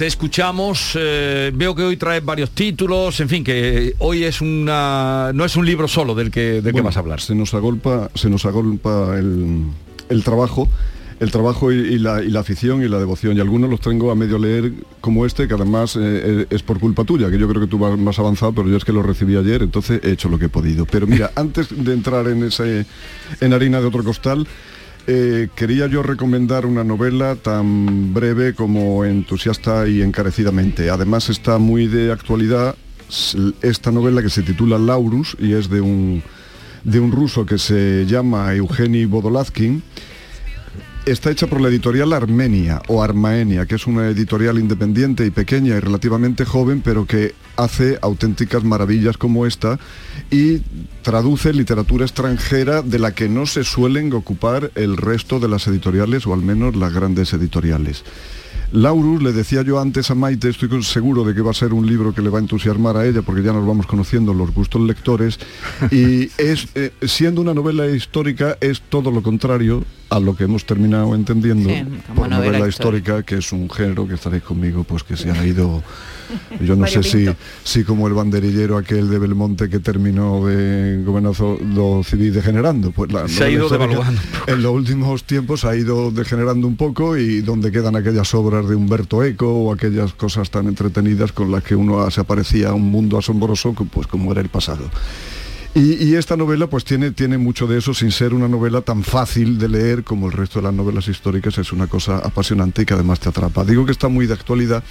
te 0.00 0.06
escuchamos. 0.06 0.92
eh, 0.98 1.52
veo 1.54 1.74
que 1.74 1.82
hoy 1.82 1.98
traes 1.98 2.24
varios 2.24 2.52
títulos, 2.52 3.20
en 3.20 3.28
fin, 3.28 3.44
que 3.44 3.94
hoy 3.98 4.24
es 4.24 4.40
una 4.40 5.30
no 5.34 5.44
es 5.44 5.56
un 5.56 5.66
libro 5.66 5.88
solo 5.88 6.14
del 6.14 6.30
que 6.30 6.40
del 6.40 6.64
que 6.64 6.72
Bueno, 6.72 6.86
vas 6.86 6.96
a 6.96 7.00
hablar. 7.00 7.20
Se 7.20 7.34
nos 7.34 7.52
agolpa, 7.52 8.10
se 8.14 8.30
nos 8.30 8.46
agolpa 8.46 9.18
el, 9.18 9.64
el 10.08 10.24
trabajo, 10.24 10.70
el 11.20 11.30
trabajo 11.30 11.70
y, 11.70 11.76
y 11.76 11.98
la, 11.98 12.22
y 12.22 12.30
la 12.30 12.40
afición 12.40 12.82
y 12.82 12.88
la 12.88 12.98
devoción. 12.98 13.36
Y 13.36 13.40
algunos 13.40 13.68
los 13.68 13.80
tengo 13.80 14.10
a 14.10 14.14
medio 14.14 14.38
leer 14.38 14.72
como 15.02 15.26
este, 15.26 15.46
que 15.46 15.52
además 15.52 15.98
eh, 16.00 16.46
es 16.48 16.62
por 16.62 16.80
culpa 16.80 17.04
tuya, 17.04 17.30
que 17.30 17.38
yo 17.38 17.46
creo 17.46 17.60
que 17.60 17.68
tú 17.68 17.78
vas 17.78 17.98
más 17.98 18.18
avanzado, 18.18 18.54
pero 18.54 18.70
yo 18.70 18.78
es 18.78 18.86
que 18.86 18.94
lo 18.94 19.02
recibí 19.02 19.36
ayer, 19.36 19.62
entonces 19.62 20.00
he 20.02 20.12
hecho 20.12 20.30
lo 20.30 20.38
que 20.38 20.46
he 20.46 20.48
podido. 20.48 20.86
Pero 20.86 21.06
mira, 21.06 21.30
antes 21.36 21.66
de 21.76 21.92
entrar 21.92 22.26
en 22.28 22.44
ese 22.44 22.86
en 23.42 23.52
harina 23.52 23.82
de 23.82 23.86
otro 23.86 24.02
costal, 24.02 24.48
eh, 25.06 25.48
quería 25.54 25.86
yo 25.86 26.02
recomendar 26.02 26.66
una 26.66 26.84
novela 26.84 27.36
tan 27.36 28.12
breve 28.12 28.54
como 28.54 29.04
entusiasta 29.04 29.88
y 29.88 30.02
encarecidamente. 30.02 30.90
Además 30.90 31.28
está 31.28 31.58
muy 31.58 31.86
de 31.86 32.12
actualidad 32.12 32.76
esta 33.62 33.90
novela 33.90 34.22
que 34.22 34.30
se 34.30 34.42
titula 34.42 34.78
Laurus 34.78 35.36
y 35.40 35.54
es 35.54 35.68
de 35.68 35.80
un, 35.80 36.22
de 36.84 37.00
un 37.00 37.12
ruso 37.12 37.44
que 37.44 37.58
se 37.58 38.06
llama 38.06 38.54
Eugeni 38.54 39.04
Vodolazkin. 39.04 39.82
Está 41.06 41.30
hecha 41.30 41.46
por 41.46 41.62
la 41.62 41.68
editorial 41.68 42.12
Armenia 42.12 42.82
o 42.88 43.02
Armaenia, 43.02 43.64
que 43.64 43.76
es 43.76 43.86
una 43.86 44.08
editorial 44.08 44.58
independiente 44.58 45.24
y 45.24 45.30
pequeña 45.30 45.76
y 45.76 45.80
relativamente 45.80 46.44
joven, 46.44 46.82
pero 46.84 47.06
que 47.06 47.34
hace 47.56 47.98
auténticas 48.02 48.64
maravillas 48.64 49.16
como 49.16 49.46
esta 49.46 49.78
y 50.30 50.58
traduce 51.02 51.54
literatura 51.54 52.04
extranjera 52.04 52.82
de 52.82 52.98
la 52.98 53.14
que 53.14 53.30
no 53.30 53.46
se 53.46 53.64
suelen 53.64 54.12
ocupar 54.12 54.72
el 54.74 54.98
resto 54.98 55.40
de 55.40 55.48
las 55.48 55.66
editoriales, 55.66 56.26
o 56.26 56.34
al 56.34 56.42
menos 56.42 56.76
las 56.76 56.92
grandes 56.92 57.32
editoriales. 57.32 58.04
Laurus, 58.72 59.22
le 59.22 59.32
decía 59.32 59.62
yo 59.62 59.80
antes 59.80 60.10
a 60.10 60.14
Maite, 60.14 60.50
estoy 60.50 60.82
seguro 60.82 61.24
de 61.24 61.34
que 61.34 61.40
va 61.40 61.50
a 61.50 61.54
ser 61.54 61.72
un 61.72 61.86
libro 61.86 62.14
que 62.14 62.22
le 62.22 62.28
va 62.28 62.38
a 62.38 62.42
entusiasmar 62.42 62.98
a 62.98 63.06
ella, 63.06 63.22
porque 63.22 63.42
ya 63.42 63.52
nos 63.52 63.66
vamos 63.66 63.86
conociendo 63.86 64.34
los 64.34 64.52
gustos 64.52 64.82
lectores, 64.82 65.40
y 65.90 66.24
es, 66.38 66.68
eh, 66.74 66.92
siendo 67.02 67.40
una 67.40 67.54
novela 67.54 67.86
histórica, 67.88 68.58
es 68.60 68.82
todo 68.82 69.10
lo 69.10 69.22
contrario, 69.22 69.82
a 70.10 70.18
lo 70.20 70.34
que 70.36 70.44
hemos 70.44 70.66
terminado 70.66 71.14
entendiendo 71.14 71.70
Sí, 71.70 71.84
por 72.14 72.28
novela 72.28 72.36
novela, 72.36 72.68
histórica. 72.68 72.68
histórica, 72.68 73.22
que 73.22 73.36
es 73.36 73.52
un 73.52 73.70
género 73.70 74.06
que 74.08 74.14
estaréis 74.14 74.42
conmigo, 74.42 74.84
pues 74.84 75.04
que 75.04 75.16
se 75.16 75.30
ha 75.30 75.46
ido, 75.46 75.82
yo 76.60 76.74
no 76.76 76.86
sé 76.86 77.02
si, 77.04 77.26
si 77.64 77.84
como 77.84 78.08
el 78.08 78.14
banderillero 78.14 78.76
aquel 78.76 79.08
de 79.08 79.18
Belmonte 79.20 79.68
que 79.68 79.78
terminó 79.78 80.44
de 80.46 81.02
gobernador 81.04 82.04
civil 82.04 82.32
degenerando, 82.34 82.90
pues 82.90 83.12
la 83.12 83.28
Se 83.28 83.44
ha 83.44 83.50
ido 83.50 83.68
devaluando. 83.68 84.20
En 84.48 84.62
los 84.62 84.72
últimos 84.74 85.24
tiempos 85.24 85.64
ha 85.64 85.76
ido 85.76 86.10
degenerando 86.10 86.66
un 86.66 86.76
poco 86.76 87.16
y 87.16 87.40
donde 87.40 87.70
quedan 87.70 87.94
aquellas 87.94 88.34
obras 88.34 88.68
de 88.68 88.74
Humberto 88.74 89.22
Eco 89.22 89.46
o 89.48 89.72
aquellas 89.72 90.12
cosas 90.14 90.50
tan 90.50 90.66
entretenidas 90.66 91.32
con 91.32 91.52
las 91.52 91.62
que 91.62 91.76
uno 91.76 92.10
se 92.10 92.20
aparecía 92.20 92.70
a 92.70 92.74
un 92.74 92.90
mundo 92.90 93.16
asombroso, 93.16 93.72
pues 93.74 94.06
como 94.08 94.32
era 94.32 94.40
el 94.40 94.48
pasado. 94.48 94.90
Y, 95.74 96.04
y 96.04 96.16
esta 96.16 96.36
novela 96.36 96.66
pues 96.66 96.84
tiene, 96.84 97.12
tiene 97.12 97.38
mucho 97.38 97.68
de 97.68 97.78
eso 97.78 97.94
sin 97.94 98.10
ser 98.10 98.34
una 98.34 98.48
novela 98.48 98.80
tan 98.80 99.04
fácil 99.04 99.56
de 99.58 99.68
leer 99.68 100.02
como 100.02 100.26
el 100.26 100.32
resto 100.32 100.58
de 100.58 100.64
las 100.64 100.74
novelas 100.74 101.06
históricas, 101.06 101.58
es 101.58 101.72
una 101.72 101.86
cosa 101.86 102.18
apasionante 102.18 102.82
y 102.82 102.86
que 102.86 102.94
además 102.94 103.20
te 103.20 103.28
atrapa. 103.28 103.64
Digo 103.64 103.86
que 103.86 103.92
está 103.92 104.08
muy 104.08 104.26
de 104.26 104.34
actualidad 104.34 104.82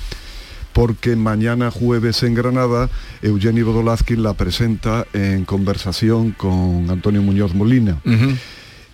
porque 0.71 1.17
mañana 1.17 1.69
jueves 1.69 2.23
en 2.23 2.33
Granada 2.33 2.89
Eugenio 3.21 3.65
Bodolazkin 3.65 4.23
la 4.23 4.35
presenta 4.35 5.05
en 5.11 5.43
conversación 5.43 6.31
con 6.31 6.89
Antonio 6.89 7.21
Muñoz 7.21 7.53
Molina. 7.53 7.97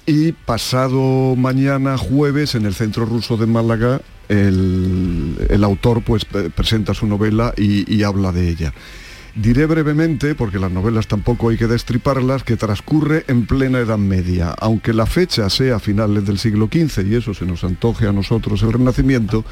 Y 0.08 0.32
pasado 0.32 1.36
mañana 1.36 1.98
jueves 1.98 2.56
en 2.56 2.66
el 2.66 2.74
Centro 2.74 3.06
Ruso 3.06 3.38
de 3.38 3.46
Málaga 3.46 4.02
el, 4.28 5.36
el 5.50 5.64
autor 5.64 6.02
pues 6.02 6.26
pre- 6.26 6.50
presenta 6.50 6.96
su 6.96 7.06
novela 7.06 7.54
y, 7.58 7.92
y 7.94 8.02
habla 8.02 8.32
de 8.32 8.50
ella. 8.50 8.74
Diré 9.36 9.66
brevemente, 9.66 10.34
porque 10.34 10.60
las 10.60 10.72
novelas 10.72 11.08
tampoco 11.08 11.50
hay 11.50 11.58
que 11.58 11.68
destriparlas, 11.68 12.46
que 12.46 12.56
transcurre 12.56 13.26
en 13.28 13.46
plena 13.46 13.80
Edad 13.80 13.98
Media. 13.98 14.56
Aunque 14.58 14.94
la 14.94 15.06
fecha 15.06 15.50
sea 15.50 15.80
finales 15.80 16.26
del 16.26 16.40
siglo 16.40 16.70
XV 16.72 17.06
y 17.06 17.16
eso 17.16 17.34
se 17.34 17.46
nos 17.46 17.66
antoje 17.66 18.08
a 18.08 18.14
nosotros 18.14 18.64
el 18.64 18.72
Renacimiento, 18.72 19.44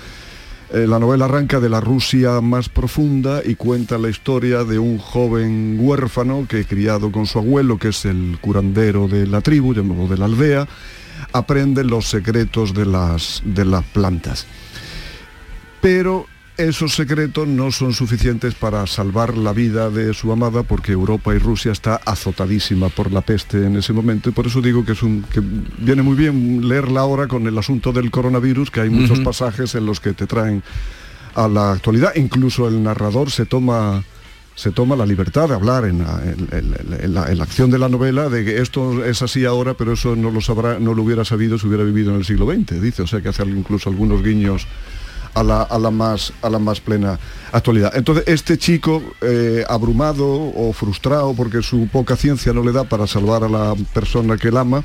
eh, 0.72 0.88
la 0.88 1.00
novela 1.00 1.26
arranca 1.26 1.60
de 1.60 1.68
la 1.68 1.82
Rusia 1.82 2.40
más 2.40 2.70
profunda 2.70 3.42
y 3.44 3.56
cuenta 3.56 3.98
la 3.98 4.10
historia 4.10 4.64
de 4.64 4.80
un 4.80 5.00
joven 5.00 5.76
huérfano 5.78 6.48
que 6.48 6.64
criado 6.64 7.12
con 7.12 7.26
su 7.26 7.40
abuelo, 7.40 7.78
que 7.78 7.90
es 7.90 8.06
el 8.06 8.38
curandero 8.40 9.10
de 9.10 9.28
la 9.28 9.42
tribu, 9.42 9.74
llamado 9.74 10.08
de 10.08 10.18
la 10.18 10.26
aldea, 10.26 10.66
aprende 11.34 11.84
los 11.84 12.08
secretos 12.08 12.74
de 12.74 12.86
las, 12.86 13.42
de 13.44 13.66
las 13.66 13.84
plantas. 13.84 14.48
Pero 15.82 16.28
esos 16.58 16.93
secretos 16.93 17.47
no 17.47 17.72
son 17.72 17.93
suficientes 17.93 18.54
para 18.54 18.86
salvar 18.86 19.36
la 19.38 19.54
vida 19.54 19.89
de 19.89 20.14
su 20.14 20.32
amada 20.32 20.62
porque 20.64 20.91
Europa 20.91 21.34
y 21.34 21.39
Rusia 21.39 21.72
está 21.72 21.95
azotadísima 22.06 22.89
por 22.89 23.12
la 23.12 23.22
peste 23.22 23.66
en 23.66 23.76
ese 23.76 23.91
momento. 23.91 24.30
Y 24.30 24.34
por 24.34 24.45
eso 24.45 24.62
digo 24.62 24.86
que 24.86 24.91
es 24.91 25.01
un 25.01 25.24
que 25.24 25.41
viene 25.80 26.04
muy 26.04 26.16
bien 26.16 26.68
leerla 26.68 27.01
ahora 27.01 27.28
con 27.28 27.47
el 27.47 27.58
asunto 27.58 27.91
del 27.91 28.12
coronavirus 28.12 28.70
que 28.70 28.82
hay 28.82 28.89
muchos 28.91 29.20
pasajes 29.22 29.74
en 29.76 29.86
los 29.88 29.99
que 29.99 30.14
te 30.14 30.28
traen 30.28 30.62
a 31.34 31.47
la 31.47 31.72
actualidad. 31.72 32.14
Incluso 32.16 32.68
el 32.68 32.84
narrador 32.84 33.32
se 33.32 33.45
toma 33.45 34.04
se 34.56 34.70
toma 34.70 34.95
la 34.95 35.08
libertad 35.08 35.49
de 35.49 35.56
hablar 35.56 35.86
en 35.86 36.04
la, 36.04 36.22
en- 36.24 36.47
en- 36.51 36.76
en 37.04 37.14
la- 37.16 37.32
en 37.32 37.38
la 37.39 37.43
acción 37.43 37.72
de 37.72 37.80
la 37.80 37.89
novela 37.89 38.30
de 38.30 38.45
que 38.45 38.62
esto 38.62 39.04
es 39.04 39.24
así 39.24 39.45
ahora, 39.45 39.74
pero 39.74 39.93
eso 39.93 40.16
no 40.16 40.30
lo 40.30 40.41
sabrá, 40.41 40.78
no 40.78 40.93
lo 40.93 41.01
hubiera 41.01 41.26
sabido 41.26 41.58
si 41.58 41.66
hubiera 41.66 41.84
vivido 41.84 42.12
en 42.12 42.18
el 42.18 42.26
siglo 42.26 42.45
XX, 42.45 42.80
dice, 42.80 43.01
o 43.01 43.08
sea 43.08 43.20
que 43.22 43.30
hace 43.30 43.41
incluso 43.45 43.89
algunos 43.89 44.22
guiños 44.22 44.68
a 45.34 45.44
la, 45.44 45.62
a 45.64 45.80
la 45.80 45.92
más, 45.92 46.34
a 46.42 46.50
la 46.50 46.60
más 46.60 46.80
plena 46.80 47.20
actualidad. 47.52 47.96
Entonces, 47.96 48.26
este 48.28 48.58
chico, 48.58 49.02
eh, 49.22 49.64
abrumado 49.68 50.26
o 50.28 50.74
frustrado 50.74 51.34
porque 51.34 51.62
su 51.62 51.88
poca 51.88 52.16
ciencia 52.16 52.54
no 52.54 52.64
le 52.64 52.72
da 52.72 52.84
para 52.84 53.08
salvar 53.08 53.44
a 53.44 53.50
la 53.50 53.76
persona 53.94 54.38
que 54.38 54.50
él 54.50 54.58
ama, 54.58 54.84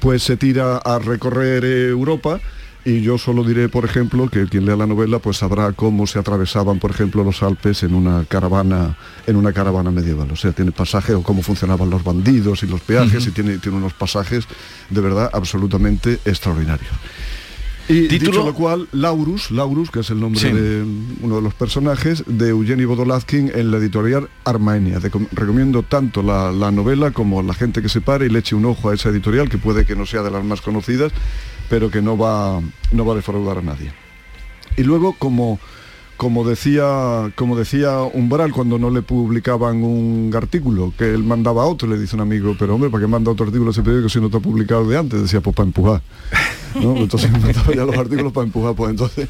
pues 0.00 0.22
se 0.22 0.36
tira 0.36 0.78
a 0.78 0.98
recorrer 0.98 1.64
eh, 1.64 1.88
Europa. 1.88 2.40
Y 2.84 3.00
yo 3.00 3.18
solo 3.18 3.42
diré, 3.42 3.68
por 3.68 3.84
ejemplo, 3.84 4.28
que 4.28 4.46
quien 4.46 4.64
lea 4.64 4.76
la 4.76 4.86
novela 4.86 5.18
pues 5.18 5.38
sabrá 5.38 5.72
cómo 5.72 6.06
se 6.06 6.20
atravesaban, 6.20 6.78
por 6.78 6.92
ejemplo, 6.92 7.24
los 7.24 7.42
Alpes 7.42 7.82
en 7.82 7.94
una 7.94 8.24
caravana, 8.26 8.96
en 9.26 9.34
una 9.34 9.52
caravana 9.52 9.90
medieval. 9.90 10.30
O 10.30 10.36
sea, 10.36 10.52
tiene 10.52 10.70
pasajes 10.70 11.16
o 11.16 11.22
cómo 11.24 11.42
funcionaban 11.42 11.90
los 11.90 12.04
bandidos 12.04 12.62
y 12.62 12.68
los 12.68 12.80
peajes 12.82 13.26
y 13.26 13.32
tiene, 13.32 13.58
tiene 13.58 13.78
unos 13.78 13.92
pasajes 13.92 14.44
de 14.88 15.00
verdad 15.00 15.28
absolutamente 15.32 16.20
extraordinarios. 16.24 16.92
Y 17.88 18.08
Título- 18.08 18.30
dicho 18.32 18.44
lo 18.46 18.54
cual, 18.54 18.88
Laurus, 18.92 19.50
Laurus, 19.52 19.90
que 19.92 20.00
es 20.00 20.10
el 20.10 20.18
nombre 20.18 20.40
Sí. 20.40 20.50
de 20.50 20.84
uno 21.22 21.36
de 21.36 21.42
los 21.42 21.54
personajes, 21.54 22.24
de 22.26 22.48
Eugeni 22.48 22.84
Bodolazkin 22.84 23.52
en 23.54 23.70
la 23.70 23.76
editorial 23.76 24.28
Armenia. 24.44 24.98
Te 24.98 25.10
com- 25.10 25.26
recomiendo 25.30 25.82
tanto 25.84 26.22
la, 26.22 26.50
la 26.50 26.72
novela 26.72 27.12
como 27.12 27.42
la 27.42 27.54
gente 27.54 27.82
que 27.82 27.88
se 27.88 28.00
pare 28.00 28.26
y 28.26 28.28
le 28.28 28.40
eche 28.40 28.56
un 28.56 28.64
ojo 28.64 28.90
a 28.90 28.94
esa 28.94 29.10
editorial, 29.10 29.48
que 29.48 29.58
puede 29.58 29.84
que 29.86 29.94
no 29.94 30.04
sea 30.04 30.22
de 30.22 30.32
las 30.32 30.44
más 30.44 30.60
conocidas, 30.62 31.12
pero 31.70 31.90
que 31.90 32.02
no 32.02 32.18
va, 32.18 32.60
no 32.90 33.04
va 33.06 33.12
a 33.12 33.16
defraudar 33.16 33.58
a 33.58 33.62
nadie. 33.62 33.92
Y 34.76 34.82
luego, 34.82 35.14
como, 35.16 35.60
como, 36.16 36.44
decía, 36.48 37.30
como 37.36 37.56
decía 37.56 38.00
Umbral 38.00 38.50
cuando 38.52 38.78
no 38.80 38.90
le 38.90 39.02
publicaban 39.02 39.84
un 39.84 40.32
artículo, 40.34 40.92
que 40.98 41.14
él 41.14 41.22
mandaba 41.22 41.62
a 41.62 41.66
otro, 41.66 41.88
le 41.88 41.98
dice 41.98 42.16
un 42.16 42.22
amigo, 42.22 42.56
pero 42.58 42.74
hombre, 42.74 42.90
¿para 42.90 43.02
qué 43.04 43.08
manda 43.08 43.30
otro 43.30 43.46
artículo 43.46 43.70
a 43.70 43.72
ese 43.72 43.82
periódico 43.82 44.08
si 44.08 44.18
no 44.18 44.26
está 44.26 44.40
publicado 44.40 44.88
de 44.88 44.98
antes? 44.98 45.22
Decía, 45.22 45.40
pues 45.40 45.54
para 45.54 45.66
empujar. 45.68 46.02
¿No? 46.74 46.96
Entonces 46.96 47.30
mandaba 47.40 47.74
ya 47.74 47.84
los 47.84 47.96
artículos 47.96 48.32
para 48.32 48.46
empujar. 48.46 48.74
Pues 48.74 48.90
entonces, 48.90 49.28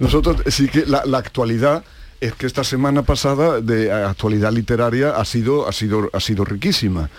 nosotros 0.00 0.42
sí 0.48 0.68
que 0.68 0.84
la, 0.86 1.02
actualidad 1.18 1.84
es 2.20 2.34
que 2.34 2.46
esta 2.46 2.64
semana 2.64 3.02
pasada 3.02 3.60
de 3.60 3.92
actualidad 3.92 4.52
literaria 4.52 5.10
ha 5.10 5.24
sido, 5.24 5.68
ha 5.68 5.72
sido, 5.72 6.10
ha 6.12 6.20
sido 6.20 6.44
riquísima. 6.44 7.10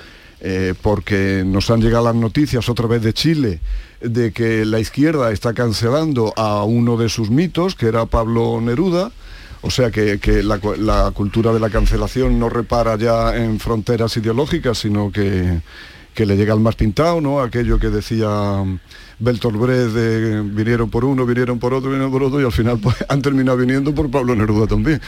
eh, 0.41 0.73
porque 0.81 1.43
nos 1.45 1.69
han 1.69 1.81
llegado 1.81 2.05
las 2.05 2.15
noticias 2.15 2.69
otra 2.69 2.87
vez 2.87 3.01
de 3.01 3.11
Chile 3.11 3.59
de 3.99 4.31
que 4.31 4.63
la 4.63 4.79
izquierda 4.79 5.31
está 5.31 5.53
cancelando 5.53 6.33
a 6.37 6.63
uno 6.63 6.95
de 6.95 7.09
sus 7.09 7.29
mitos, 7.29 7.75
que 7.75 7.87
era 7.87 8.05
Pablo 8.05 8.61
Neruda, 8.61 9.11
o 9.61 9.69
sea 9.69 9.91
que, 9.91 10.17
la, 10.43 10.59
la 10.77 11.11
cultura 11.11 11.51
de 11.51 11.59
la 11.59 11.69
cancelación 11.69 12.39
no 12.39 12.47
repara 12.49 12.95
ya 12.95 13.35
en 13.35 13.59
fronteras 13.59 14.15
ideológicas, 14.15 14.77
sino 14.77 15.11
que, 15.11 15.61
que 16.13 16.25
le 16.25 16.37
llega 16.37 16.53
al 16.53 16.61
más 16.61 16.75
pintado, 16.75 17.19
¿no? 17.19 17.41
Aquello 17.41 17.77
que 17.77 17.89
decía 17.89 18.27
Bertolt 19.19 19.57
Brecht 19.57 19.93
de 19.93 20.41
vinieron 20.41 20.89
por 20.89 21.05
uno, 21.05 21.25
vinieron 21.25 21.59
por 21.59 21.73
otro, 21.73 21.89
vinieron 21.89 22.11
por 22.11 22.23
otro, 22.23 22.41
y 22.41 22.45
al 22.45 22.51
final 22.51 22.79
pues, 22.79 22.95
han 23.09 23.21
terminado 23.21 23.57
viniendo 23.57 23.93
por 23.93 24.09
Pablo 24.09 24.35
Neruda 24.35 24.67
también. 24.67 25.01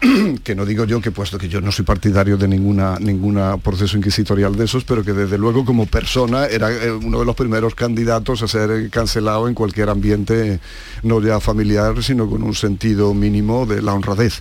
que 0.44 0.54
no 0.54 0.64
digo 0.64 0.84
yo 0.84 1.00
que 1.00 1.10
puesto 1.10 1.38
que 1.38 1.48
yo 1.48 1.60
no 1.60 1.72
soy 1.72 1.84
partidario 1.84 2.36
de 2.36 2.46
ninguna 2.46 2.98
ninguna 3.00 3.56
proceso 3.56 3.96
inquisitorial 3.96 4.54
de 4.54 4.64
esos, 4.64 4.84
pero 4.84 5.02
que 5.02 5.12
desde 5.12 5.38
luego 5.38 5.64
como 5.64 5.86
persona 5.86 6.46
era 6.46 6.70
eh, 6.70 6.92
uno 6.92 7.18
de 7.18 7.24
los 7.24 7.34
primeros 7.34 7.74
candidatos 7.74 8.42
a 8.42 8.48
ser 8.48 8.70
eh, 8.70 8.90
cancelado 8.90 9.48
en 9.48 9.54
cualquier 9.54 9.88
ambiente, 9.88 10.60
no 11.02 11.20
ya 11.20 11.40
familiar, 11.40 12.02
sino 12.02 12.30
con 12.30 12.44
un 12.44 12.54
sentido 12.54 13.12
mínimo 13.12 13.66
de 13.66 13.82
la 13.82 13.92
honradez. 13.92 14.40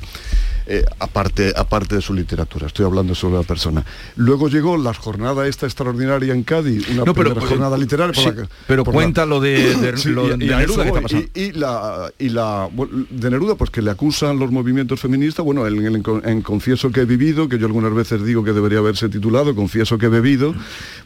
Eh, 0.70 0.84
aparte, 1.00 1.54
aparte 1.56 1.96
de 1.96 2.02
su 2.02 2.14
literatura, 2.14 2.68
estoy 2.68 2.86
hablando 2.86 3.16
solo 3.16 3.38
de 3.38 3.44
la 3.44 3.48
persona. 3.48 3.86
Luego 4.18 4.50
llegó 4.50 4.76
la 4.78 4.94
jornada 4.94 5.48
esta 5.48 5.66
extraordinaria 5.66 6.34
en 6.34 6.44
Cádiz, 6.44 6.90
una 6.90 7.06
No, 7.06 7.14
pero, 7.14 7.32
eh, 7.32 7.36
jornada 7.40 7.78
literaria 7.78 8.12
por 8.14 8.22
sí, 8.24 8.30
la 8.30 8.36
que- 8.44 8.50
pero 8.68 8.84
por 8.84 8.94
la- 8.94 8.98
cuenta 8.98 9.26
lo 9.26 9.40
de, 9.40 9.76
de- 9.76 9.98
Sí, 9.98 10.10
lo 10.10 10.28
y- 10.34 10.38
de 10.38 10.46
y 10.46 10.52
a 10.52 10.58
Neruda 10.58 10.64
eso 10.64 10.82
que 10.84 10.88
está 10.90 10.92
voy. 11.00 11.02
pasando. 11.04 11.28
Y, 11.34 11.42
y 11.42 11.52
la, 11.54 12.12
y 12.20 12.30
la 12.30 12.70
bueno, 12.72 13.06
de 13.10 13.30
Neruda, 13.30 13.56
pues 13.56 13.70
que 13.70 13.82
le 13.82 13.92
acusan 13.92 14.38
los 14.40 14.52
movimientos 14.52 15.00
feministas, 15.00 15.46
bueno, 15.46 15.66
en, 15.66 15.86
en- 15.96 16.04
en 16.26 16.42
Confieso 16.42 16.92
que 16.92 17.02
he 17.02 17.06
vivido, 17.06 17.48
que 17.48 17.58
yo 17.58 17.66
algunas 17.68 17.94
veces 17.94 18.24
digo 18.26 18.44
que 18.44 18.52
debería 18.52 18.80
haberse 18.80 19.08
titulado 19.10 19.56
Confieso 19.56 19.98
que 19.98 20.08
he 20.08 20.10
bebido, 20.10 20.54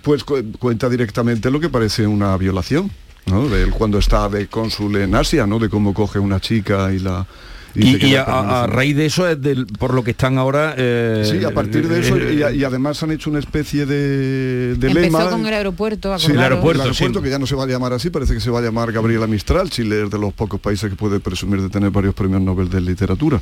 pues 0.01 0.23
cu- 0.23 0.43
cuenta 0.59 0.89
directamente 0.89 1.51
lo 1.51 1.59
que 1.59 1.69
parece 1.69 2.07
una 2.07 2.35
violación, 2.37 2.89
¿no? 3.27 3.47
De 3.47 3.61
él 3.63 3.69
cuando 3.71 3.99
está 3.99 4.27
de 4.27 4.47
cónsul 4.47 4.95
en 4.95 5.13
Asia, 5.13 5.45
¿no? 5.45 5.59
De 5.59 5.69
cómo 5.69 5.93
coge 5.93 6.17
una 6.17 6.39
chica 6.39 6.91
y 6.91 6.97
la... 6.99 7.27
Y, 7.73 8.15
a, 8.15 8.67
raíz 8.67 8.95
de 8.97 9.05
eso 9.05 9.27
es 9.29 9.41
del- 9.41 9.65
por 9.65 9.93
lo 9.93 10.03
que 10.03 10.11
están 10.11 10.37
ahora. 10.37 10.73
eh, 10.77 11.23
Sí, 11.29 11.43
a 11.45 11.51
partir 11.51 11.87
de 11.87 11.99
eso, 12.01 12.17
eh, 12.17 12.51
y, 12.53 12.59
y 12.59 12.63
además 12.63 13.01
han 13.03 13.11
hecho 13.11 13.29
una 13.29 13.39
especie 13.39 13.85
de, 13.85 14.75
de 14.75 14.87
Empezó 14.87 14.99
lema. 15.19 15.29
con 15.29 15.45
el 15.47 15.53
aeropuerto, 15.53 16.19
Sí, 16.19 16.31
el 16.31 16.39
aeropuerto, 16.39 16.83
que 17.21 17.29
ya 17.29 17.39
no 17.39 17.47
se 17.47 17.55
va 17.55 17.63
a 17.63 17.67
llamar 17.67 17.93
así, 17.93 18.09
parece 18.09 18.33
que 18.33 18.39
se 18.41 18.49
va 18.49 18.59
a 18.59 18.61
llamar 18.61 18.91
Gabriela 18.91 19.27
Mistral. 19.27 19.69
Chile 19.69 20.03
es 20.03 20.09
de 20.09 20.19
los 20.19 20.33
pocos 20.33 20.59
países 20.59 20.89
que 20.89 20.95
puede 20.95 21.19
presumir 21.19 21.61
de 21.61 21.69
tener 21.69 21.91
varios 21.91 22.13
premios 22.13 22.41
Nobel 22.41 22.69
de 22.69 22.81
literatura. 22.81 23.39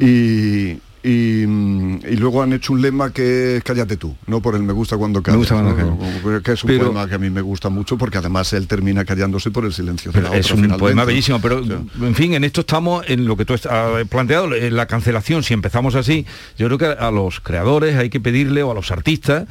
Y, 0.00 0.76
y, 1.04 1.44
mm, 1.46 2.00
y 2.10 2.16
luego 2.16 2.42
han 2.42 2.52
hecho 2.54 2.72
un 2.72 2.80
lema 2.82 3.12
que 3.12 3.58
es 3.58 3.62
cállate 3.62 3.96
tú, 3.98 4.16
no 4.26 4.40
por 4.40 4.54
el 4.56 4.62
me 4.62 4.72
gusta 4.72 4.96
cuando 4.96 5.22
callas, 5.22 5.38
gusta 5.38 5.54
cuando 5.54 5.70
¿no? 5.72 5.76
callas. 5.76 6.20
Como 6.22 6.42
que 6.42 6.52
es 6.52 6.64
un 6.64 6.68
Pero- 6.68 6.84
poema 6.86 7.06
que 7.06 7.14
a 7.14 7.18
mí 7.18 7.28
me 7.30 7.42
gusta 7.42 7.68
mucho 7.68 7.98
porque 7.98 8.18
además 8.18 8.52
él 8.54 8.66
termina 8.66 9.04
callándose 9.04 9.50
por 9.50 9.64
el 9.66 9.72
silencio 9.74 10.10
de 10.12 10.22
la 10.22 10.28
es 10.30 10.46
otra, 10.46 10.54
un 10.54 10.62
finalmente. 10.62 10.78
poema 10.80 11.04
bellísimo, 11.04 11.40
pero 11.42 11.62
en 11.62 12.14
fin, 12.14 12.34
en 12.34 12.44
esto 12.44 12.62
estamos 12.62 13.04
en 13.08 13.26
lo 13.26 13.36
que 13.36 13.44
tú 13.44 13.52
has 13.54 13.68
planteado, 14.08 14.54
en 14.54 14.74
la 14.74 14.86
cancelación, 14.86 15.42
si 15.42 15.52
empezamos 15.54 15.94
así, 15.94 16.24
yo 16.56 16.66
creo 16.68 16.78
que 16.78 16.86
a 16.86 17.10
los 17.10 17.40
creadores 17.40 17.96
hay 17.96 18.08
que 18.08 18.20
pedirle, 18.20 18.62
o 18.62 18.70
a 18.70 18.74
los 18.74 18.90
artistas, 18.90 19.44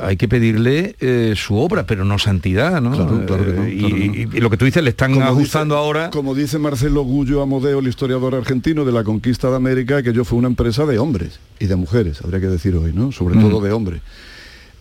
hay 0.00 0.16
que 0.16 0.26
pedirle 0.26 0.96
eh, 1.00 1.34
su 1.36 1.56
obra, 1.56 1.84
pero 1.86 2.04
no 2.04 2.18
santidad, 2.18 2.80
¿no? 2.80 2.92
Claro, 2.92 3.26
claro 3.26 3.44
que 3.44 3.52
no, 3.52 3.64
Eh, 3.64 3.74
y, 3.74 3.78
claro 3.78 3.94
que 3.96 4.06
no. 4.08 4.14
y- 4.14 4.28
y 4.38 4.40
lo 4.40 4.48
que 4.50 4.56
tú 4.56 4.64
dices, 4.64 4.82
le 4.82 4.90
están 4.90 5.12
Como 5.12 5.26
ajustando 5.26 5.74
dice- 5.74 5.84
ahora... 5.84 6.10
Como 6.10 6.34
dice 6.34 6.58
Marcelo 6.58 7.02
Gullo 7.02 7.42
Amodeo, 7.42 7.80
el 7.80 7.88
historiador 7.88 8.34
argentino 8.34 8.84
de 8.84 8.92
la 8.92 9.04
conquista 9.04 9.50
de 9.50 9.56
América, 9.56 10.02
que 10.02 10.12
yo 10.12 10.24
fue 10.24 10.38
una 10.38 10.48
empresa 10.48 10.86
de 10.86 10.98
hombres 10.98 11.40
y 11.60 11.66
de 11.66 11.76
mujeres, 11.76 12.20
habría 12.22 12.40
que 12.40 12.46
decir 12.46 12.74
hoy, 12.76 12.92
¿no? 12.94 13.12
Sobre 13.12 13.34
Mm. 13.36 13.40
todo 13.50 13.60
de 13.60 13.72
hombres. 13.72 14.00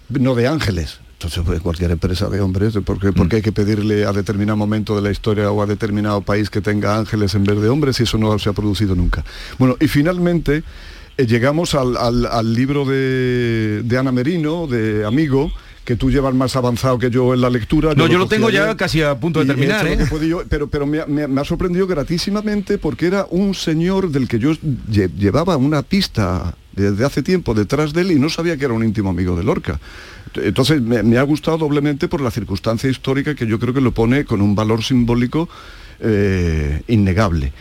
No 0.10 0.36
de 0.36 0.48
ángeles, 0.48 1.00
Entonces, 1.14 1.44
pues, 1.46 1.62
cualquier 1.62 1.92
empresa 1.92 2.30
de 2.30 2.42
hombres, 2.42 2.74
¿por 2.84 2.98
qué, 3.00 3.14
por 3.14 3.30
qué 3.30 3.36
hay 3.36 3.42
que 3.44 3.52
pedirle 3.52 4.06
a 4.06 4.12
determinado 4.12 4.58
momento 4.58 4.96
de 4.96 5.04
la 5.04 5.12
historia 5.12 5.52
o 5.52 5.62
a 5.62 5.68
determinado 5.68 6.22
país 6.22 6.50
que 6.50 6.62
tenga 6.62 6.98
ángeles 6.98 7.36
en 7.36 7.44
vez 7.44 7.62
de 7.62 7.70
hombres 7.70 7.98
si 7.98 8.04
eso 8.04 8.18
no 8.18 8.40
se 8.40 8.50
ha 8.50 8.54
producido 8.54 8.96
nunca? 8.96 9.24
Bueno, 9.60 9.78
y 9.80 9.88
finalmente 9.88 10.64
llegamos 11.18 11.76
al, 11.76 11.98
al- 11.98 12.26
al 12.26 12.54
libro 12.54 12.86
de, 12.86 13.82
de 13.84 13.98
Ana 13.98 14.12
Merino, 14.12 14.68
de 14.68 15.06
Amigo, 15.06 15.52
que 15.86 15.96
tú 15.96 16.12
llevas 16.12 16.34
más 16.34 16.56
avanzado 16.56 16.98
que 17.00 17.10
yo 17.10 17.34
en 17.34 17.42
la 17.42 17.50
lectura. 17.50 17.94
No, 17.96 18.08
yo 18.08 18.18
lo 18.18 18.28
tengo 18.28 18.50
ya 18.50 18.76
casi 18.78 19.02
a 19.02 19.16
punto 19.20 19.40
de 19.40 19.46
he 19.46 19.48
terminar, 19.48 19.86
¿eh? 19.88 19.98
pero 20.50 20.68
pero 20.68 20.86
me, 20.86 21.00
ha- 21.02 21.06
me 21.08 21.24
ha- 21.24 21.28
me 21.28 21.42
ha 21.42 21.44
sorprendido 21.44 21.88
gratísimamente 21.88 22.78
porque 22.78 23.08
era 23.08 23.26
un 23.30 23.54
señor 23.56 24.10
del 24.12 24.28
que 24.28 24.40
yo 24.40 24.52
lle- 24.54 25.12
llevaba 25.18 25.58
una 25.58 25.82
pista 25.82 26.56
desde 26.74 27.04
hace 27.06 27.22
tiempo 27.24 27.54
detrás 27.54 27.94
de 27.94 28.02
él 28.02 28.12
y 28.12 28.20
no 28.20 28.30
sabía 28.30 28.56
que 28.58 28.66
era 28.66 28.74
un 28.74 28.84
íntimo 28.84 29.10
amigo 29.10 29.36
de 29.36 29.44
Lorca. 29.44 29.80
Entonces 30.36 30.82
me, 30.82 31.04
me 31.04 31.18
ha 31.18 31.24
gustado 31.24 31.58
doblemente 31.58 32.08
por 32.08 32.22
la 32.22 32.32
circunstancia 32.32 32.90
histórica 32.90 33.36
que 33.36 33.46
yo 33.48 33.60
creo 33.60 33.74
que 33.74 33.82
lo 33.82 33.92
pone 33.92 34.24
con 34.24 34.42
un 34.42 34.56
valor 34.56 34.82
simbólico 34.84 35.50
eh, 36.00 36.82
innegable. 36.88 37.52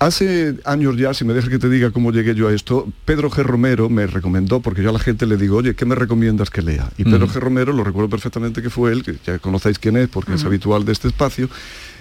Hace 0.00 0.54
años 0.64 0.96
ya, 0.96 1.12
si 1.12 1.24
me 1.24 1.34
dejas 1.34 1.50
que 1.50 1.58
te 1.58 1.68
diga 1.68 1.90
cómo 1.90 2.12
llegué 2.12 2.36
yo 2.36 2.46
a 2.46 2.54
esto, 2.54 2.86
Pedro 3.04 3.30
G. 3.30 3.42
Romero 3.42 3.88
me 3.88 4.06
recomendó, 4.06 4.60
porque 4.60 4.80
yo 4.80 4.90
a 4.90 4.92
la 4.92 5.00
gente 5.00 5.26
le 5.26 5.36
digo, 5.36 5.56
oye, 5.56 5.74
¿qué 5.74 5.84
me 5.86 5.96
recomiendas 5.96 6.50
que 6.50 6.62
lea? 6.62 6.88
Y 6.98 7.04
Pedro 7.04 7.24
Ujú. 7.24 7.34
G. 7.34 7.40
Romero, 7.40 7.72
lo 7.72 7.82
recuerdo 7.82 8.08
perfectamente 8.08 8.62
que 8.62 8.70
fue 8.70 8.92
él, 8.92 9.02
que 9.02 9.16
ya 9.26 9.40
conocéis 9.40 9.80
quién 9.80 9.96
es, 9.96 10.08
porque 10.08 10.34
es 10.34 10.44
habitual 10.44 10.84
de 10.84 10.92
este 10.92 11.08
espacio, 11.08 11.48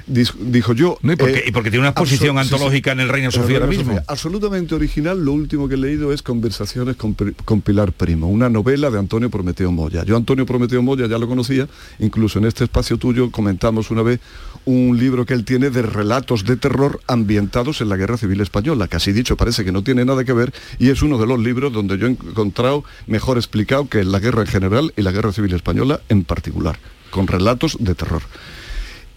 dijo 0.07 0.73
yo... 0.73 0.97
No, 1.01 1.13
y 1.13 1.15
porque- 1.15 1.39
eh, 1.39 1.43
y 1.47 1.51
porque 1.51 1.69
tiene 1.69 1.81
una 1.81 1.89
exposición 1.89 2.37
absol- 2.37 2.43
sí, 2.43 2.47
sí. 2.49 2.53
antológica 2.55 2.91
en 2.93 2.99
el 3.01 3.09
Reino 3.09 3.31
Sofía 3.31 3.57
ahora 3.57 3.67
mismo. 3.67 3.83
Sofía. 3.85 4.03
Absolutamente 4.07 4.73
original, 4.75 5.23
lo 5.23 5.33
último 5.33 5.67
que 5.67 5.75
he 5.75 5.77
leído 5.77 6.13
es 6.13 6.21
Conversaciones 6.21 6.95
con, 6.95 7.13
con 7.45 7.61
Pilar 7.61 7.91
Primo, 7.91 8.27
una 8.29 8.49
novela 8.49 8.89
de 8.89 8.99
Antonio 8.99 9.29
Prometeo 9.29 9.71
Moya. 9.71 10.03
Yo 10.05 10.15
Antonio 10.15 10.45
Prometeo 10.45 10.81
Moya 10.81 11.07
ya 11.07 11.17
lo 11.17 11.27
conocía, 11.27 11.67
incluso 11.99 12.39
en 12.39 12.45
este 12.45 12.63
espacio 12.63 12.97
tuyo 12.97 13.31
comentamos 13.31 13.91
una 13.91 14.01
vez 14.01 14.19
un 14.65 14.97
libro 14.97 15.25
que 15.25 15.33
él 15.33 15.45
tiene 15.45 15.69
de 15.69 15.81
relatos 15.81 16.43
de 16.45 16.57
terror 16.57 16.99
ambientados 17.07 17.81
en 17.81 17.89
la 17.89 17.95
Guerra 17.97 18.17
Civil 18.17 18.41
Española, 18.41 18.87
que 18.87 18.97
así 18.97 19.11
dicho 19.13 19.37
parece 19.37 19.63
que 19.63 19.71
no 19.71 19.83
tiene 19.83 20.03
nada 20.05 20.23
que 20.25 20.33
ver 20.33 20.53
y 20.79 20.89
es 20.89 21.01
uno 21.01 21.17
de 21.17 21.25
los 21.27 21.39
libros 21.39 21.71
donde 21.71 21.97
yo 21.97 22.07
he 22.07 22.11
encontrado 22.11 22.83
mejor 23.07 23.37
explicado 23.37 23.87
que 23.87 24.03
la 24.03 24.19
guerra 24.19 24.41
en 24.41 24.47
general 24.47 24.93
y 24.97 25.01
la 25.01 25.11
Guerra 25.11 25.31
Civil 25.31 25.53
Española 25.53 26.01
en 26.09 26.23
particular, 26.23 26.77
con 27.11 27.27
relatos 27.27 27.77
de 27.79 27.95
terror. 27.95 28.21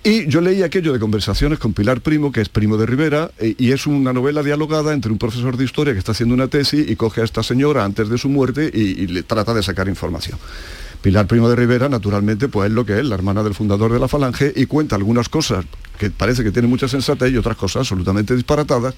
Y 0.03 0.27
yo 0.29 0.41
leí 0.41 0.63
aquello 0.63 0.95
de 0.95 0.99
conversaciones 0.99 1.59
con 1.59 1.75
Pilar 1.75 2.01
Primo, 2.01 2.33
que 2.33 2.41
es 2.41 2.49
primo 2.49 2.79
de 2.79 2.87
Rivera, 2.87 3.31
eh, 3.39 3.55
y 3.59 3.73
es 3.73 3.87
una 3.87 4.15
novela 4.15 4.43
dialogada 4.43 4.95
entre 4.95 5.13
un 5.13 5.19
profesor 5.19 5.59
de 5.59 5.65
historia 5.65 5.93
que 5.93 5.99
está 5.99 6.13
haciendo 6.13 6.35
una 6.35 6.49
tesis 6.49 6.89
y 6.89 6.97
coge 6.97 7.21
a 7.21 7.25
esta 7.25 7.43
señora 7.43 7.85
antes 7.85 8.09
de 8.09 8.17
su 8.17 8.31
muerte 8.31 8.71
y, 8.73 9.03
y 9.03 9.07
le 9.09 9.23
trata 9.23 9.53
de 9.53 9.63
sacar 9.63 9.89
información. 9.89 10.39
Pilar 11.03 11.27
Primo 11.27 11.51
de 11.51 11.57
Rivera, 11.57 11.89
naturalmente, 11.89 12.49
pues 12.49 12.69
es 12.71 12.75
lo 12.75 12.87
que 12.87 12.99
es, 12.99 13.05
la 13.05 13.15
hermana 13.15 13.43
del 13.43 13.55
fundador 13.55 13.93
de 13.93 13.99
la 13.99 14.09
Falange, 14.09 14.53
y 14.57 14.67
cuenta 14.67 14.97
algunas 14.97 15.29
cosas 15.29 15.67
que 15.99 16.11
parece 16.11 16.45
que 16.45 16.51
tiene 16.51 16.69
mucha 16.69 16.89
sensatez 16.89 17.33
y 17.33 17.37
otras 17.37 17.57
cosas 17.57 17.81
absolutamente 17.81 18.35
disparatadas, 18.35 18.95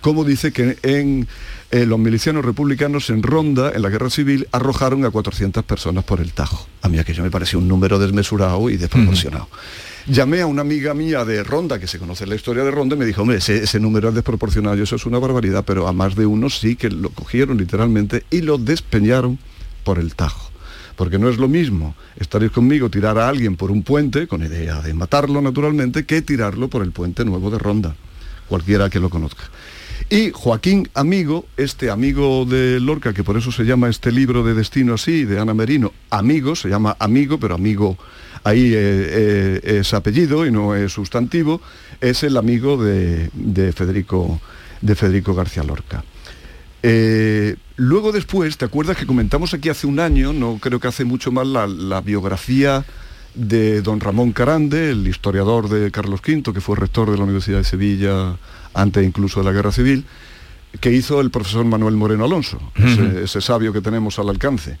como 0.00 0.22
dice 0.22 0.52
que 0.52 0.76
en 0.82 1.26
eh, 1.70 1.86
los 1.86 1.98
milicianos 1.98 2.44
republicanos 2.44 3.10
en 3.10 3.22
Ronda, 3.22 3.72
en 3.74 3.82
la 3.82 3.88
guerra 3.88 4.10
civil, 4.10 4.46
arrojaron 4.52 5.04
a 5.04 5.10
400 5.10 5.64
personas 5.64 6.04
por 6.04 6.20
el 6.20 6.32
Tajo. 6.32 6.68
A 6.82 6.88
mí 6.88 6.98
aquello 6.98 7.22
me 7.22 7.30
pareció 7.30 7.58
un 7.58 7.66
número 7.66 7.98
desmesurado 7.98 8.68
y 8.70 8.76
desproporcionado. 8.76 9.48
Llamé 10.06 10.42
a 10.42 10.46
una 10.46 10.60
amiga 10.60 10.92
mía 10.92 11.24
de 11.24 11.42
Ronda, 11.42 11.78
que 11.78 11.86
se 11.86 11.98
conoce 11.98 12.26
la 12.26 12.34
historia 12.34 12.62
de 12.62 12.70
Ronda, 12.70 12.94
y 12.94 12.98
me 12.98 13.06
dijo, 13.06 13.22
hombre, 13.22 13.38
ese, 13.38 13.64
ese 13.64 13.80
número 13.80 14.10
es 14.10 14.14
desproporcionado 14.14 14.82
eso 14.82 14.96
es 14.96 15.06
una 15.06 15.18
barbaridad, 15.18 15.64
pero 15.64 15.88
a 15.88 15.94
más 15.94 16.14
de 16.14 16.26
uno 16.26 16.50
sí 16.50 16.76
que 16.76 16.90
lo 16.90 17.08
cogieron 17.08 17.56
literalmente 17.56 18.24
y 18.30 18.42
lo 18.42 18.58
despeñaron 18.58 19.38
por 19.82 19.98
el 19.98 20.14
Tajo. 20.14 20.50
Porque 20.96 21.18
no 21.18 21.30
es 21.30 21.38
lo 21.38 21.48
mismo, 21.48 21.94
estaréis 22.16 22.52
conmigo, 22.52 22.90
tirar 22.90 23.18
a 23.18 23.28
alguien 23.28 23.56
por 23.56 23.70
un 23.70 23.82
puente, 23.82 24.26
con 24.26 24.42
idea 24.42 24.82
de 24.82 24.92
matarlo 24.92 25.40
naturalmente, 25.40 26.04
que 26.04 26.20
tirarlo 26.20 26.68
por 26.68 26.82
el 26.82 26.92
puente 26.92 27.24
nuevo 27.24 27.50
de 27.50 27.58
Ronda, 27.58 27.96
cualquiera 28.46 28.90
que 28.90 29.00
lo 29.00 29.08
conozca. 29.08 29.44
Y 30.10 30.32
Joaquín 30.32 30.88
Amigo, 30.92 31.46
este 31.56 31.90
amigo 31.90 32.44
de 32.44 32.78
Lorca, 32.78 33.14
que 33.14 33.24
por 33.24 33.38
eso 33.38 33.50
se 33.50 33.64
llama 33.64 33.88
este 33.88 34.12
libro 34.12 34.44
de 34.44 34.52
destino 34.52 34.94
así, 34.94 35.24
de 35.24 35.40
Ana 35.40 35.54
Merino, 35.54 35.92
Amigo, 36.10 36.54
se 36.54 36.68
llama 36.68 36.94
Amigo, 37.00 37.38
pero 37.38 37.54
Amigo 37.54 37.96
ahí 38.44 38.72
eh, 38.74 38.76
eh, 38.76 39.78
es 39.80 39.94
apellido 39.94 40.46
y 40.46 40.52
no 40.52 40.74
es 40.74 40.92
sustantivo, 40.92 41.60
es 42.00 42.22
el 42.22 42.36
amigo 42.36 42.82
de, 42.82 43.30
de 43.32 43.72
Federico, 43.72 44.40
de 44.80 44.94
Federico 44.94 45.34
García 45.34 45.64
Lorca. 45.64 46.04
Eh, 46.82 47.56
luego 47.76 48.12
después, 48.12 48.58
¿te 48.58 48.66
acuerdas 48.66 48.98
que 48.98 49.06
comentamos 49.06 49.54
aquí 49.54 49.70
hace 49.70 49.86
un 49.86 49.98
año, 49.98 50.34
no 50.34 50.58
creo 50.60 50.78
que 50.78 50.88
hace 50.88 51.04
mucho 51.04 51.32
más, 51.32 51.46
la, 51.46 51.66
la 51.66 52.02
biografía 52.02 52.84
de 53.34 53.80
don 53.80 53.98
Ramón 53.98 54.32
Carande, 54.32 54.90
el 54.90 55.08
historiador 55.08 55.68
de 55.68 55.90
Carlos 55.90 56.20
V, 56.20 56.52
que 56.52 56.60
fue 56.60 56.76
rector 56.76 57.10
de 57.10 57.16
la 57.16 57.24
Universidad 57.24 57.58
de 57.58 57.64
Sevilla 57.64 58.36
antes 58.74 59.04
incluso 59.04 59.40
de 59.40 59.46
la 59.46 59.52
Guerra 59.52 59.72
Civil, 59.72 60.04
que 60.80 60.92
hizo 60.92 61.20
el 61.20 61.30
profesor 61.30 61.64
Manuel 61.64 61.96
Moreno 61.96 62.26
Alonso, 62.26 62.60
ese, 62.74 63.24
ese 63.24 63.40
sabio 63.40 63.72
que 63.72 63.80
tenemos 63.80 64.18
al 64.18 64.28
alcance. 64.28 64.78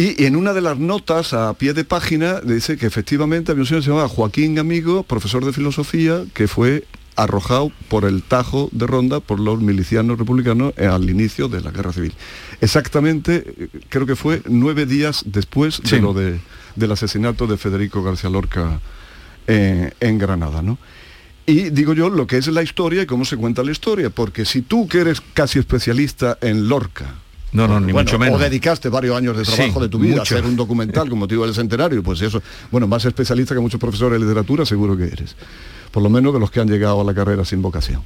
Y, 0.00 0.22
y 0.22 0.26
en 0.26 0.36
una 0.36 0.54
de 0.54 0.62
las 0.62 0.78
notas 0.78 1.34
a 1.34 1.52
pie 1.52 1.74
de 1.74 1.84
página 1.84 2.40
dice 2.40 2.78
que 2.78 2.86
efectivamente 2.86 3.52
había 3.52 3.62
un 3.62 3.66
señor 3.66 3.80
que 3.82 3.84
se 3.84 3.90
llamaba 3.90 4.08
Joaquín 4.08 4.58
Amigo, 4.58 5.02
profesor 5.02 5.44
de 5.44 5.52
filosofía, 5.52 6.24
que 6.32 6.48
fue 6.48 6.84
arrojado 7.16 7.70
por 7.88 8.06
el 8.06 8.22
Tajo 8.22 8.70
de 8.72 8.86
Ronda 8.86 9.20
por 9.20 9.38
los 9.40 9.60
milicianos 9.60 10.18
republicanos 10.18 10.72
al 10.78 11.10
inicio 11.10 11.48
de 11.48 11.60
la 11.60 11.70
guerra 11.70 11.92
civil. 11.92 12.14
Exactamente, 12.62 13.44
eh, 13.58 13.68
creo 13.90 14.06
que 14.06 14.16
fue 14.16 14.40
nueve 14.46 14.86
días 14.86 15.22
después 15.26 15.82
Sí. 15.84 15.96
de 15.96 16.00
lo 16.00 16.14
de- 16.14 16.40
del 16.76 16.92
asesinato 16.92 17.46
de 17.46 17.58
Federico 17.58 18.02
García 18.02 18.30
Lorca 18.30 18.80
eh, 19.48 19.92
en 20.00 20.16
Granada, 20.18 20.62
¿no? 20.62 20.78
Y 21.44 21.70
digo 21.70 21.92
yo 21.92 22.08
lo 22.08 22.26
que 22.26 22.38
es 22.38 22.46
la 22.46 22.62
historia 22.62 23.02
y 23.02 23.06
cómo 23.06 23.24
se 23.26 23.36
cuenta 23.36 23.62
la 23.64 23.72
historia, 23.72 24.08
porque 24.08 24.44
si 24.46 24.62
tú 24.62 24.86
que 24.88 25.00
eres 25.00 25.20
casi 25.34 25.58
especialista 25.58 26.38
en 26.40 26.68
Lorca, 26.68 27.16
No, 27.52 27.66
no, 27.66 27.80
ni 27.80 27.92
bueno, 27.92 28.06
mucho 28.08 28.18
menos. 28.18 28.36
O 28.36 28.42
dedicaste 28.42 28.88
varios 28.88 29.16
años 29.16 29.36
de 29.36 29.44
Sí, 29.44 29.52
trabajo 29.56 29.80
de 29.80 29.88
tu 29.88 29.98
vida 29.98 30.16
mucho. 30.18 30.34
a 30.34 30.38
hacer 30.38 30.48
un 30.48 30.56
documental 30.56 31.08
con 31.08 31.18
motivo 31.18 31.44
del 31.44 31.54
centenario, 31.54 32.02
pues 32.02 32.20
eso, 32.22 32.40
bueno, 32.70 32.86
más 32.86 33.04
especialista 33.04 33.54
que 33.54 33.60
muchos 33.60 33.80
profesores 33.80 34.20
de 34.20 34.24
literatura, 34.26 34.64
seguro 34.64 34.96
que 34.96 35.04
eres. 35.04 35.34
Por 35.90 36.02
lo 36.02 36.10
menos 36.10 36.32
de 36.32 36.40
los 36.40 36.50
que 36.50 36.60
han 36.60 36.68
llegado 36.68 37.00
a 37.00 37.04
la 37.04 37.14
carrera 37.14 37.44
sin 37.44 37.62
vocación. 37.62 38.02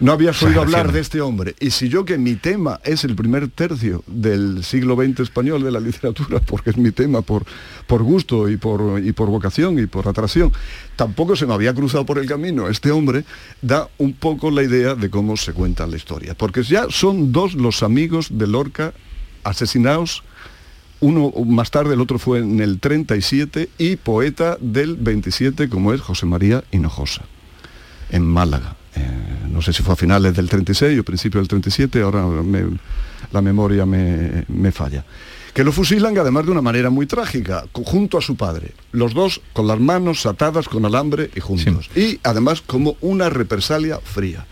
No 0.00 0.12
habías 0.12 0.42
oído 0.42 0.62
hablar 0.62 0.92
de 0.92 1.00
este 1.00 1.20
hombre. 1.20 1.54
Y 1.60 1.70
si 1.70 1.88
yo 1.88 2.04
que 2.04 2.16
mi 2.16 2.36
tema 2.36 2.80
es 2.84 3.04
el 3.04 3.14
primer 3.14 3.48
tercio 3.48 4.02
del 4.06 4.64
siglo 4.64 4.96
XX 4.96 5.20
español 5.20 5.62
de 5.62 5.70
la 5.70 5.80
literatura, 5.80 6.40
porque 6.40 6.70
es 6.70 6.76
mi 6.76 6.90
tema 6.90 7.22
por, 7.22 7.44
por 7.86 8.02
gusto 8.02 8.48
y 8.48 8.56
por, 8.56 9.02
y 9.04 9.12
por 9.12 9.28
vocación 9.28 9.78
y 9.78 9.86
por 9.86 10.08
atracción, 10.08 10.52
tampoco 10.96 11.36
se 11.36 11.46
me 11.46 11.54
había 11.54 11.74
cruzado 11.74 12.06
por 12.06 12.18
el 12.18 12.26
camino. 12.26 12.68
Este 12.68 12.90
hombre 12.90 13.24
da 13.60 13.88
un 13.98 14.14
poco 14.14 14.50
la 14.50 14.62
idea 14.62 14.94
de 14.94 15.10
cómo 15.10 15.36
se 15.36 15.52
cuenta 15.52 15.86
la 15.86 15.96
historia. 15.96 16.34
Porque 16.34 16.62
ya 16.62 16.86
son 16.88 17.32
dos 17.32 17.54
los 17.54 17.82
amigos 17.82 18.28
de 18.30 18.46
Lorca 18.46 18.94
asesinados 19.44 20.22
uno 21.00 21.32
más 21.46 21.70
tarde, 21.70 21.94
el 21.94 22.00
otro 22.00 22.18
fue 22.18 22.38
en 22.40 22.60
el 22.60 22.80
37 22.80 23.68
y 23.78 23.96
poeta 23.96 24.56
del 24.60 24.96
27 24.96 25.68
como 25.68 25.92
es 25.92 26.00
José 26.00 26.26
María 26.26 26.64
Hinojosa, 26.72 27.22
en 28.10 28.24
Málaga. 28.26 28.76
Eh, 28.96 29.00
no 29.50 29.62
sé 29.62 29.72
si 29.72 29.82
fue 29.82 29.92
a 29.94 29.96
finales 29.96 30.34
del 30.34 30.48
36 30.48 30.98
o 30.98 31.04
principio 31.04 31.40
del 31.40 31.48
37, 31.48 32.00
ahora 32.02 32.24
me- 32.26 32.78
la 33.32 33.42
memoria 33.42 33.84
me, 33.86 34.44
me 34.48 34.72
falla. 34.72 35.04
Que 35.54 35.64
lo 35.64 35.72
fusilan 35.72 36.16
además 36.18 36.44
de 36.46 36.52
una 36.52 36.62
manera 36.62 36.88
muy 36.90 37.06
trágica, 37.06 37.64
junto 37.72 38.16
a 38.18 38.22
su 38.22 38.36
padre. 38.36 38.72
Los 38.92 39.12
dos 39.14 39.40
con 39.52 39.66
las 39.66 39.80
manos 39.80 40.24
atadas 40.26 40.68
con 40.68 40.84
alambre 40.84 41.30
y 41.34 41.40
juntos. 41.40 41.90
Y 41.96 42.20
además 42.22 42.60
como 42.64 42.96
una 43.00 43.28
represalia 43.28 43.98
fría. 43.98 44.46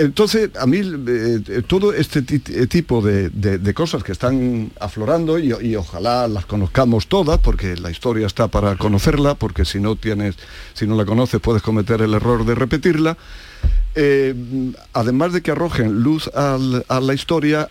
Entonces, 0.00 0.48
a 0.58 0.66
mí 0.66 0.78
eh, 0.78 1.42
eh, 1.46 1.62
todo 1.66 1.92
este 1.92 2.20
eh, 2.20 2.66
tipo 2.66 3.02
de, 3.02 3.74
cosas 3.74 4.02
que 4.02 4.12
están 4.12 4.72
aflorando 4.80 5.38
y, 5.38 5.76
ojalá 5.76 6.26
las 6.26 6.46
conozcamos 6.46 7.06
todas, 7.06 7.38
porque 7.38 7.76
la 7.76 7.90
historia 7.90 8.26
está 8.26 8.48
para 8.48 8.76
conocerla, 8.76 9.34
porque 9.34 9.66
si 9.66 9.78
no 9.78 9.96
tienes, 9.96 10.36
si 10.72 10.86
no 10.86 10.96
la 10.96 11.04
conoces 11.04 11.38
puedes 11.42 11.60
cometer 11.60 12.00
el 12.00 12.14
error 12.14 12.46
de 12.46 12.54
repetirla. 12.54 13.18
además 14.94 15.34
de 15.34 15.42
que 15.42 15.50
arrojen 15.50 16.00
luz 16.00 16.30
a 16.34 17.00
la 17.00 17.12
historia, 17.12 17.68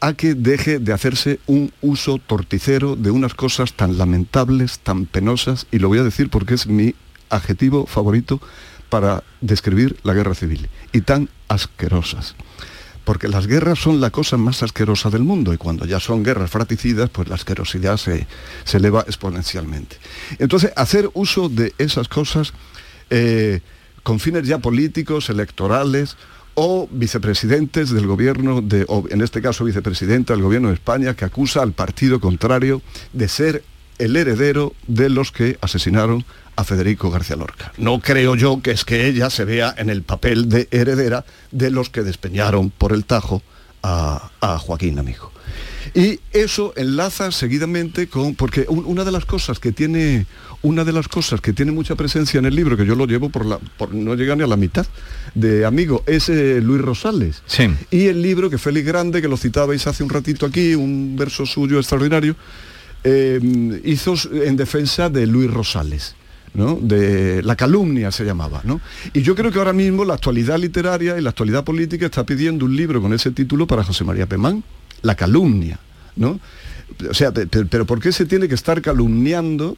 a 0.00 0.12
que 0.12 0.34
deje 0.34 0.80
de 0.80 0.92
hacerse 0.92 1.40
un 1.46 1.72
uso 1.80 2.18
torticero 2.18 2.94
de 2.94 3.10
unas 3.10 3.32
cosas 3.32 3.72
tan 3.72 3.96
lamentables, 3.96 4.80
tan 4.80 5.06
penosas, 5.06 5.66
y 5.72 5.78
lo 5.78 5.88
voy 5.88 6.00
a 6.00 6.04
decir 6.04 6.28
porque 6.28 6.52
es 6.52 6.66
mi 6.66 6.94
adjetivo 7.30 7.86
favorito 7.86 8.38
para 8.90 9.22
describir 9.40 9.96
la 10.02 10.12
guerra 10.12 10.34
civil, 10.34 10.68
y 10.92 11.00
tan 11.00 11.30
asquerosas. 11.48 12.34
Porque 13.04 13.28
las 13.28 13.46
guerras 13.46 13.78
son 13.78 14.00
la 14.00 14.10
cosa 14.10 14.36
más 14.36 14.62
asquerosa 14.62 15.08
del 15.08 15.22
mundo 15.22 15.54
y 15.54 15.56
cuando 15.56 15.86
ya 15.86 15.98
son 15.98 16.22
guerras 16.22 16.50
fratricidas, 16.50 17.08
pues 17.08 17.28
la 17.28 17.36
asquerosidad 17.36 17.96
se, 17.96 18.26
se 18.64 18.76
eleva 18.76 19.00
exponencialmente. 19.06 19.96
Entonces, 20.38 20.72
hacer 20.76 21.08
uso 21.14 21.48
de 21.48 21.72
esas 21.78 22.08
cosas 22.08 22.52
eh, 23.08 23.60
con 24.02 24.20
fines 24.20 24.46
ya 24.46 24.58
políticos, 24.58 25.30
electorales 25.30 26.16
o 26.54 26.88
vicepresidentes 26.90 27.90
del 27.90 28.06
gobierno, 28.06 28.60
de, 28.60 28.84
o 28.88 29.04
en 29.08 29.22
este 29.22 29.40
caso 29.40 29.64
vicepresidenta 29.64 30.34
del 30.34 30.42
gobierno 30.42 30.68
de 30.68 30.74
España, 30.74 31.14
que 31.14 31.24
acusa 31.24 31.62
al 31.62 31.72
partido 31.72 32.20
contrario 32.20 32.82
de 33.12 33.28
ser 33.28 33.64
el 34.00 34.16
heredero 34.16 34.74
de 34.88 35.08
los 35.08 35.30
que 35.30 35.58
asesinaron 35.60 36.24
a 36.56 36.64
Federico 36.64 37.10
García 37.10 37.36
Lorca. 37.36 37.72
No 37.78 38.00
creo 38.00 38.34
yo 38.34 38.60
que 38.62 38.72
es 38.72 38.84
que 38.84 39.06
ella 39.06 39.30
se 39.30 39.44
vea 39.44 39.74
en 39.78 39.88
el 39.90 40.02
papel 40.02 40.48
de 40.48 40.66
heredera 40.72 41.24
de 41.52 41.70
los 41.70 41.88
que 41.90 42.02
despeñaron 42.02 42.70
por 42.70 42.92
el 42.92 43.04
Tajo 43.04 43.42
a, 43.82 44.30
a 44.40 44.58
Joaquín 44.58 44.98
Amigo. 44.98 45.30
Y 45.94 46.20
eso 46.32 46.72
enlaza 46.76 47.32
seguidamente 47.32 48.06
con, 48.08 48.34
porque 48.34 48.66
un- 48.68 48.84
una 48.84 49.04
de 49.04 49.10
las 49.10 49.24
cosas 49.24 49.58
que 49.58 49.72
tiene, 49.72 50.26
una 50.62 50.84
de 50.84 50.92
las 50.92 51.08
cosas 51.08 51.40
que 51.40 51.52
tiene 51.52 51.72
mucha 51.72 51.94
presencia 51.96 52.38
en 52.38 52.44
el 52.44 52.54
libro, 52.54 52.76
que 52.76 52.84
yo 52.86 52.94
lo 52.94 53.06
llevo 53.06 53.30
por 53.30 53.46
la, 53.46 53.58
por 53.78 53.94
no 53.94 54.14
llegar 54.14 54.36
ni 54.36 54.44
a 54.44 54.46
la 54.46 54.56
mitad 54.56 54.86
de 55.34 55.64
amigo, 55.64 56.04
es 56.06 56.28
eh, 56.28 56.60
Luis 56.62 56.82
Rosales. 56.82 57.42
Y 57.90 58.06
el 58.06 58.20
libro 58.22 58.50
que 58.50 58.58
Félix 58.58 58.86
Grande, 58.86 59.22
que 59.22 59.28
lo 59.28 59.36
citabais 59.38 59.86
hace 59.86 60.04
un 60.04 60.10
ratito 60.10 60.44
aquí, 60.46 60.74
un 60.74 61.16
verso 61.18 61.46
suyo 61.46 61.78
extraordinario, 61.78 62.36
eh, 63.04 63.80
hizo 63.84 64.14
en 64.32 64.56
defensa 64.56 65.08
de 65.08 65.26
Luis 65.26 65.50
Rosales. 65.50 66.14
¿no? 66.52 66.76
de 66.82 67.44
la 67.44 67.54
calumnia 67.54 68.10
se 68.10 68.24
llamaba 68.24 68.60
¿no? 68.64 68.80
y 69.14 69.22
yo 69.22 69.36
creo 69.36 69.52
que 69.52 69.58
ahora 69.60 69.72
mismo 69.72 70.04
la 70.04 70.14
actualidad 70.14 70.58
literaria 70.58 71.16
y 71.16 71.20
la 71.22 71.30
actualidad 71.30 71.62
política 71.62 72.06
está 72.06 72.26
pidiendo 72.26 72.64
un 72.64 72.74
libro 72.74 73.00
con 73.00 73.12
ese 73.12 73.30
título 73.30 73.68
para 73.68 73.84
José 73.84 74.02
María 74.02 74.26
Pemán 74.26 74.64
la 75.02 75.14
calumnia 75.14 75.78
¿no? 76.16 76.40
o 77.08 77.14
sea 77.14 77.30
pe- 77.30 77.46
pe- 77.46 77.66
pero 77.66 77.84
¿por 77.86 78.00
qué 78.00 78.10
se 78.10 78.26
tiene 78.26 78.48
que 78.48 78.56
estar 78.56 78.82
calumniando 78.82 79.76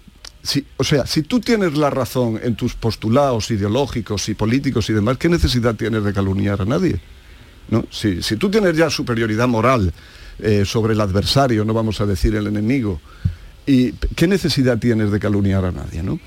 o 0.79 0.83
sea, 0.85 1.05
si 1.07 1.21
tú 1.25 1.41
tienes 1.41 1.77
la 1.77 1.91
razón 1.91 2.41
en 2.43 2.57
tus 2.57 2.73
postulados 2.73 3.51
ideológicos 3.51 4.31
y 4.31 4.35
políticos 4.35 4.89
y 4.89 4.95
demás, 4.95 5.19
¿qué 5.19 5.29
necesidad 5.29 5.75
tienes 5.75 6.03
de 6.05 6.15
calumniar 6.15 6.63
a 6.63 6.65
nadie? 6.65 6.99
¿no? 7.69 7.85
Si 7.91 8.19
tú 8.39 8.51
tienes 8.51 8.75
ya 8.79 8.89
superioridad 8.89 9.47
moral 9.47 9.93
eh, 10.39 10.65
sobre 10.65 10.95
el 10.95 11.01
adversario, 11.01 11.65
no 11.65 11.75
vamos 11.75 12.01
a 12.01 12.07
decir 12.07 12.35
el 12.35 12.47
enemigo, 12.47 13.01
¿y 13.67 13.93
qué 13.93 14.27
necesidad 14.27 14.79
tienes 14.79 15.11
de 15.11 15.19
calumniar 15.21 15.65
a 15.65 15.73
nadie? 15.73 16.03
¿no? 16.03 16.19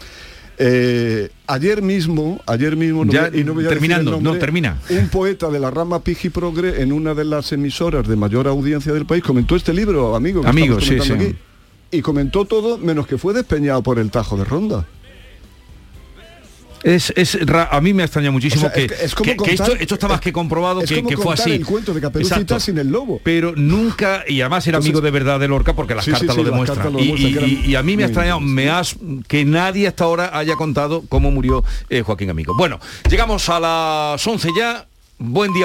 Eh, 0.57 1.29
ayer 1.47 1.81
mismo, 1.81 2.39
ayer 2.45 2.77
mismo, 2.77 3.03
no 3.03 3.11
Ya, 3.11 3.29
voy- 3.29 3.41
y 3.41 3.43
no 3.43 3.53
voy 3.53 3.63
a 3.65 3.67
decir 3.67 3.79
terminando, 3.79 4.11
nombre, 4.11 4.33
no, 4.33 4.39
termina. 4.39 4.77
un 4.89 5.09
poeta 5.09 5.49
de 5.49 5.59
la 5.59 5.69
rama 5.69 5.99
Pigi 6.01 6.29
Progre 6.29 6.81
en 6.81 6.93
una 6.93 7.13
de 7.13 7.25
las 7.25 7.51
emisoras 7.51 8.07
de 8.07 8.15
mayor 8.15 8.47
audiencia 8.47 8.93
del 8.93 9.05
país 9.05 9.21
comentó 9.21 9.57
este 9.57 9.73
libro, 9.73 10.15
amigo, 10.15 10.41
que 10.41 10.47
Amigo, 10.47 10.77
estamos 10.77 11.07
sí, 11.07 11.13
sí. 11.13 11.13
aquí, 11.13 11.35
y 11.91 12.01
comentó 12.01 12.45
todo 12.45 12.77
menos 12.77 13.05
que 13.05 13.17
fue 13.17 13.33
despeñado 13.33 13.83
por 13.83 13.99
el 13.99 14.11
Tajo 14.11 14.37
de 14.37 14.45
Ronda. 14.45 14.85
Es, 16.85 17.11
es 17.15 17.35
a 17.71 17.81
mí 17.81 17.93
me 17.95 18.03
extraña 18.03 18.29
muchísimo 18.29 18.67
O 18.67 18.69
sea, 18.69 18.71
que, 18.73 18.83
es 18.85 18.91
que- 18.99 19.05
es 19.05 19.15
como 19.15 19.25
que- 19.25 19.31
que 19.31 19.37
contar- 19.37 19.71
esto, 19.71 19.75
esto 19.81 19.93
está 19.95 20.07
más 20.07 20.21
que 20.21 20.31
comprobado 20.31 20.81
es 20.81 20.89
que, 20.89 20.97
como 20.97 21.09
que 21.09 21.17
fue 21.17 21.33
así. 21.33 21.51
el 21.53 21.65
cuento 21.65 21.95
de 21.95 21.99
Caperucita 22.01 22.35
Exacto. 22.41 22.59
sin 22.59 22.77
el 22.77 22.89
lobo. 22.89 23.19
Pero 23.23 23.53
nunca, 23.55 24.23
y 24.27 24.39
además 24.41 24.67
era 24.67 24.77
Entonces- 24.77 24.89
amigo 24.91 25.01
de 25.01 25.09
verdad 25.11 25.39
de 25.39 25.47
Lorca 25.47 25.73
porque 25.75 25.95
las 25.95 26.05
Sí, 26.05 26.11
cartas 26.11 26.35
sí, 26.35 26.43
lo 26.43 26.49
demuestran. 26.51 26.77
cartas 26.77 26.93
lo 26.93 26.99
Y- 26.99 27.75
a 27.75 27.81
mí 27.81 27.97
me 27.97 28.03
ha 28.03 28.05
extrañado 28.05 28.39
me 28.39 28.69
has, 28.69 28.95
que 29.27 29.45
nadie 29.45 29.87
hasta 29.87 30.03
ahora 30.03 30.37
haya 30.37 30.55
contado 30.55 31.03
cómo 31.09 31.31
murió 31.31 31.63
eh, 31.89 32.03
Joaquín 32.03 32.29
Amigo. 32.29 32.53
Bueno, 32.55 32.79
llegamos 33.09 33.49
a 33.49 33.59
las 33.59 34.27
11 34.27 34.49
ya. 34.55 34.85
Buen 35.17 35.51
día. 35.51 35.53